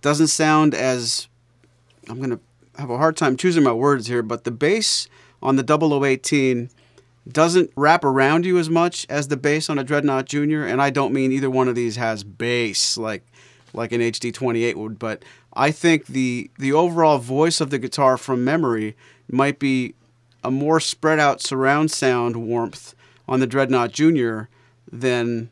doesn't 0.00 0.26
sound 0.26 0.74
as 0.74 1.28
I'm 2.08 2.18
going 2.18 2.30
to 2.30 2.40
have 2.76 2.90
a 2.90 2.98
hard 2.98 3.16
time 3.16 3.36
choosing 3.36 3.62
my 3.62 3.72
words 3.72 4.06
here, 4.06 4.22
but 4.22 4.44
the 4.44 4.50
bass 4.50 5.08
on 5.42 5.56
the 5.56 5.64
0018 5.64 6.70
doesn't 7.30 7.70
wrap 7.76 8.04
around 8.04 8.46
you 8.46 8.58
as 8.58 8.68
much 8.68 9.06
as 9.08 9.28
the 9.28 9.36
bass 9.36 9.68
on 9.68 9.78
a 9.78 9.84
Dreadnought 9.84 10.26
Junior, 10.26 10.66
and 10.66 10.80
I 10.80 10.90
don't 10.90 11.12
mean 11.12 11.30
either 11.30 11.50
one 11.50 11.68
of 11.68 11.74
these 11.74 11.96
has 11.96 12.24
bass 12.24 12.96
like 12.96 13.24
like 13.74 13.92
an 13.92 14.00
HD28 14.00 14.76
would, 14.76 14.98
but 14.98 15.22
I 15.52 15.70
think 15.70 16.06
the 16.06 16.50
the 16.58 16.72
overall 16.72 17.18
voice 17.18 17.60
of 17.60 17.70
the 17.70 17.78
guitar 17.78 18.16
from 18.16 18.44
memory 18.44 18.96
might 19.30 19.58
be 19.58 19.94
a 20.42 20.50
more 20.50 20.80
spread 20.80 21.18
out 21.18 21.42
surround 21.42 21.90
sound 21.90 22.36
warmth 22.36 22.94
on 23.28 23.40
the 23.40 23.46
Dreadnought 23.46 23.92
Junior 23.92 24.48
than 24.90 25.50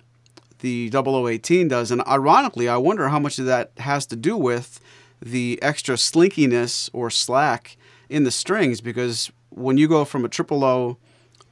the 0.60 0.90
0018 0.90 1.68
does. 1.68 1.90
And 1.90 2.02
ironically, 2.06 2.68
I 2.68 2.76
wonder 2.76 3.08
how 3.08 3.18
much 3.18 3.38
of 3.38 3.46
that 3.46 3.72
has 3.78 4.06
to 4.06 4.16
do 4.16 4.36
with 4.36 4.80
the 5.20 5.58
extra 5.62 5.96
slinkiness 5.96 6.90
or 6.92 7.10
slack 7.10 7.76
in 8.08 8.24
the 8.24 8.30
strings 8.30 8.80
because 8.80 9.30
when 9.50 9.78
you 9.78 9.88
go 9.88 10.04
from 10.04 10.24
a 10.24 10.28
triple 10.28 10.64
O 10.64 10.98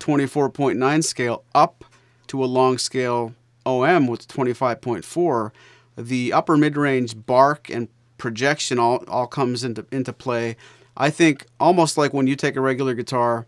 24.9 0.01 1.05
scale 1.05 1.45
up 1.55 1.85
to 2.27 2.43
a 2.43 2.47
long 2.47 2.79
scale 2.79 3.35
OM 3.65 4.07
with 4.07 4.29
25.4, 4.29 5.51
the 5.97 6.33
upper 6.33 6.57
mid 6.57 6.77
range 6.77 7.27
bark 7.27 7.71
and 7.71 7.89
projection 8.19 8.79
all, 8.79 9.05
all 9.09 9.27
comes 9.27 9.65
into, 9.65 9.87
into 9.91 10.13
play. 10.13 10.57
I 10.97 11.11
think 11.11 11.47
almost 11.59 11.97
like 11.97 12.13
when 12.13 12.27
you 12.27 12.37
take 12.37 12.57
a 12.57 12.61
regular 12.61 12.95
guitar, 12.95 13.47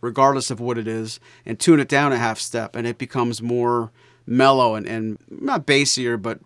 regardless 0.00 0.50
of 0.50 0.60
what 0.60 0.78
it 0.78 0.86
is, 0.86 1.20
and 1.44 1.58
tune 1.58 1.80
it 1.80 1.88
down 1.88 2.12
a 2.12 2.18
half 2.18 2.38
step, 2.38 2.76
and 2.76 2.86
it 2.86 2.98
becomes 2.98 3.42
more 3.42 3.90
mellow 4.30 4.76
and, 4.76 4.86
and 4.86 5.18
not 5.28 5.66
bassier, 5.66 6.20
but 6.20 6.40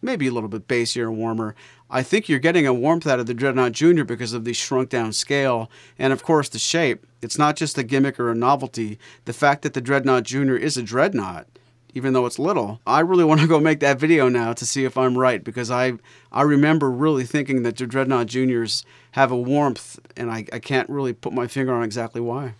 maybe 0.00 0.28
a 0.28 0.30
little 0.30 0.48
bit 0.48 0.68
bassier 0.68 1.08
and 1.08 1.16
warmer. 1.16 1.56
I 1.90 2.02
think 2.02 2.28
you're 2.28 2.38
getting 2.38 2.66
a 2.66 2.74
warmth 2.74 3.06
out 3.06 3.20
of 3.20 3.26
the 3.26 3.34
Dreadnought 3.34 3.72
Junior 3.72 4.04
because 4.04 4.32
of 4.32 4.44
the 4.44 4.52
shrunk 4.52 4.90
down 4.90 5.12
scale 5.12 5.70
and, 5.98 6.12
of 6.12 6.22
course, 6.22 6.48
the 6.48 6.58
shape. 6.58 7.06
It's 7.20 7.38
not 7.38 7.56
just 7.56 7.78
a 7.78 7.82
gimmick 7.82 8.20
or 8.20 8.30
a 8.30 8.34
novelty. 8.34 8.98
The 9.24 9.32
fact 9.32 9.62
that 9.62 9.74
the 9.74 9.80
Dreadnought 9.80 10.22
Junior 10.22 10.56
is 10.56 10.76
a 10.76 10.82
dreadnought, 10.82 11.46
even 11.94 12.12
though 12.12 12.26
it's 12.26 12.38
little. 12.38 12.80
I 12.86 13.00
really 13.00 13.24
want 13.30 13.40
to 13.40 13.46
go 13.46 13.60
make 13.60 13.80
that 13.80 13.98
video 13.98 14.28
now 14.28 14.52
to 14.52 14.66
see 14.66 14.84
if 14.84 14.96
I'm 14.96 15.18
right 15.18 15.42
because 15.42 15.70
I 15.70 15.94
I 16.30 16.42
remember 16.42 16.90
really 16.90 17.24
thinking 17.24 17.62
that 17.62 17.76
the 17.76 17.86
Dreadnought 17.86 18.26
Juniors 18.26 18.84
have 19.12 19.30
a 19.30 19.36
warmth, 19.36 20.00
and 20.16 20.30
I, 20.30 20.46
I 20.52 20.58
can't 20.58 20.88
really 20.88 21.12
put 21.12 21.32
my 21.32 21.46
finger 21.46 21.74
on 21.74 21.82
exactly 21.82 22.20
why. 22.20 22.54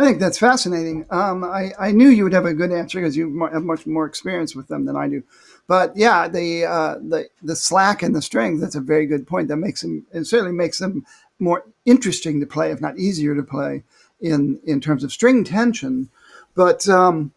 I 0.00 0.04
think 0.04 0.18
that's 0.18 0.38
fascinating. 0.38 1.04
Um, 1.10 1.44
I, 1.44 1.72
I 1.78 1.92
knew 1.92 2.08
you 2.08 2.24
would 2.24 2.32
have 2.32 2.46
a 2.46 2.54
good 2.54 2.72
answer 2.72 2.98
because 2.98 3.18
you 3.18 3.46
have 3.52 3.62
much 3.64 3.86
more 3.86 4.06
experience 4.06 4.56
with 4.56 4.66
them 4.68 4.86
than 4.86 4.96
I 4.96 5.08
do. 5.08 5.22
But 5.66 5.94
yeah, 5.94 6.26
the 6.26 6.64
uh, 6.64 6.94
the 6.94 7.28
the 7.42 7.54
slack 7.54 8.02
and 8.02 8.16
the 8.16 8.22
strings, 8.22 8.62
that's 8.62 8.74
a 8.74 8.80
very 8.80 9.04
good 9.04 9.26
point. 9.26 9.48
That 9.48 9.58
makes 9.58 9.82
them 9.82 10.06
it 10.10 10.24
certainly 10.24 10.54
makes 10.54 10.78
them 10.78 11.04
more 11.38 11.64
interesting 11.84 12.40
to 12.40 12.46
play, 12.46 12.70
if 12.70 12.80
not 12.80 12.98
easier 12.98 13.34
to 13.34 13.42
play 13.42 13.82
in 14.22 14.58
in 14.64 14.80
terms 14.80 15.04
of 15.04 15.12
string 15.12 15.44
tension. 15.44 16.08
But 16.54 16.88
um, 16.88 17.32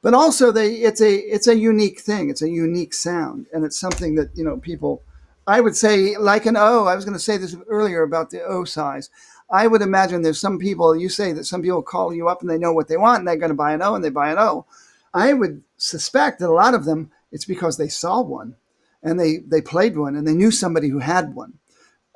but 0.00 0.14
also 0.14 0.52
they 0.52 0.74
it's 0.74 1.00
a 1.00 1.16
it's 1.16 1.48
a 1.48 1.56
unique 1.56 1.98
thing. 1.98 2.30
It's 2.30 2.42
a 2.42 2.48
unique 2.48 2.94
sound, 2.94 3.46
and 3.52 3.64
it's 3.64 3.78
something 3.78 4.14
that 4.14 4.30
you 4.36 4.44
know 4.44 4.58
people. 4.58 5.02
I 5.48 5.60
would 5.60 5.76
say 5.76 6.16
like 6.16 6.46
an 6.46 6.56
O. 6.56 6.86
I 6.86 6.94
was 6.94 7.04
going 7.04 7.18
to 7.18 7.28
say 7.28 7.38
this 7.38 7.56
earlier 7.68 8.02
about 8.02 8.30
the 8.30 8.40
O 8.44 8.62
size. 8.62 9.10
I 9.50 9.66
would 9.66 9.82
imagine 9.82 10.22
there's 10.22 10.40
some 10.40 10.58
people, 10.58 10.96
you 10.96 11.08
say 11.08 11.32
that 11.32 11.44
some 11.44 11.62
people 11.62 11.82
call 11.82 12.14
you 12.14 12.28
up 12.28 12.40
and 12.40 12.50
they 12.50 12.58
know 12.58 12.72
what 12.72 12.88
they 12.88 12.96
want 12.96 13.20
and 13.20 13.28
they're 13.28 13.36
going 13.36 13.50
to 13.50 13.54
buy 13.54 13.72
an 13.72 13.82
O 13.82 13.94
and 13.94 14.04
they 14.04 14.10
buy 14.10 14.30
an 14.30 14.38
O. 14.38 14.66
I 15.12 15.32
would 15.32 15.62
suspect 15.76 16.40
that 16.40 16.48
a 16.48 16.52
lot 16.52 16.74
of 16.74 16.84
them, 16.84 17.10
it's 17.30 17.44
because 17.44 17.76
they 17.76 17.88
saw 17.88 18.20
one 18.20 18.56
and 19.02 19.18
they, 19.20 19.38
they 19.38 19.60
played 19.60 19.96
one 19.96 20.16
and 20.16 20.26
they 20.26 20.34
knew 20.34 20.50
somebody 20.50 20.88
who 20.88 21.00
had 21.00 21.34
one. 21.34 21.54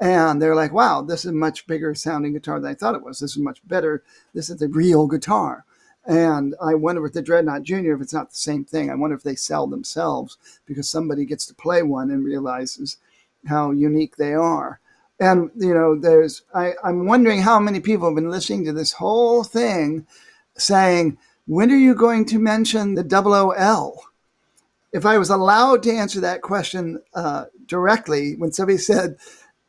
And 0.00 0.40
they're 0.40 0.54
like, 0.54 0.72
wow, 0.72 1.02
this 1.02 1.24
is 1.24 1.32
a 1.32 1.34
much 1.34 1.66
bigger 1.66 1.94
sounding 1.94 2.32
guitar 2.32 2.60
than 2.60 2.70
I 2.70 2.74
thought 2.74 2.94
it 2.94 3.02
was. 3.02 3.18
This 3.18 3.32
is 3.32 3.38
much 3.38 3.66
better. 3.66 4.04
This 4.32 4.48
is 4.48 4.62
a 4.62 4.68
real 4.68 5.06
guitar. 5.06 5.64
And 6.06 6.54
I 6.62 6.74
wonder 6.74 7.02
with 7.02 7.12
the 7.12 7.22
Dreadnought 7.22 7.64
Junior 7.64 7.94
if 7.94 8.00
it's 8.00 8.12
not 8.14 8.30
the 8.30 8.36
same 8.36 8.64
thing. 8.64 8.90
I 8.90 8.94
wonder 8.94 9.16
if 9.16 9.24
they 9.24 9.34
sell 9.34 9.66
themselves 9.66 10.38
because 10.66 10.88
somebody 10.88 11.24
gets 11.24 11.46
to 11.46 11.54
play 11.54 11.82
one 11.82 12.10
and 12.10 12.24
realizes 12.24 12.96
how 13.46 13.72
unique 13.72 14.16
they 14.16 14.34
are 14.34 14.80
and 15.20 15.50
you 15.56 15.74
know 15.74 15.98
there's 15.98 16.42
I, 16.54 16.74
i'm 16.84 17.06
wondering 17.06 17.42
how 17.42 17.58
many 17.58 17.80
people 17.80 18.08
have 18.08 18.14
been 18.14 18.30
listening 18.30 18.64
to 18.64 18.72
this 18.72 18.92
whole 18.92 19.44
thing 19.44 20.06
saying 20.56 21.18
when 21.46 21.70
are 21.70 21.76
you 21.76 21.94
going 21.94 22.24
to 22.26 22.38
mention 22.38 22.94
the 22.94 23.02
double 23.02 23.34
ol 23.34 24.02
if 24.92 25.04
i 25.04 25.18
was 25.18 25.30
allowed 25.30 25.82
to 25.84 25.92
answer 25.92 26.20
that 26.20 26.42
question 26.42 27.02
uh, 27.14 27.46
directly 27.66 28.34
when 28.36 28.52
somebody 28.52 28.78
said 28.78 29.16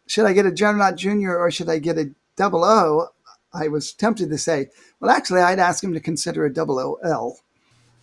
should 0.07 0.25
i 0.25 0.33
get 0.33 0.45
a 0.45 0.51
Dreadnought 0.51 0.95
junior 0.95 1.37
or 1.37 1.51
should 1.51 1.69
i 1.69 1.79
get 1.79 1.97
a 1.97 2.11
double 2.35 2.63
o? 2.63 3.09
I 3.51 3.67
was 3.67 3.93
tempted 3.93 4.29
to 4.29 4.37
say 4.37 4.69
well 4.99 5.11
actually 5.11 5.41
i'd 5.41 5.59
ask 5.59 5.83
him 5.83 5.93
to 5.93 5.99
consider 5.99 6.45
a 6.45 6.53
double 6.53 6.79
ol 6.79 7.39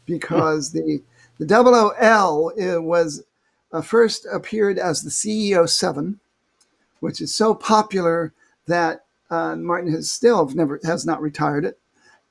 because 0.04 0.72
the 0.72 1.02
the 1.38 1.46
double 1.46 1.74
ol 1.74 2.52
was 2.82 3.22
uh, 3.72 3.82
first 3.82 4.26
appeared 4.32 4.78
as 4.78 5.02
the 5.02 5.10
CEO 5.10 5.68
7 5.68 6.20
which 7.00 7.20
is 7.20 7.34
so 7.34 7.54
popular 7.54 8.32
that 8.66 9.04
uh, 9.30 9.56
Martin 9.56 9.92
has 9.92 10.10
still 10.10 10.46
never 10.48 10.80
has 10.84 11.04
not 11.04 11.20
retired 11.20 11.64
it. 11.64 11.78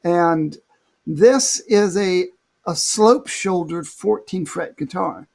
And 0.04 0.58
this 1.06 1.60
is 1.62 1.98
a 1.98 2.28
a 2.66 2.76
slope 2.76 3.28
shouldered 3.28 3.88
14 3.88 4.46
fret 4.46 4.76
guitar. 4.76 5.28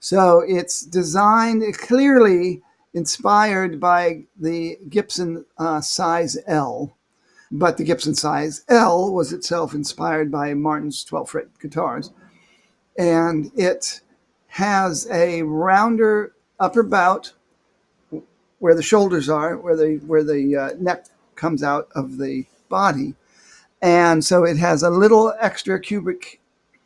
So 0.00 0.40
it's 0.40 0.80
designed 0.80 1.62
clearly 1.78 2.62
inspired 2.94 3.78
by 3.78 4.24
the 4.38 4.78
Gibson 4.88 5.44
uh, 5.58 5.80
size 5.80 6.36
L, 6.46 6.96
but 7.52 7.76
the 7.76 7.84
Gibson 7.84 8.14
size 8.14 8.64
L 8.68 9.12
was 9.12 9.32
itself 9.32 9.74
inspired 9.74 10.30
by 10.30 10.54
Martin's 10.54 11.04
12 11.04 11.30
fret 11.30 11.58
guitars. 11.60 12.10
And 12.98 13.50
it 13.54 14.00
has 14.48 15.06
a 15.10 15.42
rounder 15.42 16.34
upper 16.58 16.82
bout 16.82 17.32
where 18.58 18.74
the 18.74 18.82
shoulders 18.82 19.28
are, 19.28 19.56
where 19.56 19.76
the 19.76 19.96
where 20.06 20.24
the 20.24 20.56
uh, 20.56 20.70
neck 20.78 21.06
comes 21.34 21.62
out 21.62 21.88
of 21.94 22.18
the 22.18 22.46
body, 22.68 23.14
and 23.82 24.24
so 24.24 24.44
it 24.44 24.56
has 24.56 24.82
a 24.82 24.90
little 24.90 25.34
extra 25.40 25.80
cubic 25.80 26.40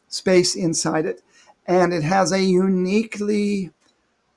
space 0.08 0.54
inside 0.56 1.06
it, 1.06 1.22
and 1.66 1.92
it 1.92 2.02
has 2.02 2.32
a 2.32 2.42
uniquely 2.42 3.70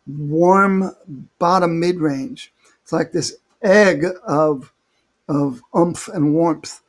warm 0.07 0.95
bottom 1.39 1.79
mid 1.79 1.99
range. 1.99 2.53
It's 2.81 2.93
like 2.93 3.11
this 3.11 3.35
egg 3.61 4.05
of 4.25 4.73
of 5.27 5.61
oomph 5.75 6.07
and 6.09 6.33
warmth, 6.33 6.81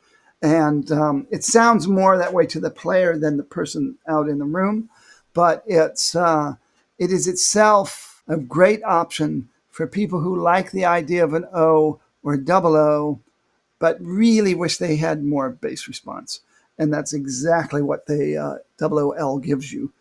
and 0.42 0.90
um, 0.92 1.26
it 1.30 1.44
sounds 1.44 1.88
more 1.88 2.18
that 2.18 2.34
way 2.34 2.46
to 2.46 2.60
the 2.60 2.70
player 2.70 3.16
than 3.16 3.36
the 3.36 3.44
person 3.44 3.96
out 4.08 4.28
in 4.28 4.38
the 4.38 4.44
room, 4.44 4.90
but 5.32 5.62
it's 5.66 6.14
uh, 6.14 6.54
it 6.98 7.10
is 7.10 7.26
itself 7.26 8.22
a 8.28 8.36
great 8.36 8.82
option 8.84 9.48
for 9.74 9.88
people 9.88 10.20
who 10.20 10.40
like 10.40 10.70
the 10.70 10.84
idea 10.84 11.24
of 11.24 11.34
an 11.34 11.44
O 11.52 11.98
or 12.22 12.36
double 12.36 12.76
O 12.76 13.18
but 13.80 13.98
really 14.00 14.54
wish 14.54 14.78
they 14.78 14.94
had 14.94 15.24
more 15.24 15.50
bass 15.50 15.88
response. 15.88 16.40
And 16.78 16.94
that's 16.94 17.12
exactly 17.12 17.82
what 17.82 18.06
the 18.06 18.36
uh, 18.36 18.58
OOL 18.80 19.40
gives 19.40 19.72
you. 19.72 19.92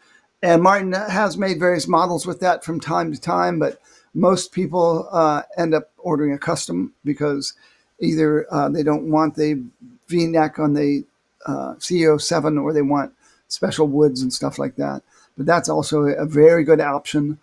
And 0.44 0.62
Martin 0.62 0.94
has 0.94 1.38
made 1.38 1.60
various 1.60 1.88
models 1.88 2.28
with 2.28 2.40
that 2.40 2.64
from 2.64 2.80
time 2.80 3.12
to 3.12 3.20
time, 3.20 3.58
but 3.58 3.82
most 4.14 4.52
people 4.52 5.10
uh, 5.12 5.42
end 5.58 5.74
up 5.74 5.90
ordering 5.98 6.34
a 6.34 6.38
custom 6.38 6.94
because 7.04 7.54
either 8.00 8.46
uh, 8.54 8.70
they 8.70 8.84
don't 8.84 9.10
want 9.10 9.36
the 9.36 9.64
V 10.08 10.28
neck 10.28 10.60
on 10.60 10.76
the 10.76 11.04
uh, 11.48 11.74
CEO7 11.80 12.62
or 12.62 12.74
they 12.74 12.84
want 12.84 13.12
special 13.48 13.88
woods 13.88 14.22
and 14.22 14.32
stuff 14.32 14.60
like 14.60 14.76
that. 14.76 15.02
But 15.36 15.48
that's 15.48 15.68
also 15.68 16.04
a 16.04 16.28
very 16.28 16.64
good 16.64 16.80
option, 16.80 17.40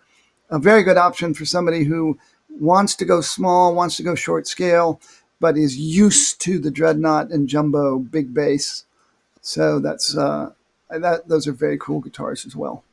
a 0.51 0.59
very 0.59 0.83
good 0.83 0.97
option 0.97 1.33
for 1.33 1.45
somebody 1.45 1.85
who 1.85 2.19
wants 2.59 2.95
to 2.95 3.05
go 3.05 3.21
small, 3.21 3.73
wants 3.73 3.95
to 3.97 4.03
go 4.03 4.13
short 4.13 4.47
scale, 4.47 5.01
but 5.39 5.57
is 5.57 5.77
used 5.77 6.39
to 6.41 6.59
the 6.59 6.69
dreadnought 6.69 7.31
and 7.31 7.47
jumbo 7.47 7.97
big 7.97 8.33
bass. 8.33 8.85
So 9.41 9.79
that's 9.79 10.15
uh, 10.15 10.51
that. 10.89 11.27
Those 11.27 11.47
are 11.47 11.53
very 11.53 11.77
cool 11.77 12.01
guitars 12.01 12.45
as 12.45 12.55
well. 12.55 12.83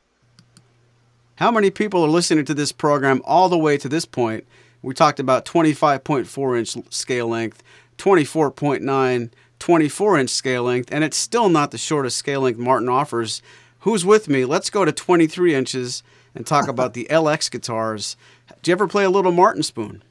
How 1.35 1.51
many 1.51 1.69
people 1.69 2.03
are 2.03 2.09
listening 2.09 2.45
to 2.45 2.53
this 2.53 2.71
program 2.71 3.21
all 3.23 3.49
the 3.49 3.57
way 3.57 3.77
to 3.77 3.87
this 3.87 4.05
point? 4.05 4.45
We 4.81 4.93
talked 4.93 5.19
about 5.19 5.45
25.4 5.45 6.57
inch 6.57 6.93
scale 6.93 7.27
length, 7.27 7.61
24.9, 7.97 9.29
24 9.59 10.17
inch 10.17 10.29
scale 10.29 10.63
length, 10.63 10.89
and 10.91 11.03
it's 11.03 11.17
still 11.17 11.49
not 11.49 11.71
the 11.71 11.77
shortest 11.77 12.17
scale 12.17 12.41
length 12.41 12.57
Martin 12.59 12.89
offers. 12.89 13.41
Who's 13.81 14.05
with 14.05 14.27
me? 14.27 14.43
Let's 14.45 14.69
go 14.69 14.83
to 14.83 14.91
23 14.91 15.53
inches 15.53 16.03
and 16.35 16.45
talk 16.45 16.67
about 16.67 16.93
the 16.93 17.07
LX 17.09 17.51
guitars. 17.51 18.15
Do 18.61 18.71
you 18.71 18.73
ever 18.73 18.87
play 18.87 19.03
a 19.03 19.09
little 19.09 19.31
Martin 19.31 19.63
spoon? 19.63 20.03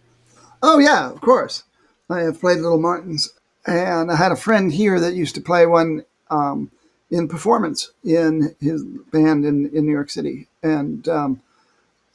Oh, 0.63 0.79
yeah, 0.79 1.11
of 1.11 1.21
course. 1.21 1.65
I 2.11 2.21
have 2.21 2.41
played 2.41 2.59
little 2.59 2.81
Martins. 2.81 3.33
And 3.67 4.11
I 4.11 4.17
had 4.17 4.33
a 4.33 4.37
friend 4.37 4.73
here 4.73 4.99
that 4.99 5.15
used 5.15 5.35
to 5.35 5.41
play 5.41 5.67
one 5.67 6.05
um, 6.31 6.71
in 7.11 7.29
performance 7.29 7.91
in 8.05 8.55
his 8.61 8.83
band 8.83 9.45
in, 9.45 9.69
in 9.75 9.87
New 9.87 9.93
York 9.93 10.11
City. 10.11 10.49
And 10.63 11.07
um, 11.09 11.43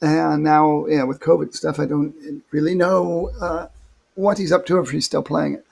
and 0.00 0.42
now, 0.42 0.86
yeah, 0.86 1.04
with 1.04 1.20
COVID 1.20 1.54
stuff, 1.54 1.78
I 1.78 1.86
don't 1.86 2.42
really 2.50 2.74
know 2.74 3.30
uh, 3.40 3.68
what 4.16 4.38
he's 4.38 4.52
up 4.52 4.66
to 4.66 4.78
if 4.80 4.90
he's 4.90 5.06
still 5.06 5.22
playing 5.22 5.54
it. 5.54 5.66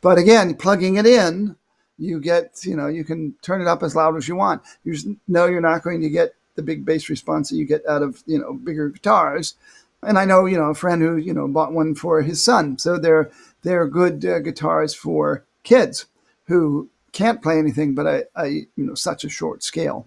But 0.00 0.18
again, 0.18 0.54
plugging 0.54 0.96
it 0.96 1.06
in, 1.06 1.56
you 1.98 2.20
get, 2.20 2.60
you 2.64 2.76
know, 2.76 2.86
you 2.86 3.02
can 3.02 3.34
turn 3.40 3.60
it 3.60 3.66
up 3.66 3.82
as 3.82 3.96
loud 3.96 4.16
as 4.16 4.28
you 4.28 4.36
want. 4.36 4.62
You 4.84 5.18
know 5.26 5.46
you're 5.46 5.60
not 5.60 5.82
going 5.82 6.02
to 6.02 6.10
get 6.10 6.34
the 6.58 6.62
big 6.62 6.84
bass 6.84 7.08
response 7.08 7.48
that 7.48 7.56
you 7.56 7.64
get 7.64 7.86
out 7.86 8.02
of, 8.02 8.22
you 8.26 8.38
know, 8.38 8.52
bigger 8.52 8.90
guitars. 8.90 9.54
And 10.02 10.18
I 10.18 10.24
know, 10.24 10.44
you 10.44 10.58
know, 10.58 10.70
a 10.70 10.74
friend 10.74 11.00
who, 11.00 11.16
you 11.16 11.32
know, 11.32 11.48
bought 11.48 11.72
one 11.72 11.94
for 11.94 12.20
his 12.20 12.42
son. 12.42 12.78
So 12.78 12.98
they're, 12.98 13.30
they're 13.62 13.86
good 13.86 14.24
uh, 14.24 14.40
guitars 14.40 14.94
for 14.94 15.44
kids 15.62 16.06
who 16.48 16.88
can't 17.12 17.42
play 17.42 17.58
anything 17.58 17.94
but 17.94 18.06
a, 18.06 18.26
a 18.36 18.48
you 18.48 18.68
know 18.76 18.94
such 18.94 19.24
a 19.24 19.28
short 19.28 19.62
scale. 19.62 20.06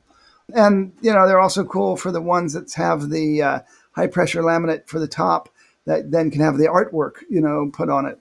And 0.54 0.94
you 1.02 1.14
know 1.14 1.28
they're 1.28 1.40
also 1.40 1.64
cool 1.64 1.96
for 1.96 2.12
the 2.12 2.22
ones 2.22 2.54
that 2.54 2.72
have 2.74 3.10
the 3.10 3.42
uh, 3.42 3.60
high 3.94 4.08
pressure 4.08 4.42
laminate 4.42 4.88
for 4.88 5.00
the 5.00 5.08
top 5.08 5.50
that 5.86 6.12
then 6.12 6.32
can 6.32 6.42
have 6.42 6.58
the 6.58 6.66
artwork 6.68 7.24
you 7.30 7.42
know 7.42 7.70
put 7.74 7.90
on 7.90 8.06
it. 8.06 8.20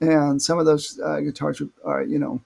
And 0.00 0.40
some 0.40 0.58
of 0.58 0.66
those 0.66 1.00
uh, 1.02 1.20
guitars 1.20 1.62
are 1.84 2.02
you 2.02 2.18
know 2.18 2.40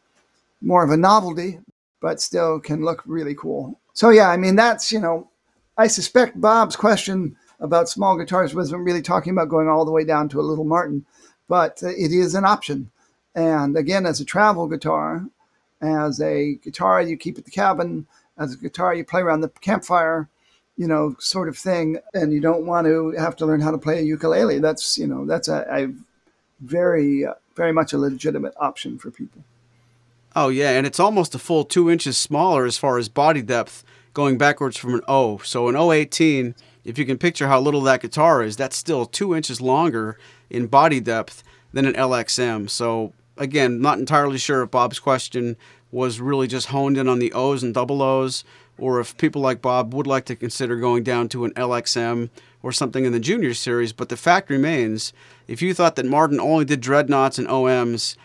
more 0.61 0.85
of 0.85 0.91
a 0.91 0.97
novelty, 0.97 1.61
but 2.01 2.21
still 2.21 2.61
can 2.61 2.85
look 2.85 3.03
really 3.07 3.35
cool. 3.35 3.79
So 3.93 4.11
yeah, 4.11 4.31
I 4.31 4.37
mean 4.37 4.57
that's 4.57 4.93
you 4.93 5.01
know 5.01 5.29
I 5.77 5.87
suspect 5.87 6.41
Bob's 6.41 6.77
question 6.77 7.37
about 7.61 7.89
small 7.89 8.17
guitars 8.17 8.55
wasn't 8.55 8.85
really 8.85 9.03
talking 9.03 9.33
about 9.33 9.49
going 9.49 9.69
all 9.69 9.85
the 9.85 9.93
way 9.93 10.05
down 10.05 10.29
to 10.31 10.41
a 10.41 10.43
little 10.43 10.65
Martin, 10.65 11.05
but 11.49 11.83
uh, 11.83 11.89
it 11.89 12.13
is 12.13 12.35
an 12.35 12.45
option. 12.45 12.91
And 13.35 13.77
again, 13.77 14.07
as 14.07 14.21
a 14.21 14.25
travel 14.25 14.67
guitar, 14.67 15.25
as 15.81 16.21
a 16.21 16.55
guitar 16.57 17.03
you 17.03 17.17
keep 17.17 17.39
at 17.39 17.45
the 17.45 17.51
cabin, 17.51 18.07
as 18.37 18.55
a 18.55 18.57
guitar 18.57 18.95
you 18.95 19.05
play 19.05 19.21
around 19.21 19.41
the 19.41 19.49
campfire, 19.49 20.29
you 20.77 20.87
know, 20.87 21.17
sort 21.19 21.49
of 21.49 21.57
thing. 21.57 21.99
And 22.15 22.33
you 22.33 22.41
don't 22.41 22.67
want 22.67 22.87
to 22.87 23.11
have 23.19 23.37
to 23.37 23.47
learn 23.47 23.61
how 23.61 23.71
to 23.71 23.79
play 23.79 23.99
a 23.99 24.03
ukulele. 24.03 24.59
That's, 24.59 24.99
you 24.99 25.07
know, 25.07 25.27
that's 25.27 25.49
a, 25.49 25.67
a 25.71 25.93
very, 26.61 27.27
very 27.55 27.73
much 27.73 27.93
a 27.93 27.99
legitimate 27.99 28.55
option 28.57 28.99
for 28.99 29.11
people. 29.11 29.43
Oh, 30.37 30.49
yeah. 30.49 30.71
And 30.71 30.87
it's 30.87 31.01
almost 31.01 31.35
a 31.35 31.39
full 31.39 31.65
two 31.65 31.91
inches 31.91 32.17
smaller 32.17 32.65
as 32.65 32.79
far 32.79 32.99
as 32.99 33.09
body 33.09 33.43
depth 33.43 33.85
going 34.15 34.39
backwards 34.39 34.77
from 34.77 34.95
an 34.95 35.03
O. 35.09 35.39
So 35.39 35.69
an 35.69 35.77
018, 35.77 36.55
if 36.85 36.99
you 36.99 37.05
can 37.05 37.19
picture 37.19 37.49
how 37.49 37.61
little 37.61 37.81
that 37.83 38.03
guitar 38.03 38.43
is, 38.43 38.57
that's 38.57 38.77
still 38.77 39.07
two 39.07 39.35
inches 39.35 39.61
longer 39.61 40.19
in 40.51 40.67
body 40.67 41.01
depth 41.01 41.43
than 41.73 41.87
an 41.87 41.95
LXM. 41.95 42.71
So 42.71 43.13
again, 43.37 43.81
not 43.81 43.99
entirely 43.99 44.39
sure 44.39 44.63
if 44.63 44.71
Bob's 44.71 44.99
question 44.99 45.57
was 45.91 46.21
really 46.21 46.47
just 46.47 46.69
honed 46.69 46.99
in 46.99 47.09
on 47.09 47.19
the 47.19 47.33
O's 47.33 47.63
and 47.63 47.73
double 47.73 48.03
O's, 48.03 48.45
or 48.79 49.01
if 49.01 49.17
people 49.17 49.43
like 49.43 49.63
Bob 49.63 49.95
would 49.95 50.07
like 50.07 50.25
to 50.27 50.37
consider 50.37 50.77
going 50.77 51.03
down 51.03 51.29
to 51.31 51.45
an 51.45 51.53
LXM 51.53 52.31
or 52.63 52.73
something 52.73 53.05
in 53.05 53.13
the 53.13 53.21
junior 53.21 53.55
series. 53.55 53.93
But 53.93 54.09
the 54.09 54.17
fact 54.17 54.51
remains, 54.51 55.13
if 55.47 55.63
you 55.63 55.75
thought 55.75 55.97
that 55.97 56.07
Martin 56.07 56.41
only 56.41 56.65
did 56.65 56.81
dreadnoughts 56.81 57.39
and 57.39 57.49
OMs, 57.49 58.17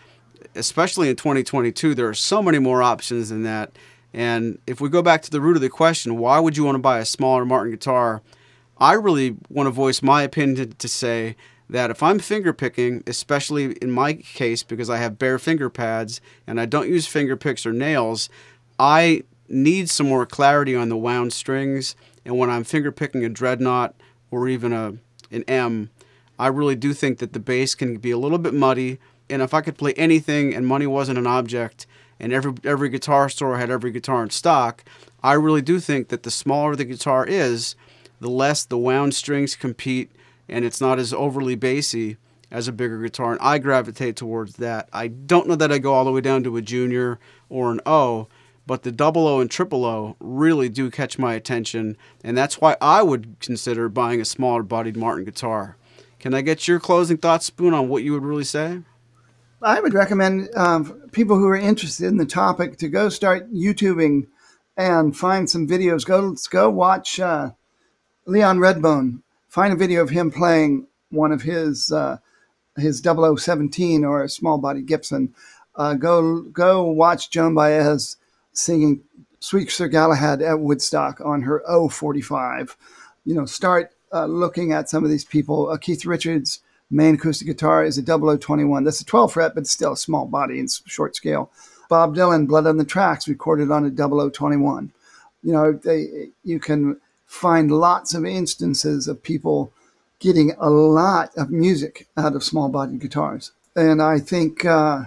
especially 0.54 1.08
in 1.08 1.16
2022, 1.16 1.94
there 1.94 2.08
are 2.08 2.14
so 2.14 2.42
many 2.42 2.58
more 2.58 2.82
options 2.82 3.30
than 3.30 3.42
that. 3.42 3.72
And 4.12 4.58
if 4.66 4.80
we 4.80 4.88
go 4.88 5.02
back 5.02 5.22
to 5.22 5.30
the 5.30 5.40
root 5.40 5.56
of 5.56 5.62
the 5.62 5.68
question, 5.68 6.18
why 6.18 6.38
would 6.38 6.56
you 6.56 6.64
want 6.64 6.76
to 6.76 6.80
buy 6.80 6.98
a 6.98 7.04
smaller 7.04 7.44
Martin 7.44 7.72
guitar? 7.72 8.22
I 8.78 8.92
really 8.94 9.36
want 9.48 9.66
to 9.66 9.70
voice 9.70 10.02
my 10.02 10.22
opinion 10.22 10.72
to 10.72 10.88
say 10.88 11.36
that 11.68 11.90
if 11.90 12.02
I'm 12.02 12.18
finger 12.18 12.52
picking, 12.52 13.02
especially 13.06 13.72
in 13.74 13.90
my 13.90 14.14
case 14.14 14.62
because 14.62 14.90
I 14.90 14.98
have 14.98 15.18
bare 15.18 15.38
finger 15.38 15.70
pads 15.70 16.20
and 16.46 16.60
I 16.60 16.66
don't 16.66 16.88
use 16.88 17.06
finger 17.06 17.36
picks 17.36 17.66
or 17.66 17.72
nails, 17.72 18.28
I 18.78 19.24
need 19.48 19.90
some 19.90 20.08
more 20.08 20.26
clarity 20.26 20.76
on 20.76 20.88
the 20.88 20.96
wound 20.96 21.32
strings. 21.32 21.96
And 22.24 22.38
when 22.38 22.50
I'm 22.50 22.64
finger 22.64 22.92
picking 22.92 23.24
a 23.24 23.28
dreadnought 23.28 23.94
or 24.30 24.48
even 24.48 24.72
a 24.72 24.94
an 25.30 25.44
M, 25.48 25.90
I 26.38 26.48
really 26.48 26.76
do 26.76 26.92
think 26.92 27.18
that 27.18 27.32
the 27.32 27.40
bass 27.40 27.74
can 27.74 27.96
be 27.96 28.10
a 28.10 28.18
little 28.18 28.38
bit 28.38 28.54
muddy. 28.54 28.98
And 29.30 29.42
if 29.42 29.54
I 29.54 29.60
could 29.60 29.78
play 29.78 29.94
anything 29.94 30.54
and 30.54 30.66
money 30.66 30.86
wasn't 30.86 31.18
an 31.18 31.26
object, 31.26 31.86
and 32.20 32.32
every 32.32 32.54
every 32.62 32.88
guitar 32.88 33.28
store 33.28 33.58
had 33.58 33.70
every 33.70 33.90
guitar 33.90 34.22
in 34.22 34.30
stock, 34.30 34.84
I 35.22 35.32
really 35.32 35.62
do 35.62 35.80
think 35.80 36.08
that 36.08 36.22
the 36.22 36.30
smaller 36.30 36.76
the 36.76 36.84
guitar 36.84 37.26
is, 37.26 37.74
the 38.20 38.30
less 38.30 38.64
the 38.64 38.78
wound 38.78 39.14
strings 39.14 39.56
compete 39.56 40.10
and 40.48 40.64
it's 40.64 40.80
not 40.80 40.98
as 40.98 41.12
overly 41.12 41.54
bassy 41.54 42.16
as 42.50 42.68
a 42.68 42.72
bigger 42.72 43.00
guitar, 43.00 43.32
and 43.32 43.40
I 43.40 43.58
gravitate 43.58 44.16
towards 44.16 44.56
that. 44.56 44.88
I 44.92 45.08
don't 45.08 45.48
know 45.48 45.56
that 45.56 45.72
I 45.72 45.78
go 45.78 45.94
all 45.94 46.04
the 46.04 46.12
way 46.12 46.20
down 46.20 46.44
to 46.44 46.56
a 46.56 46.62
junior 46.62 47.18
or 47.48 47.72
an 47.72 47.80
O, 47.84 48.28
but 48.66 48.82
the 48.82 48.92
double 48.92 49.26
O 49.26 49.40
and 49.40 49.50
triple 49.50 49.84
O 49.84 50.16
really 50.20 50.68
do 50.68 50.90
catch 50.90 51.18
my 51.18 51.34
attention, 51.34 51.96
and 52.22 52.36
that's 52.36 52.60
why 52.60 52.76
I 52.80 53.02
would 53.02 53.36
consider 53.40 53.88
buying 53.88 54.20
a 54.20 54.24
smaller 54.24 54.62
bodied 54.62 54.96
Martin 54.96 55.24
guitar. 55.24 55.76
Can 56.20 56.32
I 56.32 56.42
get 56.42 56.68
your 56.68 56.78
closing 56.78 57.16
thoughts, 57.16 57.46
Spoon, 57.46 57.74
on 57.74 57.88
what 57.88 58.02
you 58.02 58.12
would 58.12 58.24
really 58.24 58.44
say? 58.44 58.80
I 59.64 59.80
would 59.80 59.94
recommend 59.94 60.50
um, 60.54 61.08
people 61.12 61.38
who 61.38 61.48
are 61.48 61.56
interested 61.56 62.06
in 62.06 62.18
the 62.18 62.26
topic 62.26 62.76
to 62.78 62.88
go 62.88 63.08
start 63.08 63.50
YouTubing 63.50 64.26
and 64.76 65.16
find 65.16 65.48
some 65.48 65.66
videos. 65.66 66.04
Go, 66.04 66.36
go 66.50 66.68
watch 66.68 67.18
uh, 67.18 67.52
Leon 68.26 68.58
Redbone 68.58 69.22
find 69.48 69.72
a 69.72 69.76
video 69.76 70.02
of 70.02 70.10
him 70.10 70.30
playing 70.30 70.86
one 71.10 71.32
of 71.32 71.42
his 71.42 71.90
uh, 71.90 72.18
his 72.76 73.00
0017 73.00 74.04
or 74.04 74.22
a 74.22 74.28
small 74.28 74.58
body 74.58 74.82
Gibson. 74.82 75.32
Uh, 75.76 75.94
go 75.94 76.42
go 76.42 76.82
watch 76.84 77.30
Joan 77.30 77.54
Baez 77.54 78.18
singing 78.52 79.00
Sweet 79.40 79.70
Sir 79.70 79.88
Galahad 79.88 80.42
at 80.42 80.60
Woodstock 80.60 81.22
on 81.24 81.42
her 81.42 81.62
045. 81.66 82.76
You 83.24 83.34
know, 83.34 83.46
start 83.46 83.92
uh, 84.12 84.26
looking 84.26 84.72
at 84.72 84.90
some 84.90 85.04
of 85.04 85.10
these 85.10 85.24
people. 85.24 85.70
Uh, 85.70 85.78
Keith 85.78 86.04
Richards' 86.04 86.60
main 86.94 87.16
acoustic 87.16 87.46
guitar 87.48 87.84
is 87.84 87.98
a 87.98 88.02
0021. 88.02 88.84
That's 88.84 89.00
a 89.00 89.04
12 89.04 89.32
fret, 89.32 89.54
but 89.54 89.66
still 89.66 89.92
a 89.92 89.96
small 89.96 90.26
body 90.26 90.60
and 90.60 90.70
short 90.86 91.16
scale. 91.16 91.50
Bob 91.88 92.14
Dylan, 92.14 92.46
Blood 92.46 92.66
on 92.66 92.76
the 92.76 92.84
Tracks, 92.84 93.28
recorded 93.28 93.70
on 93.70 93.84
a 93.84 93.90
0021. 93.90 94.92
You 95.42 95.52
know, 95.52 95.72
they, 95.72 96.28
you 96.44 96.58
can 96.58 97.00
find 97.26 97.70
lots 97.70 98.14
of 98.14 98.24
instances 98.24 99.08
of 99.08 99.22
people 99.22 99.72
getting 100.20 100.52
a 100.58 100.70
lot 100.70 101.36
of 101.36 101.50
music 101.50 102.06
out 102.16 102.34
of 102.34 102.44
small 102.44 102.68
bodied 102.68 103.00
guitars. 103.00 103.52
And 103.76 104.00
I 104.00 104.20
think 104.20 104.64
uh, 104.64 105.06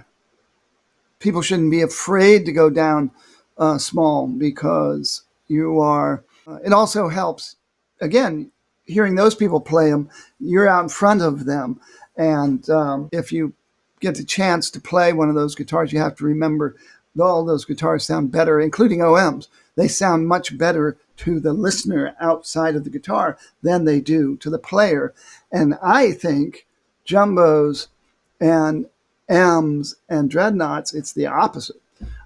people 1.19 1.41
shouldn't 1.41 1.71
be 1.71 1.81
afraid 1.81 2.45
to 2.45 2.51
go 2.51 2.69
down 2.69 3.11
uh, 3.57 3.77
small 3.77 4.27
because 4.27 5.23
you 5.47 5.79
are, 5.79 6.23
uh, 6.45 6.59
it 6.65 6.73
also 6.73 7.07
helps, 7.07 7.55
again, 8.01 8.51
hearing 8.87 9.15
those 9.15 9.35
people 9.35 9.59
play 9.59 9.89
them, 9.89 10.09
you're 10.39 10.67
out 10.67 10.83
in 10.83 10.89
front 10.89 11.21
of 11.21 11.45
them. 11.45 11.79
And 12.15 12.67
um, 12.69 13.09
if 13.11 13.31
you 13.31 13.53
get 13.99 14.15
the 14.15 14.23
chance 14.23 14.69
to 14.71 14.81
play 14.81 15.13
one 15.13 15.29
of 15.29 15.35
those 15.35 15.55
guitars, 15.55 15.93
you 15.93 15.99
have 15.99 16.15
to 16.15 16.25
remember 16.25 16.75
all 17.19 17.45
those 17.45 17.65
guitars 17.65 18.05
sound 18.05 18.31
better, 18.31 18.59
including 18.59 18.99
OMs. 18.99 19.47
They 19.75 19.87
sound 19.87 20.27
much 20.27 20.57
better 20.57 20.97
to 21.17 21.39
the 21.39 21.53
listener 21.53 22.15
outside 22.19 22.75
of 22.75 22.83
the 22.83 22.89
guitar 22.89 23.37
than 23.61 23.85
they 23.85 23.99
do 23.99 24.37
to 24.37 24.49
the 24.49 24.59
player. 24.59 25.13
And 25.51 25.77
I 25.81 26.11
think 26.11 26.65
jumbos 27.05 27.87
and 28.39 28.87
M's 29.29 29.95
and 30.07 30.29
dreadnoughts, 30.29 30.93
it's 30.93 31.11
the 31.11 31.25
opposite. 31.25 31.81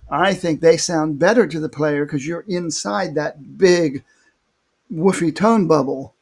I 0.09 0.34
think 0.34 0.59
they 0.59 0.76
sound 0.76 1.20
better 1.20 1.47
to 1.47 1.59
the 1.59 1.70
player 1.70 2.05
because 2.05 2.28
you're 2.28 2.45
inside 2.47 3.16
that 3.16 3.57
big 3.57 4.03
woofy 4.93 5.34
tone 5.34 5.68
bubble 5.68 6.14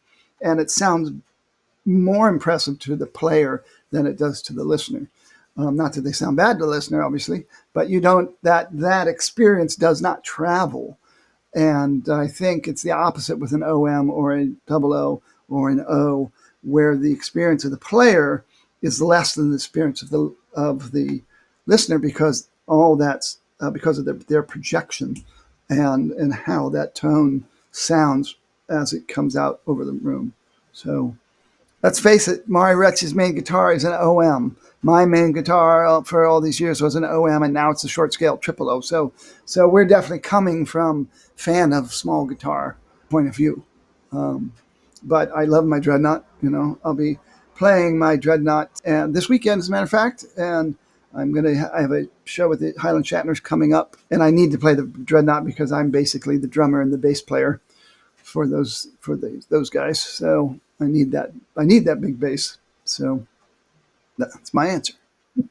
and 0.42 0.60
it 0.60 0.72
sounds 0.72 1.12
more 1.86 2.30
impressive 2.30 2.80
to 2.80 2.96
the 2.96 3.08
player 3.08 3.64
than 3.92 4.06
it 4.06 4.18
does 4.18 4.42
to 4.44 4.54
the 4.54 4.64
listener. 4.64 5.08
Um, 5.58 5.76
not 5.76 5.94
that 5.94 6.02
they 6.02 6.12
sound 6.12 6.38
bad 6.38 6.58
to 6.58 6.66
the 6.66 6.70
listener, 6.70 7.04
obviously, 7.04 7.46
but 7.74 7.90
you 7.90 8.00
don't 8.00 8.32
that 8.44 8.70
that 8.78 9.08
experience 9.08 9.76
does 9.76 10.02
not 10.02 10.24
travel. 10.24 10.98
And 11.54 12.08
I 12.08 12.28
think 12.28 12.68
it's 12.68 12.84
the 12.84 12.92
opposite 12.92 13.40
with 13.40 13.52
an 13.52 13.64
OM 13.64 14.10
or 14.10 14.34
a 14.34 14.46
double 14.68 14.94
O 14.94 15.22
or 15.50 15.70
an 15.70 15.84
O, 15.90 16.32
where 16.62 16.96
the 16.96 17.12
experience 17.12 17.66
of 17.66 17.72
the 17.72 17.78
player 17.78 18.46
is 18.82 19.02
less 19.02 19.36
than 19.36 19.50
the 19.50 19.56
experience 19.56 20.02
of 20.02 20.12
the 20.12 20.34
of 20.54 20.92
the 20.92 21.22
listener 21.66 22.00
because 22.00 22.50
all 22.68 22.96
that's 22.96 23.40
uh, 23.60 23.70
because 23.70 23.98
of 23.98 24.06
their, 24.06 24.14
their 24.14 24.44
projection 24.44 25.16
and 25.70 26.12
and 26.12 26.34
how 26.34 26.70
that 26.70 26.96
tone 26.96 27.46
sounds 27.72 28.36
as 28.70 28.94
it 28.94 29.08
comes 29.08 29.36
out 29.36 29.62
over 29.68 29.84
the 29.84 29.94
room. 29.94 30.34
So 30.72 31.16
let's 31.84 32.00
face 32.00 32.28
it, 32.28 32.48
Maury 32.48 32.76
Rutch's 32.76 33.16
main 33.16 33.36
guitar 33.36 33.74
is 33.74 33.84
an 33.84 33.94
OM. 33.94 34.58
My 34.82 35.06
main 35.06 35.34
guitar 35.34 36.04
for 36.06 36.26
all 36.26 36.40
these 36.40 36.60
years 36.60 36.82
was 36.82 36.96
an 36.96 37.04
OM, 37.04 37.44
and 37.44 37.54
now 37.54 37.70
it's 37.70 37.84
a 37.84 37.90
short 37.90 38.14
scale 38.14 38.38
triple 38.38 38.70
O. 38.70 38.80
So, 38.80 39.12
so 39.46 39.68
we're 39.68 39.86
definitely 39.86 40.20
coming 40.20 40.66
from 40.66 41.10
fan 41.36 41.74
of 41.74 41.94
small 41.94 42.26
guitar 42.26 42.78
point 43.10 43.28
of 43.28 43.36
view. 43.36 43.64
Um, 44.12 44.54
but 45.04 45.32
I 45.32 45.46
love 45.46 45.66
my 45.66 45.80
dreadnought. 45.80 46.26
You 46.42 46.50
know, 46.50 46.80
I'll 46.84 46.94
be 46.94 47.20
playing 47.56 48.00
my 48.00 48.16
dreadnought 48.16 48.72
and 48.86 49.14
this 49.14 49.28
weekend, 49.28 49.60
as 49.60 49.68
a 49.68 49.72
matter 49.72 49.84
of 49.84 49.90
fact, 49.90 50.26
and 50.38 50.76
I'm 51.14 51.34
gonna. 51.34 51.70
I 51.74 51.82
have 51.82 51.92
a 51.92 52.08
show 52.24 52.48
with 52.48 52.60
the 52.60 52.74
Highland 52.80 53.06
Shatners 53.06 53.42
coming 53.42 53.74
up, 53.74 53.98
and 54.12 54.24
I 54.24 54.32
need 54.32 54.52
to 54.52 54.58
play 54.58 54.76
the 54.76 54.84
dreadnought 54.84 55.46
because 55.46 55.72
I'm 55.72 55.92
basically 55.92 56.38
the 56.38 56.48
drummer 56.48 56.82
and 56.82 56.94
the 56.94 56.98
bass 56.98 57.22
player 57.22 57.62
for 58.30 58.48
those 58.48 58.88
for 59.00 59.16
the, 59.16 59.44
those 59.50 59.70
guys. 59.70 60.00
So 60.00 60.60
I 60.80 60.86
need 60.86 61.12
that. 61.12 61.32
I 61.58 61.64
need 61.64 61.86
that 61.86 62.00
big 62.00 62.20
bass. 62.20 62.58
So 62.86 63.26
that's 64.18 64.54
my 64.54 64.68
answer. 64.68 64.94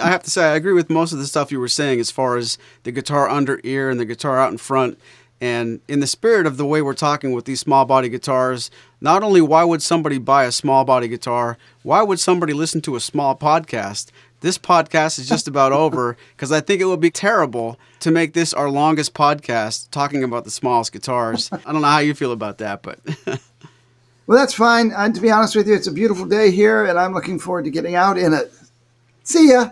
I 0.01 0.09
have 0.09 0.23
to 0.25 0.31
say, 0.31 0.45
I 0.45 0.57
agree 0.57 0.73
with 0.73 0.91
most 0.91 1.13
of 1.13 1.19
the 1.19 1.27
stuff 1.27 1.51
you 1.51 1.61
were 1.61 1.69
saying 1.69 1.99
as 2.01 2.11
far 2.11 2.37
as 2.37 2.59
the 2.83 2.93
guitar 2.93 3.29
under 3.29 3.61
ear 3.65 3.89
and 3.89 3.99
the 3.99 4.05
guitar 4.05 4.39
out 4.39 4.53
in 4.53 4.59
front. 4.59 4.99
And 5.41 5.81
in 5.87 6.01
the 6.01 6.07
spirit 6.07 6.47
of 6.47 6.57
the 6.57 6.67
way 6.67 6.83
we're 6.83 6.95
talking 6.95 7.33
with 7.33 7.45
these 7.45 7.61
small 7.61 7.85
body 7.85 8.09
guitars, 8.09 8.71
not 9.01 9.23
only 9.23 9.41
why 9.41 9.63
would 9.63 9.83
somebody 9.83 10.19
buy 10.19 10.45
a 10.45 10.53
small 10.53 10.85
body 10.85 11.07
guitar, 11.07 11.57
why 11.83 12.03
would 12.03 12.19
somebody 12.19 12.53
listen 12.53 12.81
to 12.83 12.97
a 12.97 13.01
small 13.01 13.37
podcast? 13.37 14.11
This 14.41 14.59
podcast 14.59 15.19
is 15.19 15.29
just 15.29 15.47
about 15.47 15.73
over 15.85 16.17
because 16.37 16.51
I 16.51 16.61
think 16.61 16.81
it 16.81 16.87
would 16.87 17.01
be 17.01 17.11
terrible 17.11 17.79
to 18.01 18.11
make 18.11 18.33
this 18.33 18.53
our 18.53 18.71
longest 18.71 19.15
podcast 19.15 19.91
talking 19.91 20.25
about 20.25 20.45
the 20.45 20.51
smallest 20.51 20.93
guitars. 20.93 21.51
I 21.53 21.73
don't 21.73 21.83
know 21.83 21.89
how 21.89 21.99
you 21.99 22.15
feel 22.15 22.33
about 22.33 22.59
that, 22.59 22.83
but. 22.83 22.99
well, 24.27 24.39
that's 24.39 24.55
fine. 24.55 24.93
And 24.97 25.15
to 25.15 25.21
be 25.21 25.31
honest 25.31 25.55
with 25.55 25.69
you, 25.69 25.75
it's 25.75 25.87
a 25.87 25.93
beautiful 25.93 26.27
day 26.27 26.51
here, 26.51 26.85
and 26.85 26.99
I'm 26.99 27.15
looking 27.15 27.39
forward 27.39 27.65
to 27.65 27.71
getting 27.71 27.95
out 27.95 28.19
in 28.19 28.35
it. 28.35 28.53
See 29.23 29.51
ya. 29.53 29.71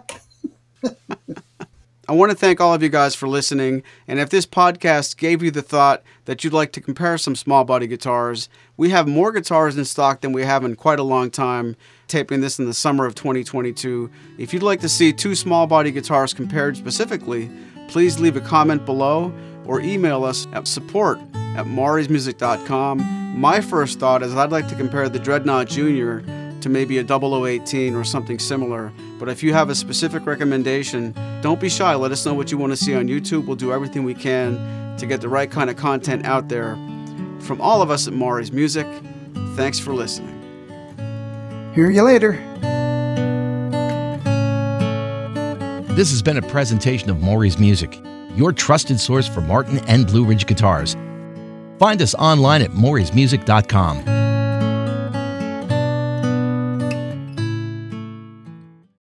I 2.09 2.13
want 2.13 2.31
to 2.31 2.37
thank 2.37 2.61
all 2.61 2.73
of 2.73 2.85
you 2.85 2.89
guys 2.89 3.17
for 3.17 3.27
listening. 3.27 3.83
And 4.07 4.21
if 4.21 4.31
this 4.31 4.47
podcast 4.47 5.17
gave 5.17 5.43
you 5.43 5.51
the 5.51 5.61
thought 5.61 6.05
that 6.27 6.45
you'd 6.45 6.53
like 6.53 6.71
to 6.73 6.81
compare 6.81 7.19
some 7.19 7.35
small 7.35 7.65
body 7.65 7.89
guitars, 7.89 8.49
we 8.77 8.91
have 8.91 9.09
more 9.09 9.33
guitars 9.33 9.77
in 9.77 9.85
stock 9.85 10.21
than 10.21 10.31
we 10.31 10.45
have 10.45 10.65
in 10.65 10.77
quite 10.77 11.01
a 11.01 11.03
long 11.03 11.33
time, 11.33 11.75
taping 12.07 12.43
this 12.43 12.61
in 12.61 12.67
the 12.67 12.75
summer 12.75 13.07
of 13.07 13.17
2022. 13.17 14.09
If 14.39 14.55
you'd 14.55 14.63
like 14.63 14.79
to 14.83 14.89
see 14.89 15.13
two 15.13 15.35
small 15.35 15.67
body 15.67 15.91
guitars 15.91 16.33
compared 16.33 16.77
specifically, 16.77 17.51
please 17.89 18.21
leave 18.21 18.37
a 18.37 18.41
comment 18.41 18.87
below 18.87 19.35
or 19.65 19.81
email 19.81 20.25
us 20.25 20.47
at 20.53 20.69
support 20.69 21.19
at 21.35 21.67
maurysmusic.com. 21.67 22.99
My 23.37 23.61
first 23.61 23.99
thought 23.99 24.23
is 24.23 24.33
I'd 24.33 24.53
like 24.53 24.69
to 24.69 24.77
compare 24.77 25.09
the 25.09 25.19
Dreadnought 25.19 25.67
Junior 25.67 26.21
to 26.61 26.69
maybe 26.69 26.99
a 26.99 27.05
0018 27.05 27.97
or 27.97 28.05
something 28.05 28.39
similar. 28.39 28.93
But 29.19 29.29
if 29.29 29.43
you 29.43 29.53
have 29.55 29.71
a 29.71 29.75
specific 29.75 30.27
recommendation, 30.27 31.15
don't 31.41 31.61
be 31.61 31.69
shy. 31.69 31.95
Let 31.95 32.13
us 32.13 32.25
know 32.27 32.35
what 32.35 32.51
you 32.51 32.59
want 32.59 32.73
to 32.73 32.77
see 32.77 32.95
on 32.95 33.09
YouTube. 33.09 33.47
We'll 33.47 33.57
do 33.57 33.73
everything 33.73 34.05
we 34.05 34.15
can 34.15 34.97
to 34.99 35.07
get 35.07 35.21
the 35.21 35.29
right 35.29 35.51
kind 35.51 35.71
of 35.71 35.77
content 35.77 36.27
out 36.27 36.49
there. 36.49 36.75
From 37.41 37.61
all 37.61 37.83
of 37.83 37.91
us 37.91 38.07
at 38.07 38.13
Maury's 38.13 38.53
Music, 38.53 38.87
thanks 39.55 39.79
for 39.79 39.95
listening. 39.95 40.33
Hear 41.75 41.91
you 41.91 42.03
later. 42.03 42.33
This 45.95 46.11
has 46.11 46.21
been 46.21 46.37
a 46.37 46.43
presentation 46.43 47.09
of 47.09 47.21
Maury's 47.21 47.59
Music, 47.59 47.99
your 48.35 48.53
trusted 48.53 49.01
source 49.01 49.27
for 49.27 49.41
Martin 49.41 49.79
and 49.89 50.07
Blue 50.07 50.27
Ridge 50.27 50.47
guitars. 50.47 50.95
Find 51.79 52.03
us 52.03 52.15
online 52.15 52.63
at 52.63 52.71
maurysmusic.com. 52.71 54.16